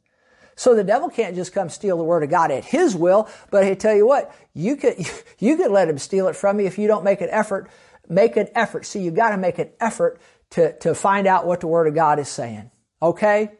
So 0.62 0.76
the 0.76 0.84
devil 0.84 1.08
can't 1.08 1.34
just 1.34 1.52
come 1.52 1.68
steal 1.68 1.96
the 1.96 2.04
word 2.04 2.22
of 2.22 2.30
God 2.30 2.52
at 2.52 2.64
his 2.64 2.94
will, 2.94 3.28
but 3.50 3.64
I 3.64 3.74
tell 3.74 3.96
you 3.96 4.06
what, 4.06 4.32
you 4.54 4.76
could, 4.76 4.94
you 5.40 5.56
could 5.56 5.72
let 5.72 5.88
him 5.88 5.98
steal 5.98 6.28
it 6.28 6.36
from 6.36 6.60
you 6.60 6.66
if 6.66 6.78
you 6.78 6.86
don't 6.86 7.02
make 7.02 7.20
an 7.20 7.30
effort, 7.32 7.68
make 8.08 8.36
an 8.36 8.46
effort. 8.54 8.86
See, 8.86 9.00
you 9.00 9.10
gotta 9.10 9.36
make 9.36 9.58
an 9.58 9.70
effort 9.80 10.20
to, 10.50 10.78
to 10.78 10.94
find 10.94 11.26
out 11.26 11.48
what 11.48 11.62
the 11.62 11.66
word 11.66 11.88
of 11.88 11.96
God 11.96 12.20
is 12.20 12.28
saying. 12.28 12.70
Okay? 13.02 13.50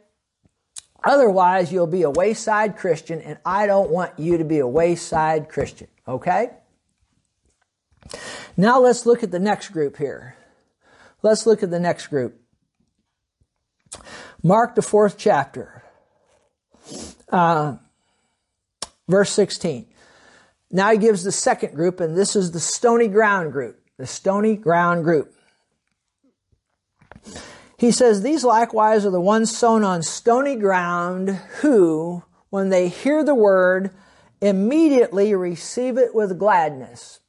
Otherwise, 1.03 1.73
you'll 1.73 1.87
be 1.87 2.03
a 2.03 2.09
wayside 2.09 2.77
Christian, 2.77 3.19
and 3.19 3.37
I 3.45 3.67
don't 3.67 3.89
want 3.89 4.17
you 4.17 4.37
to 4.37 4.45
be 4.45 4.59
a 4.59 4.67
wayside 4.67 5.49
Christian. 5.49 5.89
Okay? 6.07 6.51
Now 8.55 8.79
let's 8.79 9.05
look 9.05 9.23
at 9.23 9.31
the 9.31 9.39
next 9.39 9.73
group 9.73 9.97
here. 9.97 10.37
Let's 11.21 11.45
look 11.45 11.63
at 11.63 11.69
the 11.69 11.81
next 11.81 12.07
group. 12.07 12.39
Mark 14.41 14.75
the 14.75 14.81
fourth 14.81 15.17
chapter. 15.17 15.82
Uh, 17.33 17.77
verse 19.09 19.31
16. 19.31 19.87
Now 20.69 20.91
he 20.91 20.99
gives 20.99 21.23
the 21.23 21.31
second 21.31 21.73
group, 21.73 21.99
and 21.99 22.15
this 22.15 22.35
is 22.35 22.51
the 22.51 22.59
stony 22.59 23.07
ground 23.07 23.51
group. 23.51 23.79
The 23.97 24.05
stony 24.05 24.55
ground 24.55 25.03
group. 25.03 25.33
He 27.77 27.91
says, 27.91 28.21
These 28.21 28.43
likewise 28.43 29.03
are 29.03 29.09
the 29.09 29.19
ones 29.19 29.55
sown 29.55 29.83
on 29.83 30.03
stony 30.03 30.55
ground 30.55 31.31
who, 31.61 32.23
when 32.51 32.69
they 32.69 32.87
hear 32.87 33.23
the 33.23 33.35
word, 33.35 33.89
immediately 34.39 35.33
receive 35.33 35.97
it 35.97 36.13
with 36.13 36.37
gladness. 36.37 37.19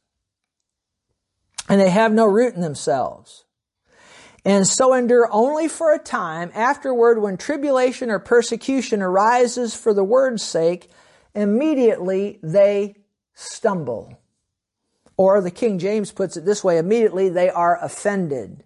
And 1.66 1.80
they 1.80 1.90
have 1.90 2.12
no 2.12 2.26
root 2.26 2.54
in 2.54 2.60
themselves 2.60 3.43
and 4.44 4.66
so 4.66 4.92
endure 4.92 5.28
only 5.30 5.68
for 5.68 5.92
a 5.92 5.98
time. 5.98 6.50
Afterward, 6.54 7.20
when 7.20 7.36
tribulation 7.36 8.10
or 8.10 8.18
persecution 8.18 9.00
arises 9.00 9.74
for 9.74 9.94
the 9.94 10.04
word's 10.04 10.42
sake, 10.42 10.90
immediately 11.34 12.38
they 12.42 12.96
stumble. 13.34 14.18
Or 15.16 15.40
the 15.40 15.50
King 15.50 15.78
James 15.78 16.12
puts 16.12 16.36
it 16.36 16.44
this 16.44 16.62
way, 16.62 16.78
immediately 16.78 17.28
they 17.28 17.48
are 17.48 17.82
offended. 17.82 18.64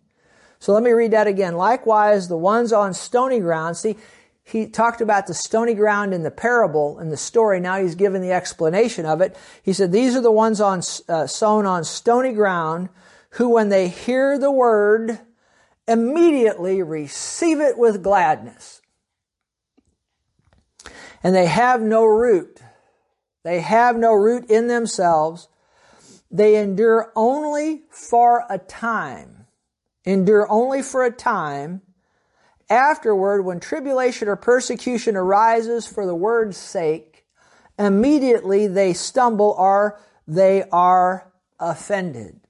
So 0.59 0.73
let 0.73 0.83
me 0.83 0.91
read 0.91 1.13
that 1.13 1.27
again. 1.27 1.57
Likewise, 1.57 2.29
the 2.29 2.37
ones 2.37 2.73
on 2.73 2.93
stony 2.95 3.39
ground, 3.39 3.77
see, 3.77 3.97
he 4.43 4.67
talked 4.67 5.01
about 5.01 5.27
the 5.27 5.35
stony 5.35 5.75
ground 5.75 6.15
in 6.15 6.23
the 6.23 6.31
parable 6.31 6.99
in 6.99 7.11
the 7.11 7.17
story. 7.17 7.61
Now 7.61 7.81
he's 7.81 7.95
given 7.95 8.23
the 8.23 8.33
explanation 8.33 9.05
of 9.05 9.21
it. 9.21 9.37
He 9.63 9.75
said, 9.75 9.93
these 9.93 10.17
are 10.17 10.23
the 10.23 10.33
ones 10.33 10.61
on, 10.61 10.81
uh, 11.09 11.27
sown 11.27 11.67
on 11.67 11.85
stony 11.85 12.33
ground 12.33 12.89
who, 13.33 13.51
when 13.51 13.69
they 13.69 13.89
hear 13.89 14.39
the 14.39 14.51
word, 14.51 15.21
immediately 15.89 16.83
receive 16.83 17.61
it 17.61 17.79
with 17.79 18.03
gladness. 18.03 18.83
And 21.23 21.35
they 21.35 21.47
have 21.47 21.81
no 21.81 22.05
root. 22.05 22.61
They 23.43 23.61
have 23.61 23.97
no 23.97 24.13
root 24.13 24.51
in 24.51 24.69
themselves. 24.69 25.49
They 26.31 26.57
endure 26.57 27.13
only 27.17 27.83
for 27.91 28.45
a 28.51 28.59
time. 28.59 29.47
Endure 30.05 30.51
only 30.51 30.83
for 30.83 31.05
a 31.05 31.11
time. 31.11 31.83
Afterward, 32.71 33.45
when 33.45 33.61
tribulation 33.61 34.29
or 34.29 34.37
persecution 34.37 35.17
arises 35.17 35.87
for 35.87 36.05
the 36.05 36.15
word's 36.15 36.59
sake, 36.59 37.25
immediately 37.79 38.67
they 38.67 38.93
stumble 38.93 39.55
or 39.59 39.99
they 40.27 40.65
are 40.71 41.33
offended. 41.59 42.41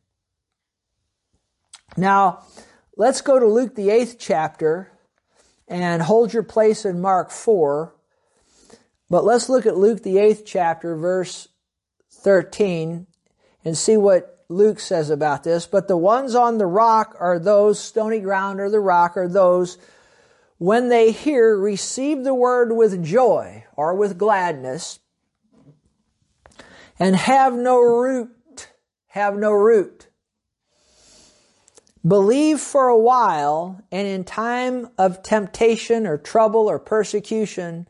Now, 1.97 2.45
let's 2.99 3.21
go 3.21 3.39
to 3.39 3.47
Luke 3.47 3.77
the 3.77 3.91
eighth 3.91 4.17
chapter 4.19 4.91
and 5.69 6.03
hold 6.03 6.35
your 6.35 6.43
place 6.43 6.85
in 6.85 7.01
Mark 7.01 7.31
4. 7.31 7.95
But 9.09 9.25
let's 9.25 9.49
look 9.49 9.65
at 9.65 9.77
Luke 9.77 10.03
the 10.03 10.19
eighth 10.19 10.43
chapter, 10.45 10.97
verse 10.97 11.49
13, 12.11 13.07
and 13.65 13.79
see 13.79 13.97
what 13.97 14.45
Luke 14.49 14.81
says 14.81 15.11
about 15.11 15.45
this. 15.45 15.65
But 15.65 15.89
the 15.89 15.97
ones 15.97 16.35
on 16.35 16.59
the 16.59 16.67
rock 16.67 17.17
are 17.21 17.39
those, 17.39 17.79
stony 17.79 18.19
ground 18.19 18.61
or 18.61 18.69
the 18.69 18.81
rock 18.81 19.17
are 19.17 19.29
those, 19.29 19.79
when 20.59 20.89
they 20.89 21.13
hear, 21.13 21.57
receive 21.57 22.25
the 22.25 22.35
word 22.35 22.73
with 22.73 23.05
joy 23.05 23.65
or 23.77 23.95
with 23.95 24.19
gladness, 24.19 24.99
and 26.99 27.15
have 27.15 27.55
no 27.55 27.79
root, 27.79 28.73
have 29.07 29.37
no 29.37 29.53
root. 29.53 30.08
Believe 32.07 32.61
for 32.61 32.89
a 32.89 32.99
while, 32.99 33.83
and 33.91 34.07
in 34.07 34.25
time 34.25 34.89
of 34.97 35.23
temptation 35.23 36.07
or 36.07 36.17
trouble 36.17 36.69
or 36.69 36.79
persecution, 36.79 37.89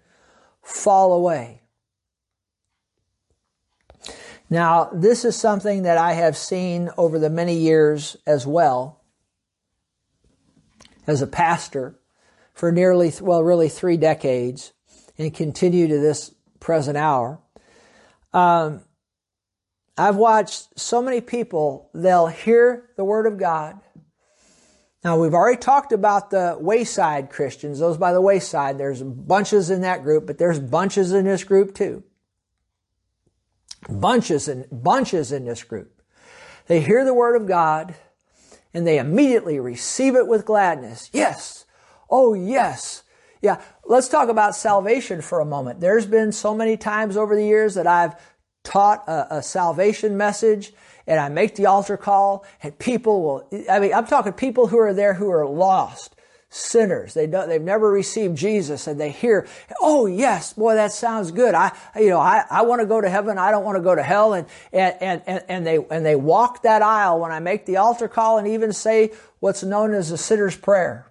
fall 0.63 1.13
away. 1.13 1.61
Now, 4.51 4.91
this 4.95 5.25
is 5.25 5.37
something 5.37 5.83
that 5.83 5.99
I 5.99 6.15
have 6.15 6.37
seen 6.37 6.91
over 6.97 7.19
the 7.19 7.29
many 7.29 7.57
years 7.57 8.17
as 8.27 8.47
well 8.47 9.03
as 11.07 11.21
a 11.21 11.27
pastor 11.27 11.99
for 12.55 12.73
nearly, 12.73 13.13
well, 13.21 13.43
really 13.43 13.69
three 13.69 13.97
decades 13.97 14.73
and 15.19 15.35
continue 15.35 15.87
to 15.87 15.99
this 15.99 16.35
present 16.61 16.97
hour. 16.97 17.41
Um, 18.33 18.83
I've 19.97 20.17
watched 20.17 20.79
so 20.79 21.03
many 21.03 21.21
people, 21.21 21.91
they'll 21.93 22.29
hear 22.29 22.89
the 22.97 23.05
Word 23.05 23.27
of 23.27 23.37
God, 23.37 23.81
now, 25.09 25.19
we've 25.19 25.33
already 25.33 25.57
talked 25.57 25.93
about 25.93 26.29
the 26.29 26.59
wayside 26.61 27.31
Christians, 27.31 27.79
those 27.79 27.97
by 27.97 28.13
the 28.13 28.21
wayside. 28.21 28.77
There's 28.77 29.03
bunches 29.03 29.71
in 29.71 29.81
that 29.81 30.03
group, 30.03 30.27
but 30.27 30.37
there's 30.37 30.61
bunches 30.61 31.13
in 31.13 31.25
this 31.25 31.45
group 31.45 31.75
too. 31.75 32.05
Bunches 33.89 34.49
and 34.49 34.67
bunches 34.71 35.33
in 35.33 35.47
this 35.47 35.63
group. 35.63 36.03
They 36.67 36.83
hear 36.83 37.07
the 37.07 37.15
word 37.15 37.41
of 37.41 37.49
God 37.49 37.95
and 38.75 38.87
they 38.87 38.99
immediately 38.99 39.59
receive 39.59 40.15
it 40.15 40.27
with 40.27 40.45
gladness. 40.45 41.09
Yes. 41.15 41.65
Oh, 42.11 42.35
yes. 42.35 43.03
Yeah. 43.41 43.63
Let's 43.87 44.11
talk 44.11 44.29
about 44.29 44.55
salvation 44.55 45.23
for 45.23 45.41
a 45.41 45.47
moment. 45.47 45.81
There's 45.81 46.05
been 46.05 46.33
so 46.33 46.55
many 46.55 46.77
times 46.77 47.17
over 47.17 47.35
the 47.35 47.47
years 47.47 47.77
that 47.77 47.87
I've 47.87 48.15
taught 48.63 49.09
a, 49.09 49.37
a 49.37 49.43
salvation 49.43 50.19
message 50.19 50.75
and 51.09 51.19
I 51.19 51.31
make 51.31 51.57
the 51.57 51.67
altar 51.67 51.97
call 51.97 52.45
and 52.63 52.79
people 52.79 53.23
will, 53.23 53.67
I 53.69 53.81
mean, 53.81 53.95
I'm 53.95 54.07
talking 54.07 54.35
people 54.35 54.67
who 54.67 54.79
are 54.79 54.93
there 54.93 55.15
who 55.15 55.31
are 55.31 55.47
lost, 55.47 56.15
sinners. 56.51 57.15
They 57.15 57.27
don't, 57.27 57.49
they've 57.49 57.61
never 57.61 57.91
received 57.91 58.37
Jesus 58.37 58.87
and 58.87 59.01
they 59.01 59.11
hear, 59.11 59.49
oh 59.81 60.05
yes, 60.05 60.53
boy, 60.53 60.75
that 60.75 60.93
sounds 60.93 61.31
good. 61.31 61.55
I, 61.55 61.73
you 61.97 62.11
know, 62.11 62.21
I, 62.21 62.45
I 62.51 62.63
want 62.63 62.83
to 62.83 62.87
go 62.87 63.01
to 63.01 63.09
heaven. 63.09 63.39
I 63.39 63.51
don't 63.51 63.65
want 63.65 63.77
to 63.77 63.83
go 63.83 63.95
to 63.95 64.03
hell. 64.03 64.35
And, 64.35 64.47
and, 64.71 65.23
and, 65.27 65.45
and 65.49 65.67
they, 65.67 65.79
and 65.91 66.05
they 66.05 66.15
walk 66.15 66.63
that 66.63 66.83
aisle 66.83 67.21
when 67.21 67.33
I 67.33 67.41
make 67.41 67.65
the 67.65 67.79
altar 67.79 68.07
call 68.07 68.37
and 68.37 68.47
even 68.47 68.75
say 68.75 69.13
what's 69.41 69.63
known 69.63 69.95
as 69.95 70.11
a 70.11 70.19
sinner's 70.19 70.57
prayer. 70.57 71.07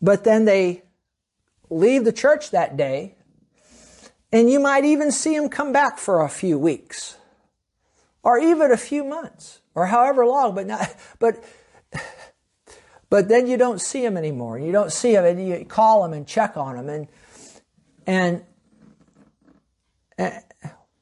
But 0.00 0.22
then 0.22 0.44
they 0.44 0.84
leave 1.68 2.04
the 2.04 2.12
church 2.12 2.52
that 2.52 2.76
day 2.76 3.16
and 4.32 4.50
you 4.50 4.58
might 4.58 4.84
even 4.84 5.12
see 5.12 5.34
him 5.34 5.48
come 5.48 5.72
back 5.72 5.98
for 5.98 6.22
a 6.22 6.28
few 6.28 6.58
weeks 6.58 7.16
or 8.22 8.38
even 8.38 8.72
a 8.72 8.76
few 8.76 9.04
months 9.04 9.60
or 9.74 9.86
however 9.86 10.24
long, 10.24 10.54
but 10.54 10.66
not, 10.66 10.94
but, 11.18 11.44
but 13.10 13.28
then 13.28 13.46
you 13.46 13.58
don't 13.58 13.80
see 13.80 14.04
him 14.04 14.16
anymore. 14.16 14.58
You 14.58 14.72
don't 14.72 14.90
see 14.90 15.14
him 15.14 15.24
and 15.24 15.46
you 15.46 15.64
call 15.66 16.04
him 16.04 16.14
and 16.14 16.26
check 16.26 16.56
on 16.56 16.76
him 16.76 16.88
and, 16.88 17.08
and, 18.06 18.44
and 20.16 20.42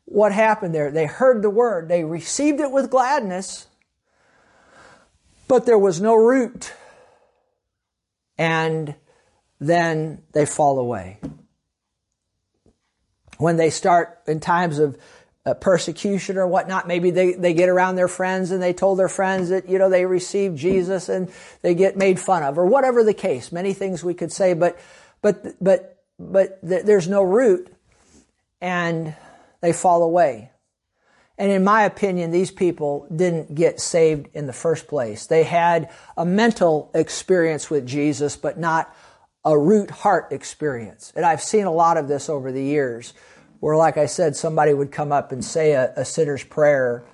what 0.06 0.32
happened 0.32 0.74
there? 0.74 0.90
They 0.90 1.06
heard 1.06 1.40
the 1.40 1.50
word. 1.50 1.88
They 1.88 2.02
received 2.02 2.58
it 2.58 2.72
with 2.72 2.90
gladness, 2.90 3.68
but 5.46 5.66
there 5.66 5.78
was 5.78 6.00
no 6.00 6.16
root. 6.16 6.72
And 8.36 8.96
then 9.60 10.22
they 10.32 10.46
fall 10.46 10.78
away 10.78 11.18
when 13.40 13.56
they 13.56 13.70
start 13.70 14.20
in 14.26 14.40
times 14.40 14.78
of 14.78 14.96
uh, 15.46 15.54
persecution 15.54 16.36
or 16.36 16.46
whatnot, 16.46 16.86
maybe 16.86 17.10
they, 17.10 17.32
they 17.32 17.54
get 17.54 17.68
around 17.68 17.96
their 17.96 18.08
friends 18.08 18.50
and 18.50 18.62
they 18.62 18.72
told 18.72 18.98
their 18.98 19.08
friends 19.08 19.48
that, 19.48 19.68
you 19.68 19.78
know, 19.78 19.88
they 19.88 20.04
received 20.04 20.58
Jesus 20.58 21.08
and 21.08 21.30
they 21.62 21.74
get 21.74 21.96
made 21.96 22.20
fun 22.20 22.42
of 22.42 22.58
or 22.58 22.66
whatever 22.66 23.02
the 23.02 23.14
case. 23.14 23.50
Many 23.50 23.72
things 23.72 24.04
we 24.04 24.14
could 24.14 24.30
say, 24.30 24.52
but, 24.52 24.78
but, 25.22 25.56
but, 25.62 26.04
but 26.18 26.60
th- 26.66 26.84
there's 26.84 27.08
no 27.08 27.22
root 27.22 27.74
and 28.60 29.14
they 29.62 29.72
fall 29.72 30.02
away. 30.02 30.50
And 31.38 31.50
in 31.50 31.64
my 31.64 31.84
opinion, 31.84 32.32
these 32.32 32.50
people 32.50 33.06
didn't 33.14 33.54
get 33.54 33.80
saved 33.80 34.28
in 34.34 34.46
the 34.46 34.52
first 34.52 34.88
place. 34.88 35.24
They 35.24 35.44
had 35.44 35.88
a 36.14 36.26
mental 36.26 36.90
experience 36.92 37.70
with 37.70 37.86
Jesus, 37.86 38.36
but 38.36 38.58
not 38.58 38.94
a 39.44 39.58
root 39.58 39.90
heart 39.90 40.32
experience. 40.32 41.12
And 41.16 41.24
I've 41.24 41.42
seen 41.42 41.64
a 41.64 41.72
lot 41.72 41.96
of 41.96 42.08
this 42.08 42.28
over 42.28 42.52
the 42.52 42.62
years 42.62 43.14
where, 43.60 43.76
like 43.76 43.96
I 43.96 44.06
said, 44.06 44.36
somebody 44.36 44.74
would 44.74 44.90
come 44.90 45.12
up 45.12 45.32
and 45.32 45.44
say 45.44 45.72
a, 45.72 45.92
a 45.96 46.04
sinner's 46.04 46.44
prayer. 46.44 47.04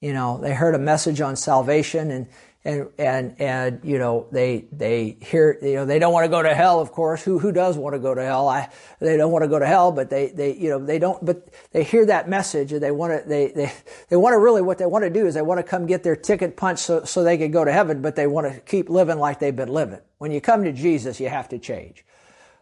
You 0.00 0.12
know, 0.12 0.38
they 0.38 0.54
heard 0.54 0.74
a 0.74 0.78
message 0.78 1.20
on 1.20 1.36
salvation 1.36 2.10
and, 2.10 2.28
and, 2.64 2.88
and, 2.98 3.40
and, 3.40 3.80
you 3.84 3.98
know, 3.98 4.26
they, 4.30 4.66
they 4.72 5.16
hear, 5.20 5.58
you 5.62 5.74
know, 5.74 5.84
they 5.86 5.98
don't 5.98 6.12
want 6.12 6.24
to 6.24 6.28
go 6.28 6.42
to 6.42 6.54
hell, 6.54 6.80
of 6.80 6.92
course. 6.92 7.22
Who, 7.22 7.38
who 7.38 7.50
does 7.50 7.78
want 7.78 7.94
to 7.94 7.98
go 7.98 8.14
to 8.14 8.22
hell? 8.22 8.48
I, 8.48 8.68
they 9.00 9.16
don't 9.16 9.32
want 9.32 9.44
to 9.44 9.48
go 9.48 9.58
to 9.58 9.66
hell, 9.66 9.90
but 9.90 10.10
they, 10.10 10.28
they, 10.28 10.54
you 10.54 10.68
know, 10.68 10.84
they 10.84 10.98
don't, 10.98 11.24
but 11.24 11.48
they 11.70 11.84
hear 11.84 12.04
that 12.06 12.28
message 12.28 12.72
and 12.72 12.82
they 12.82 12.90
want 12.90 13.22
to, 13.22 13.28
they, 13.28 13.52
they, 13.52 13.72
they 14.10 14.16
want 14.16 14.34
to 14.34 14.38
really, 14.38 14.60
what 14.60 14.78
they 14.78 14.86
want 14.86 15.04
to 15.04 15.10
do 15.10 15.26
is 15.26 15.34
they 15.34 15.42
want 15.42 15.58
to 15.58 15.64
come 15.64 15.86
get 15.86 16.02
their 16.02 16.16
ticket 16.16 16.56
punched 16.56 16.82
so, 16.82 17.04
so 17.04 17.22
they 17.22 17.38
can 17.38 17.52
go 17.52 17.64
to 17.64 17.72
heaven, 17.72 18.02
but 18.02 18.16
they 18.16 18.26
want 18.26 18.52
to 18.52 18.60
keep 18.60 18.90
living 18.90 19.18
like 19.18 19.38
they've 19.38 19.56
been 19.56 19.72
living. 19.72 20.00
When 20.18 20.30
you 20.30 20.40
come 20.40 20.64
to 20.64 20.72
Jesus, 20.72 21.20
you 21.20 21.28
have 21.28 21.48
to 21.50 21.58
change. 21.58 22.04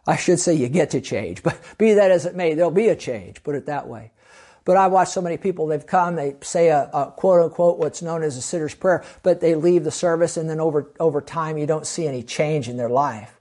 I 0.05 0.15
should 0.15 0.39
say 0.39 0.53
you 0.53 0.69
get 0.69 0.91
to 0.91 1.01
change, 1.01 1.43
but 1.43 1.59
be 1.77 1.93
that 1.95 2.11
as 2.11 2.25
it 2.25 2.35
may, 2.35 2.53
there'll 2.53 2.71
be 2.71 2.87
a 2.87 2.95
change, 2.95 3.43
put 3.43 3.55
it 3.55 3.65
that 3.65 3.87
way. 3.87 4.11
But 4.63 4.77
I 4.77 4.87
watch 4.87 5.09
so 5.09 5.21
many 5.21 5.37
people, 5.37 5.67
they've 5.67 5.85
come, 5.85 6.15
they 6.15 6.35
say 6.41 6.69
a, 6.69 6.89
a, 6.93 7.11
quote 7.11 7.41
unquote 7.41 7.77
what's 7.77 8.01
known 8.01 8.21
as 8.21 8.35
a 8.35 8.41
sinner's 8.41 8.75
prayer, 8.75 9.03
but 9.23 9.39
they 9.39 9.55
leave 9.55 9.83
the 9.83 9.91
service 9.91 10.35
and 10.37 10.49
then 10.49 10.59
over, 10.59 10.91
over 10.99 11.21
time 11.21 11.57
you 11.57 11.65
don't 11.65 11.87
see 11.87 12.05
any 12.05 12.21
change 12.23 12.67
in 12.67 12.77
their 12.77 12.89
life. 12.89 13.39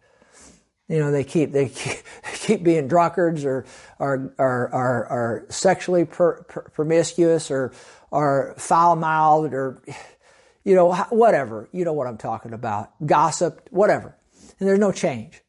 You 0.89 1.01
know, 1.01 1.11
they 1.11 1.25
keep, 1.25 1.51
they 1.51 1.69
keep, 1.69 1.97
keep 2.35 2.63
being 2.63 2.87
drunkards 2.87 3.45
or, 3.45 3.65
or, 3.99 4.33
or, 4.39 4.73
or, 4.73 5.09
or 5.11 5.47
sexually 5.49 6.05
per, 6.05 6.45
per, 6.45 6.63
promiscuous 6.63 7.51
or, 7.51 7.73
or 8.13 8.55
foul 8.57 8.95
mouthed 8.95 9.53
or, 9.53 9.83
you 10.67 10.75
know, 10.75 10.93
whatever. 11.11 11.69
You 11.73 11.85
know 11.85 11.93
what 11.93 12.07
I'm 12.07 12.19
talking 12.19 12.53
about. 12.53 12.91
Gossip, 13.07 13.69
whatever. 13.71 14.17
And 14.59 14.69
there's 14.69 14.79
no 14.79 14.93
change 14.93 15.43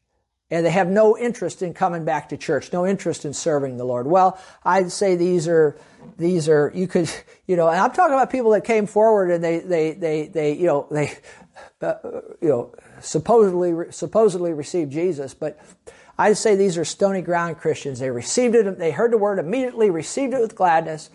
and 0.50 0.64
they 0.64 0.70
have 0.70 0.88
no 0.88 1.16
interest 1.18 1.60
in 1.60 1.74
coming 1.74 2.04
back 2.04 2.30
to 2.30 2.36
church, 2.36 2.72
no 2.72 2.86
interest 2.86 3.24
in 3.24 3.34
serving 3.34 3.76
the 3.76 3.84
Lord. 3.84 4.06
Well, 4.06 4.38
I'd 4.64 4.90
say 4.90 5.14
these 5.16 5.46
are, 5.46 5.78
these 6.16 6.48
are, 6.48 6.72
you 6.74 6.86
could, 6.86 7.10
you 7.46 7.56
know, 7.56 7.68
and 7.68 7.78
I'm 7.78 7.92
talking 7.92 8.14
about 8.14 8.30
people 8.30 8.52
that 8.52 8.64
came 8.64 8.86
forward 8.86 9.30
and 9.30 9.42
they, 9.44 9.58
they, 9.58 9.92
they, 9.92 10.28
they, 10.28 10.52
you 10.54 10.66
know, 10.66 10.86
they, 10.90 11.12
uh, 11.82 11.94
you 12.40 12.48
know, 12.48 12.74
supposedly, 13.00 13.92
supposedly 13.92 14.52
received 14.52 14.92
Jesus, 14.92 15.34
but 15.34 15.60
I'd 16.16 16.36
say 16.36 16.56
these 16.56 16.78
are 16.78 16.84
stony 16.84 17.22
ground 17.22 17.58
Christians. 17.58 17.98
They 17.98 18.10
received 18.10 18.54
it, 18.54 18.78
they 18.78 18.90
heard 18.90 19.12
the 19.12 19.18
word 19.18 19.38
immediately, 19.38 19.90
received 19.90 20.32
it 20.34 20.40
with 20.40 20.54
gladness, 20.54 21.10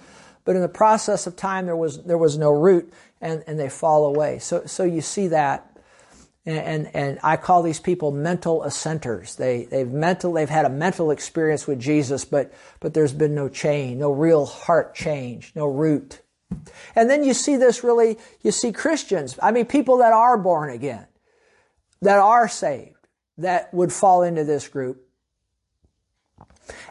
but 0.46 0.56
in 0.56 0.62
the 0.62 0.70
process 0.70 1.26
of 1.26 1.36
time 1.36 1.66
there 1.66 1.76
was 1.76 2.04
there 2.04 2.18
was 2.18 2.38
no 2.38 2.52
root 2.52 2.92
and, 3.24 3.44
and 3.48 3.60
they 3.60 3.70
fall 3.70 4.06
away. 4.06 4.40
So 4.40 4.66
so 4.66 4.84
you 4.84 5.02
see 5.02 5.30
that. 5.30 5.70
And, 6.46 6.58
and, 6.58 6.96
and 6.96 7.20
I 7.24 7.38
call 7.38 7.64
these 7.64 7.80
people 7.80 8.12
mental 8.12 8.64
assenters. 8.64 9.38
They 9.38 9.64
they've 9.64 9.88
mental 9.88 10.34
they've 10.34 10.50
had 10.50 10.66
a 10.66 10.70
mental 10.70 11.10
experience 11.12 11.66
with 11.66 11.80
Jesus, 11.80 12.26
but 12.26 12.54
but 12.82 12.94
there's 12.94 13.14
been 13.14 13.34
no 13.34 13.48
change, 13.48 13.98
no 14.00 14.12
real 14.12 14.46
heart 14.46 14.94
change, 14.94 15.54
no 15.56 15.66
root. 15.66 16.20
And 16.96 17.10
then 17.10 17.24
you 17.24 17.34
see 17.34 17.56
this 17.56 17.84
really, 17.84 18.18
you 18.42 18.52
see 18.52 18.72
Christians, 18.72 19.40
I 19.42 19.52
mean, 19.52 19.66
people 19.66 19.98
that 19.98 20.14
are 20.14 20.38
born 20.38 20.70
again, 20.70 21.08
that 22.02 22.20
are 22.20 22.48
saved, 22.48 23.08
that 23.38 23.74
would 23.74 23.92
fall 23.92 24.22
into 24.22 24.44
this 24.44 24.68
group. 24.68 25.08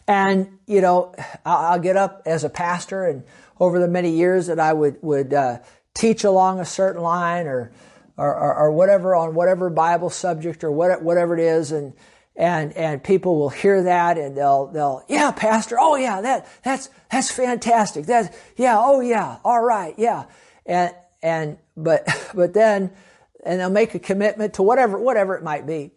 And, 0.08 0.58
you 0.66 0.80
know, 0.80 1.14
I'll 1.46 1.78
get 1.78 1.96
up 1.96 2.22
as 2.26 2.44
a 2.44 2.50
pastor 2.50 3.06
and 3.06 3.22
over 3.60 3.78
the 3.78 3.88
many 3.88 4.10
years 4.10 4.48
that 4.48 4.58
I 4.58 4.72
would, 4.72 4.96
would, 5.02 5.32
uh, 5.32 5.58
teach 5.94 6.24
along 6.24 6.60
a 6.60 6.64
certain 6.64 7.02
line 7.02 7.46
or, 7.46 7.72
or, 8.16 8.34
or, 8.34 8.54
or, 8.54 8.72
whatever 8.72 9.14
on 9.14 9.34
whatever 9.34 9.68
Bible 9.70 10.10
subject 10.10 10.64
or 10.64 10.70
what, 10.70 11.02
whatever 11.02 11.34
it 11.34 11.40
is. 11.40 11.72
And, 11.72 11.92
and 12.34 12.72
and 12.72 13.02
people 13.04 13.38
will 13.38 13.50
hear 13.50 13.82
that 13.82 14.16
and 14.16 14.36
they'll 14.36 14.66
they'll 14.68 15.04
yeah 15.08 15.30
pastor 15.32 15.76
oh 15.78 15.96
yeah 15.96 16.20
that 16.22 16.46
that's 16.62 16.88
that's 17.10 17.30
fantastic 17.30 18.06
that 18.06 18.34
yeah 18.56 18.78
oh 18.78 19.00
yeah 19.00 19.36
all 19.44 19.62
right 19.62 19.94
yeah 19.98 20.24
and 20.64 20.94
and 21.22 21.58
but 21.76 22.06
but 22.34 22.54
then 22.54 22.90
and 23.44 23.60
they'll 23.60 23.70
make 23.70 23.94
a 23.94 23.98
commitment 23.98 24.54
to 24.54 24.62
whatever 24.62 24.98
whatever 24.98 25.36
it 25.36 25.42
might 25.42 25.66
be 25.66 25.90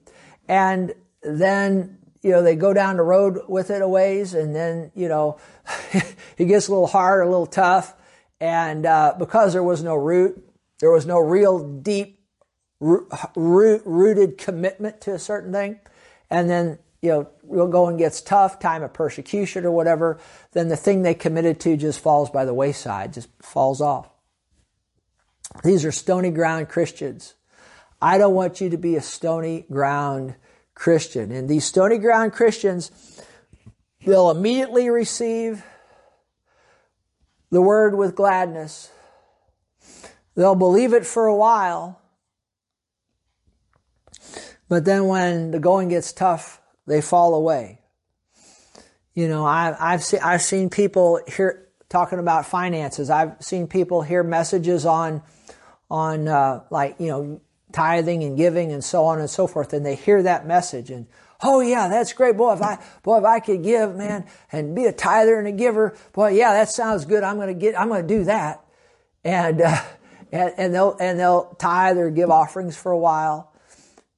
and 0.47 0.93
then 1.21 1.97
you 2.21 2.31
know 2.31 2.41
they 2.41 2.55
go 2.55 2.73
down 2.73 2.97
the 2.97 3.03
road 3.03 3.39
with 3.47 3.69
it 3.69 3.81
a 3.81 3.87
ways 3.87 4.33
and 4.33 4.55
then 4.55 4.91
you 4.93 5.07
know 5.07 5.37
it 6.37 6.45
gets 6.45 6.67
a 6.67 6.71
little 6.71 6.87
hard 6.87 7.25
a 7.25 7.29
little 7.29 7.45
tough 7.45 7.95
and 8.45 8.85
uh, 8.85 9.15
because 9.17 9.53
there 9.53 9.63
was 9.63 9.81
no 9.81 9.95
root 9.95 10.41
there 10.79 10.91
was 10.91 11.05
no 11.05 11.19
real 11.19 11.67
deep 11.79 12.19
root, 12.79 13.81
rooted 13.85 14.37
commitment 14.37 15.01
to 15.01 15.13
a 15.13 15.19
certain 15.19 15.51
thing 15.51 15.79
and 16.29 16.49
then 16.49 16.77
you 17.01 17.09
know 17.09 17.29
real 17.43 17.67
going 17.67 17.97
gets 17.97 18.21
tough, 18.21 18.59
time 18.59 18.83
of 18.83 18.93
persecution 18.93 19.65
or 19.65 19.71
whatever, 19.71 20.19
then 20.53 20.67
the 20.67 20.75
thing 20.75 21.01
they 21.01 21.13
committed 21.13 21.59
to 21.61 21.77
just 21.77 21.99
falls 21.99 22.29
by 22.29 22.45
the 22.45 22.53
wayside, 22.53 23.13
just 23.13 23.29
falls 23.41 23.81
off. 23.81 24.09
These 25.63 25.85
are 25.85 25.91
stony 25.91 26.31
ground 26.31 26.69
Christians. 26.69 27.35
I 28.01 28.17
don't 28.17 28.33
want 28.33 28.59
you 28.61 28.69
to 28.69 28.77
be 28.77 28.95
a 28.95 29.01
stony 29.01 29.65
ground 29.71 30.35
Christian. 30.73 31.31
And 31.31 31.47
these 31.47 31.65
stony 31.65 31.97
ground 31.97 32.33
Christians, 32.33 32.91
they'll 34.05 34.31
immediately 34.31 34.89
receive 34.89 35.63
the 37.49 37.61
word 37.61 37.95
with 37.95 38.15
gladness. 38.15 38.91
They'll 40.35 40.55
believe 40.55 40.93
it 40.93 41.05
for 41.05 41.27
a 41.27 41.35
while, 41.35 42.01
but 44.67 44.83
then 44.85 45.07
when 45.07 45.51
the 45.51 45.59
going 45.59 45.89
gets 45.89 46.11
tough, 46.11 46.61
they 46.87 47.01
fall 47.01 47.33
away. 47.33 47.79
You 49.13 49.29
know, 49.29 49.45
I, 49.45 49.75
I've 49.79 50.03
seen 50.03 50.19
I've 50.21 50.41
seen 50.41 50.69
people 50.69 51.21
here 51.25 51.69
talking 51.87 52.19
about 52.19 52.45
finances. 52.45 53.09
I've 53.09 53.35
seen 53.39 53.67
people 53.67 54.01
hear 54.01 54.23
messages 54.23 54.85
on 54.85 55.21
on 55.89 56.27
uh, 56.27 56.63
like 56.69 56.95
you 56.99 57.07
know 57.07 57.41
tithing 57.71 58.23
and 58.23 58.35
giving 58.35 58.71
and 58.71 58.83
so 58.83 59.05
on 59.05 59.19
and 59.19 59.29
so 59.29 59.47
forth, 59.47 59.71
and 59.71 59.85
they 59.85 59.95
hear 59.95 60.21
that 60.23 60.45
message 60.45 60.89
and 60.89 61.07
oh 61.41 61.61
yeah, 61.61 61.87
that's 61.87 62.13
great, 62.13 62.37
boy. 62.37 62.53
If 62.53 62.61
I 62.61 62.79
boy 63.03 63.19
if 63.19 63.25
I 63.25 63.39
could 63.39 63.63
give, 63.63 63.95
man, 63.95 64.25
and 64.51 64.75
be 64.75 64.85
a 64.85 64.93
tither 64.93 65.37
and 65.37 65.47
a 65.47 65.51
giver, 65.51 65.95
boy, 66.13 66.29
yeah, 66.29 66.53
that 66.53 66.69
sounds 66.69 67.05
good. 67.05 67.23
I'm 67.23 67.37
gonna 67.37 67.53
get 67.53 67.79
I'm 67.79 67.89
gonna 67.89 68.03
do 68.03 68.23
that, 68.25 68.65
and 69.23 69.61
uh, 69.61 69.81
and, 70.31 70.53
and 70.57 70.73
they'll 70.73 70.97
and 70.99 71.19
they'll 71.19 71.55
tithe 71.59 71.97
or 71.97 72.09
give 72.09 72.29
offerings 72.29 72.77
for 72.77 72.91
a 72.91 72.97
while, 72.97 73.51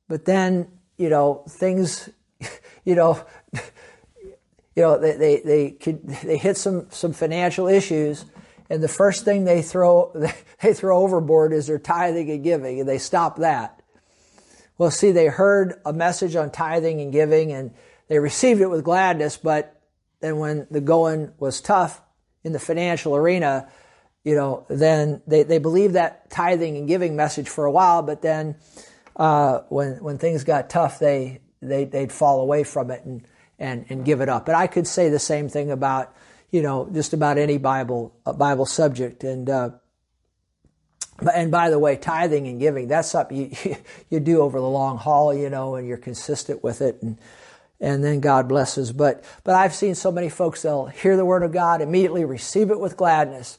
but 0.08 0.26
then, 0.26 0.68
you 0.98 1.10
know, 1.10 1.44
things, 1.50 2.10
you 2.86 2.96
know, 2.96 3.24
you 3.54 4.84
know, 4.84 4.98
they, 4.98 5.18
they, 5.18 5.42
they, 5.42 5.72
could, 5.72 6.08
they 6.08 6.38
hit 6.38 6.58
some, 6.58 6.88
some 6.90 7.14
financial 7.14 7.68
issues 7.68 8.26
and 8.70 8.84
the 8.84 8.88
first 8.88 9.26
thing 9.26 9.44
they 9.44 9.62
throw, 9.62 10.12
they 10.62 10.74
throw 10.74 11.02
overboard 11.02 11.54
is 11.54 11.68
their 11.68 11.80
tithing 11.80 12.30
and 12.30 12.44
giving 12.44 12.80
and 12.80 12.88
they 12.88 12.98
stop 12.98 13.38
that. 13.38 13.77
Well, 14.78 14.92
see, 14.92 15.12
they 15.12 15.28
heard 15.28 15.80
a 15.86 15.94
message 15.94 16.36
on 16.36 16.52
tithing 16.52 17.02
and 17.02 17.12
giving 17.12 17.52
and 17.52 17.74
they 18.08 18.20
received 18.20 18.62
it 18.62 18.68
with 18.68 18.84
gladness, 18.84 19.38
but 19.38 19.82
then 20.22 20.38
when 20.38 20.68
the 20.72 20.82
going 20.82 21.32
was 21.40 21.62
tough 21.62 22.02
in 22.44 22.54
the 22.54 22.60
financial 22.60 23.16
arena, 23.16 23.70
you 24.24 24.36
know, 24.36 24.66
then 24.70 25.22
they, 25.28 25.44
they 25.44 25.58
believed 25.58 25.96
that 25.96 26.30
tithing 26.30 26.78
and 26.78 26.88
giving 26.88 27.16
message 27.16 27.50
for 27.50 27.66
a 27.66 27.72
while, 27.72 28.02
but 28.02 28.22
then 28.22 28.56
uh, 29.16 29.62
when 29.70 30.04
when 30.04 30.18
things 30.18 30.44
got 30.44 30.70
tough, 30.70 31.00
they 31.00 31.42
they 31.62 31.86
they'd 31.86 32.12
fall 32.12 32.42
away 32.42 32.64
from 32.64 32.92
it 32.92 33.04
and 33.04 33.28
and 33.58 33.86
and 33.90 34.06
give 34.06 34.22
it 34.22 34.30
up. 34.30 34.46
But 34.46 34.56
I 34.56 34.68
could 34.68 34.88
say 34.88 35.10
the 35.10 35.20
same 35.20 35.50
thing 35.50 35.72
about 35.72 36.16
you 36.52 36.62
know 36.62 36.88
just 36.94 37.14
about 37.14 37.38
any 37.38 37.58
Bible 37.58 38.16
uh, 38.26 38.34
Bible 38.34 38.66
subject 38.66 39.24
and. 39.24 39.50
Uh, 39.50 39.70
and 41.34 41.52
by 41.52 41.70
the 41.70 41.80
way, 41.80 41.96
tithing 41.96 42.48
and 42.48 42.60
giving, 42.60 42.88
that's 42.88 43.10
something 43.10 43.56
you, 43.64 43.76
you 44.10 44.20
do 44.20 44.42
over 44.42 44.60
the 44.60 44.68
long 44.68 44.98
haul, 44.98 45.34
you 45.34 45.50
know, 45.50 45.76
and 45.76 45.88
you're 45.88 45.98
consistent 45.98 46.64
with 46.64 46.82
it 46.82 47.02
and, 47.02 47.18
and 47.80 48.04
then 48.04 48.20
God 48.20 48.48
blesses. 48.48 48.92
But, 48.92 49.24
but 49.44 49.56
I've 49.56 49.74
seen 49.74 49.96
so 49.96 50.12
many 50.12 50.30
folks, 50.30 50.62
they'll 50.62 50.88
hear 50.88 51.16
the 51.16 51.26
word 51.26 51.44
of 51.44 51.52
God, 51.52 51.82
immediately 51.82 52.26
receive 52.26 52.72
it 52.72 52.80
with 52.80 52.98
gladness. 52.98 53.58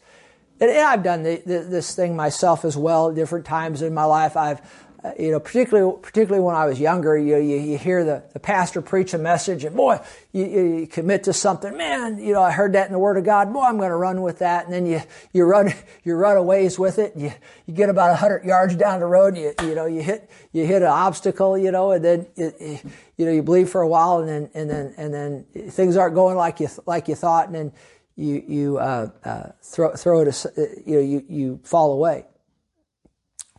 And, 0.60 0.70
and 0.70 0.80
I've 0.80 1.02
done 1.02 1.22
the, 1.22 1.42
the, 1.44 1.60
this 1.60 1.94
thing 1.94 2.16
myself 2.16 2.64
as 2.64 2.76
well, 2.76 3.12
different 3.12 3.44
times 3.44 3.82
in 3.82 3.94
my 3.94 4.04
life. 4.04 4.36
I've, 4.36 4.60
uh, 5.04 5.12
you 5.16 5.30
know, 5.30 5.38
particularly 5.38 5.96
particularly 6.02 6.44
when 6.44 6.56
I 6.56 6.66
was 6.66 6.80
younger, 6.80 7.16
you 7.16 7.36
you, 7.36 7.56
you 7.56 7.78
hear 7.78 8.04
the, 8.04 8.24
the 8.32 8.40
pastor 8.40 8.82
preach 8.82 9.14
a 9.14 9.18
message, 9.18 9.64
and 9.64 9.76
boy, 9.76 10.00
you, 10.32 10.44
you 10.44 10.86
commit 10.88 11.24
to 11.24 11.32
something. 11.32 11.76
Man, 11.76 12.18
you 12.18 12.32
know, 12.32 12.42
I 12.42 12.50
heard 12.50 12.72
that 12.72 12.86
in 12.86 12.92
the 12.92 12.98
Word 12.98 13.16
of 13.16 13.24
God. 13.24 13.52
Boy, 13.52 13.62
I'm 13.62 13.76
going 13.76 13.90
to 13.90 13.96
run 13.96 14.22
with 14.22 14.40
that, 14.40 14.64
and 14.64 14.74
then 14.74 14.86
you 14.86 15.00
you 15.32 15.44
run 15.44 15.72
you 16.04 16.16
run 16.16 16.36
a 16.36 16.42
ways 16.42 16.80
with 16.80 16.98
it. 16.98 17.12
You 17.16 17.32
you 17.66 17.74
get 17.74 17.90
about 17.90 18.18
hundred 18.18 18.44
yards 18.44 18.74
down 18.74 18.98
the 18.98 19.06
road. 19.06 19.36
You 19.36 19.54
you 19.62 19.76
know 19.76 19.86
you 19.86 20.02
hit 20.02 20.28
you 20.52 20.66
hit 20.66 20.82
an 20.82 20.88
obstacle, 20.88 21.56
you 21.56 21.70
know, 21.70 21.92
and 21.92 22.04
then 22.04 22.26
it, 22.34 22.84
you 23.16 23.24
know 23.24 23.30
you 23.30 23.42
believe 23.44 23.70
for 23.70 23.82
a 23.82 23.88
while, 23.88 24.18
and 24.18 24.28
then 24.28 24.50
and 24.54 24.68
then 24.68 24.94
and 24.96 25.14
then 25.14 25.44
things 25.70 25.96
aren't 25.96 26.16
going 26.16 26.36
like 26.36 26.58
you 26.58 26.68
like 26.86 27.06
you 27.06 27.14
thought, 27.14 27.46
and 27.46 27.54
then 27.54 27.72
you 28.16 28.42
you 28.48 28.78
uh, 28.78 29.10
uh, 29.24 29.50
throw 29.62 29.94
throw 29.94 30.22
it 30.22 30.46
you 30.84 30.94
know 30.96 31.00
you 31.00 31.24
you 31.28 31.60
fall 31.62 31.92
away. 31.92 32.24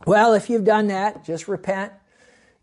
Well, 0.06 0.32
if 0.34 0.48
you've 0.48 0.64
done 0.64 0.88
that, 0.88 1.24
just 1.24 1.46
repent, 1.46 1.92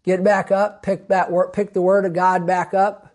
get 0.04 0.24
back 0.24 0.52
up, 0.52 0.82
pick 0.82 1.10
that 1.10 1.32
word, 1.32 1.54
pick 1.54 1.74
the 1.74 1.82
word 1.82 2.06
of 2.06 2.14
God 2.14 2.48
back 2.48 2.74
up. 2.74 3.14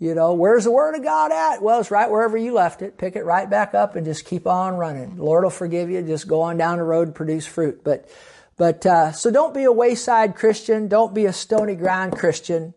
You 0.00 0.16
know, 0.16 0.34
where's 0.34 0.64
the 0.64 0.72
word 0.72 0.96
of 0.96 1.04
God 1.04 1.30
at? 1.30 1.62
Well, 1.62 1.78
it's 1.78 1.92
right 1.92 2.10
wherever 2.10 2.36
you 2.36 2.54
left 2.54 2.82
it. 2.82 2.98
Pick 2.98 3.14
it 3.14 3.24
right 3.24 3.48
back 3.48 3.72
up 3.72 3.94
and 3.94 4.04
just 4.04 4.24
keep 4.24 4.48
on 4.48 4.74
running. 4.74 5.14
The 5.14 5.22
Lord 5.22 5.44
will 5.44 5.50
forgive 5.50 5.90
you. 5.90 6.02
Just 6.02 6.26
go 6.26 6.40
on 6.40 6.56
down 6.56 6.78
the 6.78 6.84
road 6.84 7.06
and 7.06 7.14
produce 7.14 7.46
fruit. 7.46 7.84
But, 7.84 8.08
but, 8.56 8.84
uh, 8.84 9.12
so 9.12 9.30
don't 9.30 9.54
be 9.54 9.62
a 9.62 9.70
wayside 9.70 10.34
Christian. 10.34 10.88
Don't 10.88 11.14
be 11.14 11.26
a 11.26 11.32
stony 11.32 11.76
ground 11.76 12.18
Christian. 12.18 12.74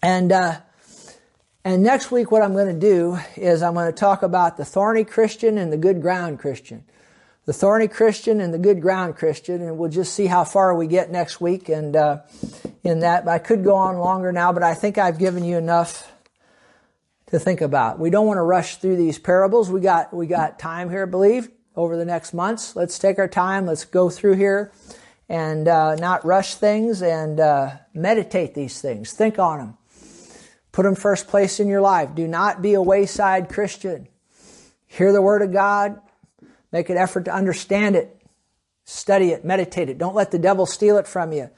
And, 0.00 0.30
uh, 0.30 0.60
and 1.64 1.82
next 1.82 2.12
week, 2.12 2.30
what 2.30 2.42
I'm 2.42 2.52
going 2.52 2.72
to 2.72 2.80
do 2.80 3.18
is 3.34 3.60
I'm 3.60 3.74
going 3.74 3.92
to 3.92 3.98
talk 3.98 4.22
about 4.22 4.58
the 4.58 4.64
thorny 4.64 5.02
Christian 5.02 5.58
and 5.58 5.72
the 5.72 5.76
good 5.76 6.00
ground 6.00 6.38
Christian 6.38 6.84
the 7.48 7.54
thorny 7.54 7.88
Christian 7.88 8.42
and 8.42 8.52
the 8.52 8.58
good 8.58 8.82
ground 8.82 9.16
Christian, 9.16 9.62
and 9.62 9.78
we'll 9.78 9.88
just 9.88 10.12
see 10.12 10.26
how 10.26 10.44
far 10.44 10.74
we 10.74 10.86
get 10.86 11.10
next 11.10 11.40
week. 11.40 11.70
And 11.70 11.96
uh, 11.96 12.18
in 12.84 13.00
that, 13.00 13.26
I 13.26 13.38
could 13.38 13.64
go 13.64 13.74
on 13.74 13.96
longer 13.96 14.32
now, 14.32 14.52
but 14.52 14.62
I 14.62 14.74
think 14.74 14.98
I've 14.98 15.18
given 15.18 15.42
you 15.42 15.56
enough 15.56 16.12
to 17.28 17.38
think 17.38 17.62
about. 17.62 17.98
We 17.98 18.10
don't 18.10 18.26
want 18.26 18.36
to 18.36 18.42
rush 18.42 18.76
through 18.76 18.96
these 18.96 19.18
parables. 19.18 19.70
We 19.70 19.80
got 19.80 20.12
we 20.12 20.26
got 20.26 20.58
time 20.58 20.90
here, 20.90 21.04
I 21.04 21.06
believe, 21.06 21.48
over 21.74 21.96
the 21.96 22.04
next 22.04 22.34
months. 22.34 22.76
Let's 22.76 22.98
take 22.98 23.18
our 23.18 23.28
time. 23.28 23.64
Let's 23.64 23.86
go 23.86 24.10
through 24.10 24.34
here 24.34 24.70
and 25.26 25.66
uh, 25.68 25.94
not 25.94 26.26
rush 26.26 26.56
things 26.56 27.00
and 27.00 27.40
uh, 27.40 27.70
meditate 27.94 28.52
these 28.52 28.82
things. 28.82 29.12
Think 29.12 29.38
on 29.38 29.58
them. 29.58 29.78
Put 30.70 30.82
them 30.82 30.94
first 30.94 31.28
place 31.28 31.60
in 31.60 31.68
your 31.68 31.80
life. 31.80 32.14
Do 32.14 32.28
not 32.28 32.60
be 32.60 32.74
a 32.74 32.82
wayside 32.82 33.48
Christian. 33.48 34.06
Hear 34.86 35.14
the 35.14 35.22
word 35.22 35.40
of 35.40 35.50
God 35.50 35.98
Make 36.72 36.90
an 36.90 36.96
effort 36.96 37.24
to 37.26 37.32
understand 37.32 37.96
it. 37.96 38.14
Study 38.84 39.30
it, 39.30 39.44
meditate 39.44 39.88
it. 39.88 39.98
Don't 39.98 40.14
let 40.14 40.30
the 40.30 40.38
devil 40.38 40.64
steal 40.64 40.96
it 40.96 41.06
from 41.06 41.32
you. 41.32 41.50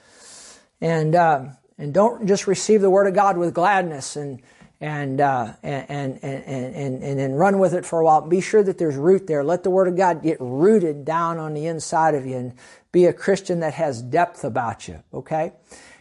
And, 0.80 1.14
uh, 1.14 1.44
and 1.78 1.94
don't 1.94 2.26
just 2.26 2.46
receive 2.46 2.80
the 2.80 2.90
word 2.90 3.06
of 3.06 3.14
God 3.14 3.36
with 3.36 3.54
gladness 3.54 4.16
and, 4.16 4.42
and, 4.80 5.20
uh, 5.20 5.52
and, 5.62 5.86
and, 5.88 6.24
and, 6.24 6.74
and, 6.74 7.02
and 7.02 7.18
then 7.18 7.32
run 7.32 7.58
with 7.58 7.74
it 7.74 7.84
for 7.84 8.00
a 8.00 8.04
while. 8.04 8.22
Be 8.22 8.40
sure 8.40 8.62
that 8.62 8.78
there's 8.78 8.96
root 8.96 9.26
there. 9.26 9.44
Let 9.44 9.62
the 9.62 9.70
word 9.70 9.88
of 9.88 9.96
God 9.96 10.22
get 10.22 10.38
rooted 10.40 11.04
down 11.04 11.38
on 11.38 11.54
the 11.54 11.66
inside 11.66 12.14
of 12.14 12.26
you 12.26 12.36
and 12.36 12.54
be 12.92 13.06
a 13.06 13.12
Christian 13.12 13.61
that 13.61 13.74
has 13.74 14.02
depth 14.02 14.42
about 14.42 14.88
you. 14.88 15.02
Okay? 15.12 15.52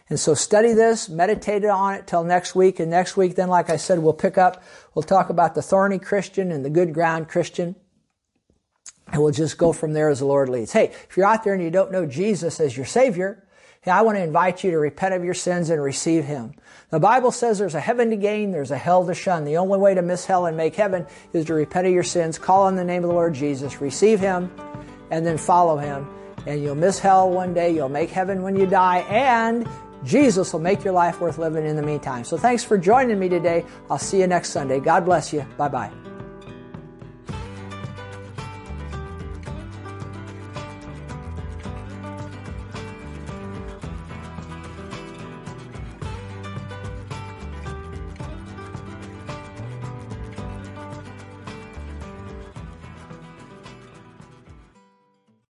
And 0.08 0.18
so 0.18 0.34
study 0.34 0.72
this, 0.72 1.08
meditate 1.08 1.64
on 1.64 1.94
it 1.94 2.06
till 2.06 2.24
next 2.24 2.56
week. 2.56 2.80
And 2.80 2.90
next 2.90 3.16
week, 3.16 3.36
then, 3.36 3.48
like 3.48 3.70
I 3.70 3.76
said, 3.76 4.00
we'll 4.00 4.12
pick 4.12 4.36
up, 4.36 4.64
we'll 4.94 5.04
talk 5.04 5.30
about 5.30 5.54
the 5.54 5.62
thorny 5.62 6.00
Christian 6.00 6.50
and 6.50 6.64
the 6.64 6.70
good 6.70 6.92
ground 6.92 7.28
Christian. 7.28 7.76
And 9.12 9.22
we'll 9.22 9.32
just 9.32 9.58
go 9.58 9.72
from 9.72 9.92
there 9.92 10.08
as 10.08 10.20
the 10.20 10.26
Lord 10.26 10.48
leads. 10.48 10.72
Hey, 10.72 10.92
if 11.08 11.16
you're 11.16 11.26
out 11.26 11.44
there 11.44 11.54
and 11.54 11.62
you 11.62 11.70
don't 11.70 11.90
know 11.90 12.06
Jesus 12.06 12.60
as 12.60 12.76
your 12.76 12.86
Savior, 12.86 13.44
hey, 13.82 13.90
I 13.90 14.02
want 14.02 14.18
to 14.18 14.22
invite 14.22 14.62
you 14.62 14.70
to 14.70 14.78
repent 14.78 15.14
of 15.14 15.24
your 15.24 15.34
sins 15.34 15.70
and 15.70 15.82
receive 15.82 16.24
Him. 16.24 16.54
The 16.90 17.00
Bible 17.00 17.30
says 17.30 17.58
there's 17.58 17.74
a 17.74 17.80
heaven 17.80 18.10
to 18.10 18.16
gain, 18.16 18.52
there's 18.52 18.70
a 18.70 18.78
hell 18.78 19.06
to 19.06 19.14
shun. 19.14 19.44
The 19.44 19.56
only 19.56 19.78
way 19.78 19.94
to 19.94 20.02
miss 20.02 20.24
hell 20.24 20.46
and 20.46 20.56
make 20.56 20.76
heaven 20.76 21.06
is 21.32 21.46
to 21.46 21.54
repent 21.54 21.86
of 21.86 21.92
your 21.92 22.02
sins, 22.02 22.38
call 22.38 22.62
on 22.62 22.76
the 22.76 22.84
name 22.84 23.02
of 23.02 23.08
the 23.08 23.14
Lord 23.14 23.34
Jesus, 23.34 23.80
receive 23.80 24.20
Him, 24.20 24.50
and 25.10 25.26
then 25.26 25.38
follow 25.38 25.76
Him. 25.76 26.08
And 26.46 26.62
you'll 26.62 26.74
miss 26.74 26.98
hell 26.98 27.30
one 27.30 27.52
day, 27.52 27.74
you'll 27.74 27.88
make 27.88 28.10
heaven 28.10 28.42
when 28.42 28.56
you 28.56 28.66
die, 28.66 29.00
and 29.08 29.68
Jesus 30.04 30.52
will 30.52 30.60
make 30.60 30.84
your 30.84 30.94
life 30.94 31.20
worth 31.20 31.38
living 31.38 31.66
in 31.66 31.76
the 31.76 31.82
meantime. 31.82 32.24
So 32.24 32.36
thanks 32.36 32.64
for 32.64 32.78
joining 32.78 33.18
me 33.18 33.28
today. 33.28 33.64
I'll 33.90 33.98
see 33.98 34.20
you 34.20 34.26
next 34.26 34.50
Sunday. 34.50 34.80
God 34.80 35.04
bless 35.04 35.32
you. 35.32 35.44
Bye 35.56 35.68
bye. 35.68 36.09